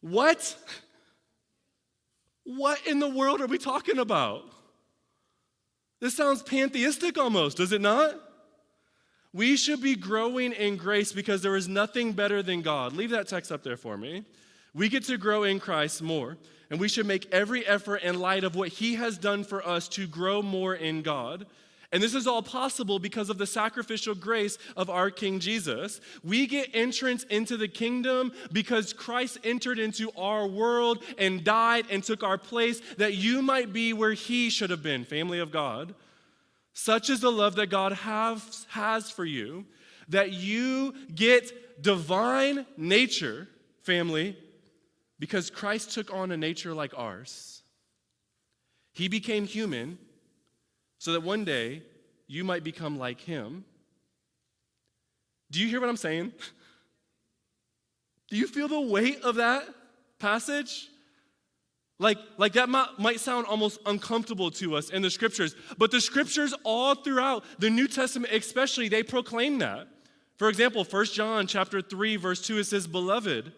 What? 0.00 0.56
What 2.44 2.86
in 2.86 3.00
the 3.00 3.08
world 3.08 3.40
are 3.40 3.46
we 3.46 3.58
talking 3.58 3.98
about? 3.98 4.44
This 6.00 6.16
sounds 6.16 6.42
pantheistic 6.42 7.18
almost, 7.18 7.56
does 7.56 7.72
it 7.72 7.80
not? 7.80 8.14
We 9.32 9.56
should 9.56 9.82
be 9.82 9.96
growing 9.96 10.52
in 10.52 10.76
grace 10.76 11.12
because 11.12 11.42
there 11.42 11.56
is 11.56 11.68
nothing 11.68 12.12
better 12.12 12.42
than 12.42 12.62
God. 12.62 12.92
Leave 12.92 13.10
that 13.10 13.28
text 13.28 13.50
up 13.50 13.62
there 13.62 13.76
for 13.76 13.96
me. 13.96 14.24
We 14.72 14.88
get 14.88 15.04
to 15.04 15.18
grow 15.18 15.42
in 15.42 15.58
Christ 15.58 16.00
more, 16.00 16.38
and 16.70 16.78
we 16.78 16.88
should 16.88 17.06
make 17.06 17.32
every 17.32 17.66
effort 17.66 18.02
in 18.02 18.20
light 18.20 18.44
of 18.44 18.54
what 18.54 18.68
He 18.68 18.94
has 18.96 19.18
done 19.18 19.44
for 19.44 19.66
us 19.66 19.88
to 19.90 20.06
grow 20.06 20.42
more 20.42 20.74
in 20.74 21.02
God. 21.02 21.46
And 21.90 22.02
this 22.02 22.14
is 22.14 22.26
all 22.26 22.42
possible 22.42 22.98
because 22.98 23.30
of 23.30 23.38
the 23.38 23.46
sacrificial 23.46 24.14
grace 24.14 24.58
of 24.76 24.90
our 24.90 25.10
King 25.10 25.40
Jesus. 25.40 26.02
We 26.22 26.46
get 26.46 26.68
entrance 26.74 27.24
into 27.24 27.56
the 27.56 27.68
kingdom 27.68 28.32
because 28.52 28.92
Christ 28.92 29.38
entered 29.42 29.78
into 29.78 30.10
our 30.14 30.46
world 30.46 31.02
and 31.16 31.42
died 31.42 31.86
and 31.90 32.04
took 32.04 32.22
our 32.22 32.36
place 32.36 32.82
that 32.98 33.14
you 33.14 33.40
might 33.40 33.72
be 33.72 33.94
where 33.94 34.12
He 34.12 34.50
should 34.50 34.68
have 34.68 34.82
been, 34.82 35.04
family 35.04 35.38
of 35.38 35.50
God. 35.50 35.94
Such 36.74 37.08
is 37.08 37.20
the 37.20 37.32
love 37.32 37.56
that 37.56 37.68
God 37.68 37.92
has, 37.92 38.66
has 38.70 39.10
for 39.10 39.24
you 39.24 39.64
that 40.08 40.32
you 40.32 40.94
get 41.14 41.82
divine 41.82 42.66
nature, 42.76 43.48
family, 43.82 44.36
because 45.18 45.50
Christ 45.50 45.92
took 45.92 46.12
on 46.12 46.30
a 46.30 46.36
nature 46.36 46.74
like 46.74 46.92
ours. 46.96 47.62
He 48.92 49.08
became 49.08 49.46
human 49.46 49.98
so 50.98 51.12
that 51.12 51.22
one 51.22 51.44
day 51.44 51.82
you 52.26 52.44
might 52.44 52.64
become 52.64 52.98
like 52.98 53.20
him. 53.20 53.64
Do 55.50 55.60
you 55.60 55.68
hear 55.68 55.80
what 55.80 55.88
I'm 55.88 55.96
saying? 55.96 56.32
Do 58.28 58.36
you 58.36 58.46
feel 58.46 58.68
the 58.68 58.80
weight 58.80 59.22
of 59.22 59.36
that 59.36 59.64
passage? 60.18 60.88
Like, 61.98 62.18
like 62.36 62.52
that 62.52 62.68
might, 62.68 63.18
sound 63.18 63.46
almost 63.46 63.80
uncomfortable 63.86 64.50
to 64.52 64.76
us 64.76 64.90
in 64.90 65.02
the 65.02 65.10
scriptures, 65.10 65.56
but 65.78 65.90
the 65.90 66.00
scriptures 66.00 66.54
all 66.62 66.94
throughout 66.94 67.44
the 67.58 67.70
New 67.70 67.88
Testament, 67.88 68.32
especially, 68.32 68.88
they 68.88 69.02
proclaim 69.02 69.58
that. 69.58 69.88
For 70.36 70.48
example, 70.48 70.84
1 70.84 71.04
John 71.06 71.48
chapter 71.48 71.80
3, 71.82 72.14
verse 72.16 72.46
2, 72.46 72.58
it 72.58 72.64
says, 72.64 72.86
Beloved, 72.86 73.52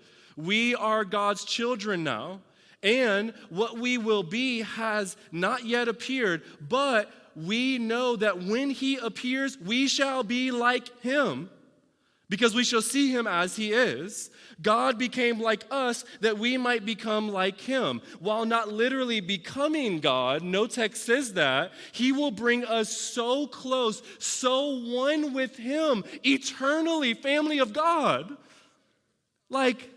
we 0.44 0.74
are 0.74 1.04
God's 1.04 1.44
children 1.44 2.04
now, 2.04 2.40
and 2.82 3.34
what 3.50 3.78
we 3.78 3.98
will 3.98 4.22
be 4.22 4.62
has 4.62 5.16
not 5.32 5.64
yet 5.64 5.88
appeared, 5.88 6.42
but 6.68 7.10
we 7.36 7.78
know 7.78 8.16
that 8.16 8.42
when 8.42 8.70
he 8.70 8.96
appears, 8.96 9.58
we 9.58 9.86
shall 9.86 10.22
be 10.22 10.50
like 10.50 11.00
him 11.00 11.50
because 12.30 12.54
we 12.54 12.64
shall 12.64 12.80
see 12.80 13.10
him 13.10 13.26
as 13.26 13.56
he 13.56 13.72
is. 13.72 14.30
God 14.62 14.98
became 14.98 15.40
like 15.40 15.64
us 15.70 16.04
that 16.20 16.38
we 16.38 16.56
might 16.56 16.86
become 16.86 17.28
like 17.28 17.60
him. 17.60 18.00
While 18.20 18.46
not 18.46 18.72
literally 18.72 19.20
becoming 19.20 19.98
God, 19.98 20.42
no 20.42 20.66
text 20.66 21.04
says 21.04 21.34
that, 21.34 21.72
he 21.92 22.12
will 22.12 22.30
bring 22.30 22.64
us 22.64 22.96
so 22.96 23.48
close, 23.48 24.02
so 24.18 24.78
one 24.78 25.34
with 25.34 25.56
him, 25.56 26.04
eternally, 26.24 27.14
family 27.14 27.58
of 27.58 27.72
God. 27.72 28.36
Like, 29.48 29.90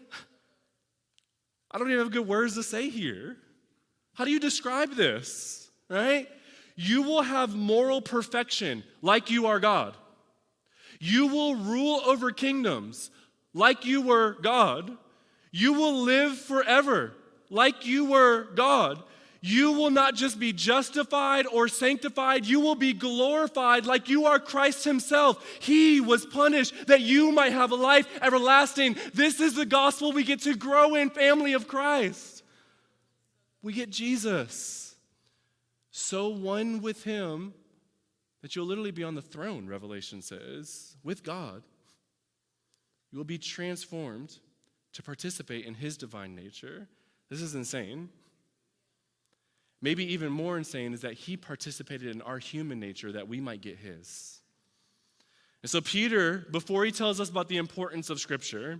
I 1.73 1.79
don't 1.79 1.87
even 1.87 2.03
have 2.03 2.11
good 2.11 2.27
words 2.27 2.55
to 2.55 2.63
say 2.63 2.89
here. 2.89 3.37
How 4.13 4.25
do 4.25 4.31
you 4.31 4.39
describe 4.39 4.95
this, 4.95 5.71
right? 5.89 6.29
You 6.75 7.01
will 7.01 7.23
have 7.23 7.55
moral 7.55 8.01
perfection 8.01 8.83
like 9.01 9.31
you 9.31 9.47
are 9.47 9.59
God. 9.59 9.97
You 10.99 11.27
will 11.27 11.55
rule 11.55 12.01
over 12.05 12.31
kingdoms 12.31 13.09
like 13.53 13.85
you 13.85 14.01
were 14.01 14.37
God. 14.41 14.95
You 15.51 15.73
will 15.73 16.01
live 16.01 16.37
forever 16.37 17.13
like 17.49 17.85
you 17.85 18.05
were 18.05 18.47
God. 18.55 19.03
You 19.45 19.73
will 19.73 19.89
not 19.91 20.15
just 20.15 20.39
be 20.39 20.53
justified 20.53 21.45
or 21.47 21.67
sanctified, 21.67 22.45
you 22.45 22.61
will 22.61 22.75
be 22.75 22.93
glorified 22.93 23.85
like 23.85 24.07
you 24.07 24.25
are 24.25 24.39
Christ 24.39 24.85
Himself. 24.85 25.45
He 25.59 25.99
was 25.99 26.25
punished 26.25 26.87
that 26.87 27.01
you 27.01 27.29
might 27.33 27.51
have 27.51 27.71
a 27.71 27.75
life 27.75 28.07
everlasting. 28.21 28.95
This 29.13 29.41
is 29.41 29.55
the 29.55 29.65
gospel 29.65 30.13
we 30.13 30.23
get 30.23 30.39
to 30.43 30.55
grow 30.55 30.95
in, 30.95 31.09
family 31.09 31.51
of 31.51 31.67
Christ. 31.67 32.41
We 33.61 33.73
get 33.73 33.89
Jesus 33.89 34.95
so 35.91 36.29
one 36.29 36.81
with 36.81 37.03
him 37.03 37.53
that 38.43 38.55
you'll 38.55 38.65
literally 38.65 38.91
be 38.91 39.03
on 39.03 39.15
the 39.15 39.21
throne, 39.21 39.67
Revelation 39.67 40.21
says, 40.21 40.95
with 41.03 41.21
God. 41.21 41.63
You 43.11 43.17
will 43.17 43.25
be 43.25 43.37
transformed 43.37 44.39
to 44.93 45.03
participate 45.03 45.65
in 45.65 45.73
his 45.73 45.97
divine 45.97 46.33
nature. 46.33 46.87
This 47.29 47.41
is 47.41 47.55
insane. 47.55 48.07
Maybe 49.83 50.13
even 50.13 50.31
more 50.31 50.57
insane 50.57 50.93
is 50.93 51.01
that 51.01 51.13
he 51.13 51.35
participated 51.35 52.15
in 52.15 52.21
our 52.21 52.39
human 52.39 52.79
nature 52.79 53.11
that 53.11 53.27
we 53.27 53.41
might 53.41 53.59
get 53.59 53.77
his. 53.77 54.39
And 55.61 55.69
so, 55.69 55.81
Peter, 55.81 56.47
before 56.51 56.85
he 56.85 56.91
tells 56.93 57.19
us 57.19 57.29
about 57.29 57.49
the 57.49 57.57
importance 57.57 58.09
of 58.09 58.21
Scripture, 58.21 58.79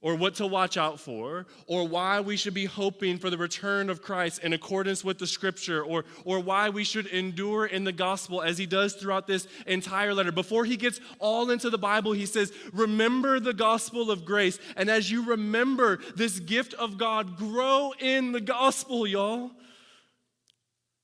or 0.00 0.14
what 0.14 0.36
to 0.36 0.46
watch 0.46 0.78
out 0.78 0.98
for, 0.98 1.46
or 1.66 1.86
why 1.86 2.20
we 2.20 2.34
should 2.34 2.54
be 2.54 2.64
hoping 2.64 3.18
for 3.18 3.28
the 3.28 3.36
return 3.36 3.90
of 3.90 4.00
Christ 4.00 4.42
in 4.42 4.54
accordance 4.54 5.04
with 5.04 5.18
the 5.18 5.26
scripture, 5.26 5.84
or, 5.84 6.06
or 6.24 6.40
why 6.40 6.70
we 6.70 6.84
should 6.84 7.04
endure 7.08 7.66
in 7.66 7.84
the 7.84 7.92
gospel 7.92 8.40
as 8.40 8.56
he 8.56 8.64
does 8.64 8.94
throughout 8.94 9.26
this 9.26 9.46
entire 9.66 10.14
letter. 10.14 10.32
Before 10.32 10.64
he 10.64 10.78
gets 10.78 11.00
all 11.18 11.50
into 11.50 11.68
the 11.68 11.76
Bible, 11.76 12.12
he 12.12 12.24
says, 12.24 12.50
Remember 12.72 13.40
the 13.40 13.52
gospel 13.52 14.10
of 14.10 14.24
grace. 14.24 14.58
And 14.74 14.88
as 14.88 15.10
you 15.10 15.26
remember 15.26 15.98
this 16.16 16.40
gift 16.40 16.72
of 16.72 16.96
God, 16.96 17.36
grow 17.36 17.92
in 17.98 18.32
the 18.32 18.40
gospel, 18.40 19.06
y'all. 19.06 19.50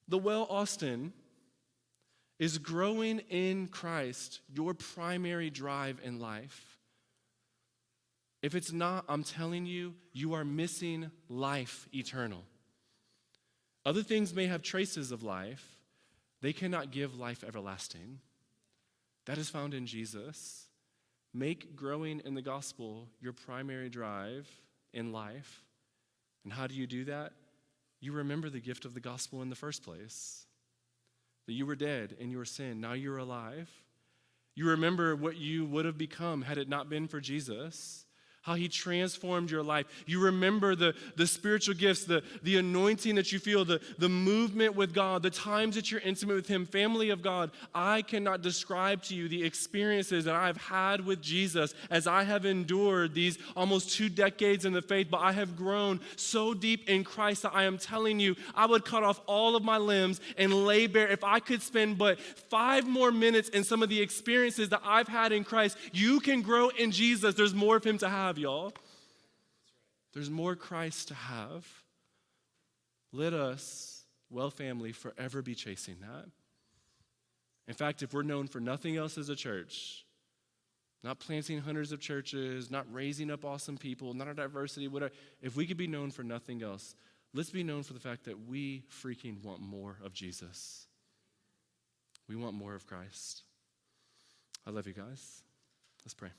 The 0.08 0.18
Well 0.18 0.46
Austin 0.48 1.12
is 2.38 2.58
growing 2.58 3.20
in 3.30 3.68
Christ 3.68 4.40
your 4.48 4.74
primary 4.74 5.50
drive 5.50 6.00
in 6.02 6.20
life. 6.20 6.78
If 8.42 8.54
it's 8.54 8.72
not, 8.72 9.04
I'm 9.08 9.24
telling 9.24 9.66
you, 9.66 9.94
you 10.12 10.34
are 10.34 10.44
missing 10.44 11.10
life 11.28 11.88
eternal. 11.92 12.44
Other 13.84 14.02
things 14.02 14.34
may 14.34 14.46
have 14.46 14.62
traces 14.62 15.10
of 15.12 15.22
life, 15.22 15.78
they 16.42 16.52
cannot 16.52 16.90
give 16.90 17.18
life 17.18 17.42
everlasting. 17.42 18.20
That 19.24 19.38
is 19.38 19.50
found 19.50 19.74
in 19.74 19.86
Jesus. 19.86 20.66
Make 21.34 21.74
growing 21.74 22.22
in 22.24 22.34
the 22.34 22.42
gospel 22.42 23.08
your 23.20 23.32
primary 23.32 23.88
drive 23.88 24.48
in 24.92 25.12
life. 25.12 25.64
And 26.44 26.52
how 26.52 26.66
do 26.66 26.74
you 26.74 26.86
do 26.86 27.04
that? 27.06 27.32
You 28.00 28.12
remember 28.12 28.48
the 28.48 28.60
gift 28.60 28.84
of 28.84 28.94
the 28.94 29.00
gospel 29.00 29.42
in 29.42 29.50
the 29.50 29.56
first 29.56 29.82
place 29.82 30.46
that 31.46 31.52
you 31.52 31.66
were 31.66 31.76
dead 31.76 32.16
in 32.18 32.30
your 32.30 32.44
sin, 32.44 32.80
now 32.80 32.92
you're 32.92 33.18
alive. 33.18 33.70
You 34.54 34.70
remember 34.70 35.14
what 35.14 35.36
you 35.36 35.66
would 35.66 35.84
have 35.84 35.98
become 35.98 36.42
had 36.42 36.58
it 36.58 36.68
not 36.68 36.88
been 36.88 37.08
for 37.08 37.20
Jesus 37.20 38.05
how 38.46 38.54
he 38.54 38.68
transformed 38.68 39.50
your 39.50 39.64
life. 39.64 39.86
You 40.06 40.20
remember 40.20 40.76
the, 40.76 40.94
the 41.16 41.26
spiritual 41.26 41.74
gifts, 41.74 42.04
the, 42.04 42.22
the 42.44 42.58
anointing 42.58 43.16
that 43.16 43.32
you 43.32 43.40
feel, 43.40 43.64
the, 43.64 43.80
the 43.98 44.08
movement 44.08 44.76
with 44.76 44.94
God, 44.94 45.24
the 45.24 45.30
times 45.30 45.74
that 45.74 45.90
you're 45.90 46.00
intimate 46.02 46.36
with 46.36 46.46
him, 46.46 46.64
family 46.64 47.10
of 47.10 47.22
God. 47.22 47.50
I 47.74 48.02
cannot 48.02 48.42
describe 48.42 49.02
to 49.04 49.16
you 49.16 49.28
the 49.28 49.42
experiences 49.42 50.26
that 50.26 50.36
I've 50.36 50.58
had 50.58 51.04
with 51.04 51.20
Jesus 51.20 51.74
as 51.90 52.06
I 52.06 52.22
have 52.22 52.46
endured 52.46 53.14
these 53.14 53.36
almost 53.56 53.90
two 53.90 54.08
decades 54.08 54.64
in 54.64 54.72
the 54.72 54.80
faith, 54.80 55.08
but 55.10 55.22
I 55.22 55.32
have 55.32 55.56
grown 55.56 55.98
so 56.14 56.54
deep 56.54 56.88
in 56.88 57.02
Christ 57.02 57.42
that 57.42 57.52
I 57.52 57.64
am 57.64 57.78
telling 57.78 58.20
you, 58.20 58.36
I 58.54 58.66
would 58.66 58.84
cut 58.84 59.02
off 59.02 59.20
all 59.26 59.56
of 59.56 59.64
my 59.64 59.78
limbs 59.78 60.20
and 60.38 60.54
lay 60.54 60.86
bare. 60.86 61.08
If 61.08 61.24
I 61.24 61.40
could 61.40 61.62
spend 61.62 61.98
but 61.98 62.20
five 62.20 62.86
more 62.86 63.10
minutes 63.10 63.48
in 63.48 63.64
some 63.64 63.82
of 63.82 63.88
the 63.88 64.00
experiences 64.00 64.68
that 64.68 64.82
I've 64.84 65.08
had 65.08 65.32
in 65.32 65.42
Christ, 65.42 65.76
you 65.92 66.20
can 66.20 66.42
grow 66.42 66.68
in 66.68 66.92
Jesus. 66.92 67.34
There's 67.34 67.52
more 67.52 67.74
of 67.74 67.82
him 67.82 67.98
to 67.98 68.08
have 68.08 68.35
have, 68.36 68.42
y'all. 68.42 68.72
There's 70.12 70.30
more 70.30 70.54
Christ 70.54 71.08
to 71.08 71.14
have. 71.14 71.66
Let 73.12 73.32
us, 73.32 74.04
well 74.30 74.50
family, 74.50 74.92
forever 74.92 75.42
be 75.42 75.54
chasing 75.54 75.96
that. 76.00 76.26
In 77.68 77.74
fact, 77.74 78.02
if 78.02 78.12
we're 78.12 78.22
known 78.22 78.46
for 78.46 78.60
nothing 78.60 78.96
else 78.96 79.18
as 79.18 79.28
a 79.28 79.36
church, 79.36 80.04
not 81.02 81.18
planting 81.18 81.60
hundreds 81.60 81.92
of 81.92 82.00
churches, 82.00 82.70
not 82.70 82.86
raising 82.92 83.30
up 83.30 83.44
awesome 83.44 83.76
people, 83.78 84.12
not 84.14 84.28
our 84.28 84.34
diversity, 84.34 84.88
whatever, 84.88 85.12
if 85.40 85.56
we 85.56 85.66
could 85.66 85.76
be 85.76 85.86
known 85.86 86.10
for 86.10 86.22
nothing 86.22 86.62
else, 86.62 86.94
let's 87.32 87.50
be 87.50 87.62
known 87.62 87.82
for 87.82 87.92
the 87.92 88.00
fact 88.00 88.24
that 88.24 88.46
we 88.46 88.82
freaking 89.02 89.42
want 89.42 89.60
more 89.60 89.96
of 90.04 90.12
Jesus. 90.12 90.86
We 92.28 92.36
want 92.36 92.54
more 92.54 92.74
of 92.74 92.86
Christ. 92.86 93.42
I 94.66 94.70
love 94.70 94.86
you 94.86 94.94
guys. 94.94 95.42
Let's 96.04 96.14
pray. 96.14 96.30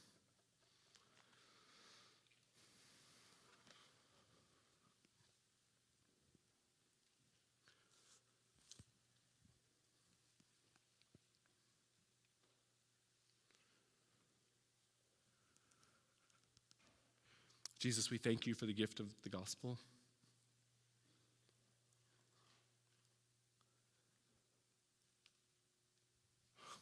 Jesus, 17.88 18.12
we 18.12 18.18
thank 18.18 18.46
you 18.46 18.54
for 18.54 18.66
the 18.66 18.74
gift 18.74 19.00
of 19.00 19.06
the 19.24 19.30
gospel. 19.30 19.78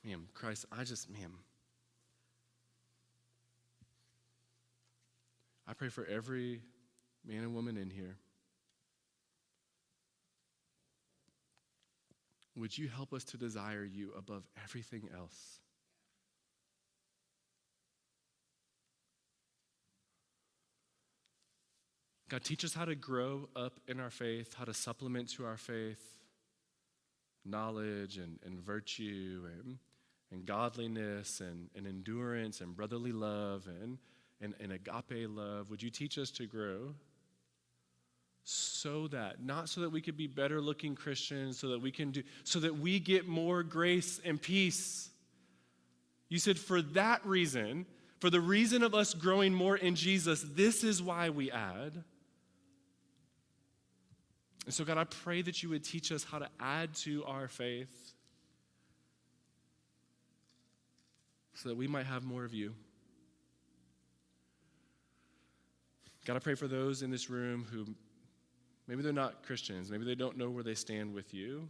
Man, 0.03 0.22
Christ, 0.34 0.66
I 0.72 0.84
just, 0.84 1.08
man, 1.12 1.30
I 5.68 5.74
pray 5.74 5.89
for 5.89 6.08
every 6.08 6.62
man 7.24 7.43
and 7.43 7.53
woman 7.53 7.78
in 7.78 7.91
here. 7.91 8.18
Would 12.56 12.76
you 12.76 12.88
help 12.88 13.14
us 13.14 13.24
to 13.26 13.38
desire 13.38 13.84
you 13.84 14.12
above 14.18 14.47
everything 14.64 15.08
else? 15.16 15.60
God, 22.28 22.44
teach 22.44 22.66
us 22.66 22.74
how 22.74 22.86
to 22.86 22.96
grow 22.96 23.50
up 23.56 23.80
in 23.88 24.00
our 24.00 24.10
faith, 24.10 24.56
how 24.56 24.66
to 24.66 24.74
supplement 24.74 25.30
to 25.30 25.46
our 25.46 25.58
faith 25.58 26.16
knowledge 27.46 28.18
and, 28.18 28.40
and 28.44 28.60
virtue 28.60 29.44
and, 29.60 29.78
and 30.32 30.46
godliness 30.46 31.40
and, 31.40 31.70
and 31.76 31.86
endurance 31.86 32.62
and 32.62 32.76
brotherly 32.76 33.12
love 33.12 33.68
and, 33.82 33.98
and, 34.42 34.56
and 34.60 34.72
agape 34.72 35.30
love. 35.30 35.70
Would 35.70 35.84
you 35.84 35.90
teach 35.90 36.18
us 36.18 36.32
to 36.32 36.48
grow? 36.48 36.96
So 38.44 39.08
that, 39.10 39.44
not 39.44 39.70
so 39.70 39.82
that 39.82 39.92
we 39.92 40.02
could 40.02 40.18
be 40.18 40.28
better 40.28 40.62
looking 40.62 40.96
Christians, 40.96 41.58
so 41.60 41.70
that 41.70 41.82
we 41.82 41.92
can 41.92 42.12
do, 42.12 42.24
so 42.44 42.60
that 42.60 42.78
we 42.78 43.00
get 43.00 43.28
more 43.28 43.64
grace 43.64 44.20
and 44.24 44.42
peace. 44.42 45.10
You 46.30 46.38
said, 46.38 46.60
for 46.60 46.82
that 46.82 47.26
reason, 47.26 47.86
for 48.20 48.30
the 48.30 48.42
reason 48.42 48.84
of 48.84 48.94
us 48.94 49.14
growing 49.14 49.54
more 49.54 49.78
in 49.78 49.96
Jesus, 49.96 50.46
this 50.54 50.84
is 50.84 51.02
why 51.02 51.30
we 51.30 51.52
add. 51.52 52.04
And 54.66 54.74
so, 54.74 54.84
God, 54.84 54.97
I 54.97 55.03
pray 55.03 55.41
that 55.43 55.61
you 55.61 55.70
would 55.70 55.84
teach 55.84 56.11
us 56.11 56.24
how 56.24 56.39
to 56.39 56.49
add 56.59 56.95
to 56.95 57.24
our 57.26 57.47
faith 57.47 58.13
so 61.53 61.70
that 61.70 61.76
we 61.76 61.88
might 61.88 62.05
have 62.05 62.24
more 62.24 62.43
of 62.43 62.53
you. 62.53 62.74
God, 66.26 66.36
I 66.36 66.39
pray 66.39 66.55
for 66.55 66.68
those 66.68 67.03
in 67.03 67.11
this 67.11 67.30
room 67.30 67.68
who 67.72 67.86
maybe 68.88 69.03
they're 69.03 69.13
not 69.13 69.43
Christians, 69.43 69.91
maybe 69.91 70.05
they 70.05 70.16
don't 70.16 70.38
know 70.38 70.49
where 70.49 70.63
they 70.63 70.74
stand 70.74 71.13
with 71.13 71.34
you. 71.34 71.70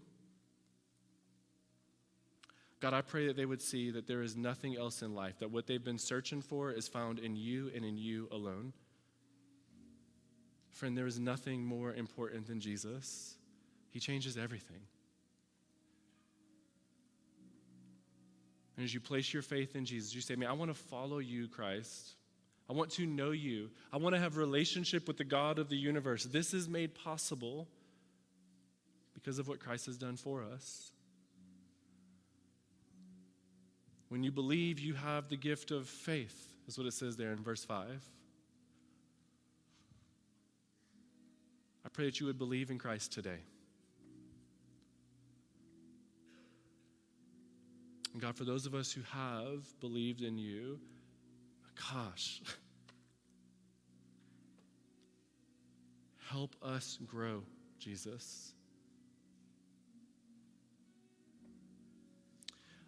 God, 2.80 2.94
I 2.94 3.02
pray 3.02 3.28
that 3.28 3.36
they 3.36 3.46
would 3.46 3.62
see 3.62 3.92
that 3.92 4.08
there 4.08 4.22
is 4.22 4.38
nothing 4.38 4.78
else 4.78 5.02
in 5.02 5.14
life, 5.14 5.40
that 5.40 5.52
what 5.52 5.68
they've 5.68 5.84
been 5.84 5.98
searching 5.98 6.42
for 6.42 6.72
is 6.72 6.88
found 6.88 7.20
in 7.20 7.36
you 7.36 7.72
and 7.76 7.84
in 7.84 7.98
you 7.98 8.30
alone. 8.32 8.74
Friend, 10.76 10.98
there 10.98 11.08
is 11.08 11.20
nothing 11.20 11.66
more 11.66 11.94
important 11.94 12.48
than 12.48 12.60
Jesus. 12.60 13.36
He 13.92 14.02
changes 14.02 14.38
everything. 14.38 14.82
And 18.76 18.84
as 18.84 18.94
you 18.94 19.00
place 19.00 19.34
your 19.34 19.42
faith 19.42 19.78
in 19.78 19.86
Jesus, 19.86 20.14
you 20.14 20.20
say, 20.20 20.36
Man, 20.36 20.50
I 20.50 20.52
want 20.52 20.70
to 20.70 20.76
follow 20.76 21.20
you, 21.20 21.48
Christ. 21.48 22.16
I 22.70 22.74
want 22.74 22.90
to 22.92 23.06
know 23.06 23.32
you. 23.32 23.70
I 23.94 23.98
want 23.98 24.16
to 24.16 24.20
have 24.20 24.36
relationship 24.36 25.08
with 25.08 25.16
the 25.16 25.24
God 25.24 25.60
of 25.60 25.70
the 25.70 25.78
universe. 25.78 26.26
This 26.26 26.54
is 26.54 26.68
made 26.68 26.94
possible 26.94 27.70
because 29.14 29.40
of 29.40 29.48
what 29.48 29.62
Christ 29.62 29.86
has 29.86 29.98
done 29.98 30.18
for 30.18 30.44
us. 30.44 30.92
When 34.10 34.24
you 34.24 34.32
believe, 34.32 34.78
you 34.80 34.94
have 34.96 35.30
the 35.30 35.38
gift 35.38 35.72
of 35.72 35.88
faith, 35.88 36.50
is 36.68 36.78
what 36.78 36.86
it 36.86 36.94
says 36.94 37.16
there 37.16 37.32
in 37.32 37.42
verse 37.42 37.64
5. 37.64 37.88
I 41.86 41.90
pray 41.90 42.06
that 42.06 42.20
you 42.20 42.26
would 42.26 42.40
believe 42.40 42.72
in 42.72 42.80
Christ 42.80 43.12
today. 43.12 43.40
And 48.14 48.22
God, 48.22 48.36
for 48.36 48.44
those 48.44 48.66
of 48.66 48.74
us 48.74 48.92
who 48.92 49.02
have 49.12 49.64
believed 49.80 50.22
in 50.22 50.38
you, 50.38 50.80
gosh, 51.92 52.42
help 56.30 56.56
us 56.64 56.98
grow, 57.06 57.44
Jesus. 57.78 58.54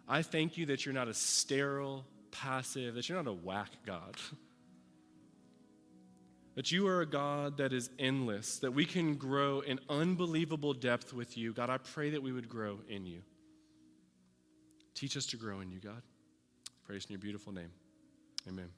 I 0.08 0.22
thank 0.22 0.56
you 0.56 0.66
that 0.66 0.86
you're 0.86 0.94
not 0.94 1.08
a 1.08 1.14
sterile, 1.14 2.04
passive, 2.30 2.94
that 2.94 3.08
you're 3.08 3.22
not 3.22 3.30
a 3.30 3.34
whack 3.34 3.70
God. 3.84 4.16
that 6.58 6.72
you 6.72 6.88
are 6.88 7.02
a 7.02 7.06
God 7.06 7.58
that 7.58 7.72
is 7.72 7.88
endless, 8.00 8.58
that 8.58 8.72
we 8.72 8.84
can 8.84 9.14
grow 9.14 9.60
in 9.60 9.78
unbelievable 9.88 10.74
depth 10.74 11.12
with 11.12 11.38
you. 11.38 11.52
God, 11.52 11.70
I 11.70 11.78
pray 11.78 12.10
that 12.10 12.20
we 12.20 12.32
would 12.32 12.48
grow 12.48 12.80
in 12.88 13.06
you. 13.06 13.22
Teach 14.92 15.16
us 15.16 15.24
to 15.26 15.36
grow 15.36 15.60
in 15.60 15.70
you, 15.70 15.78
God. 15.78 16.02
Praise 16.84 17.04
in 17.04 17.12
your 17.12 17.20
beautiful 17.20 17.52
name. 17.52 17.70
Amen. 18.48 18.70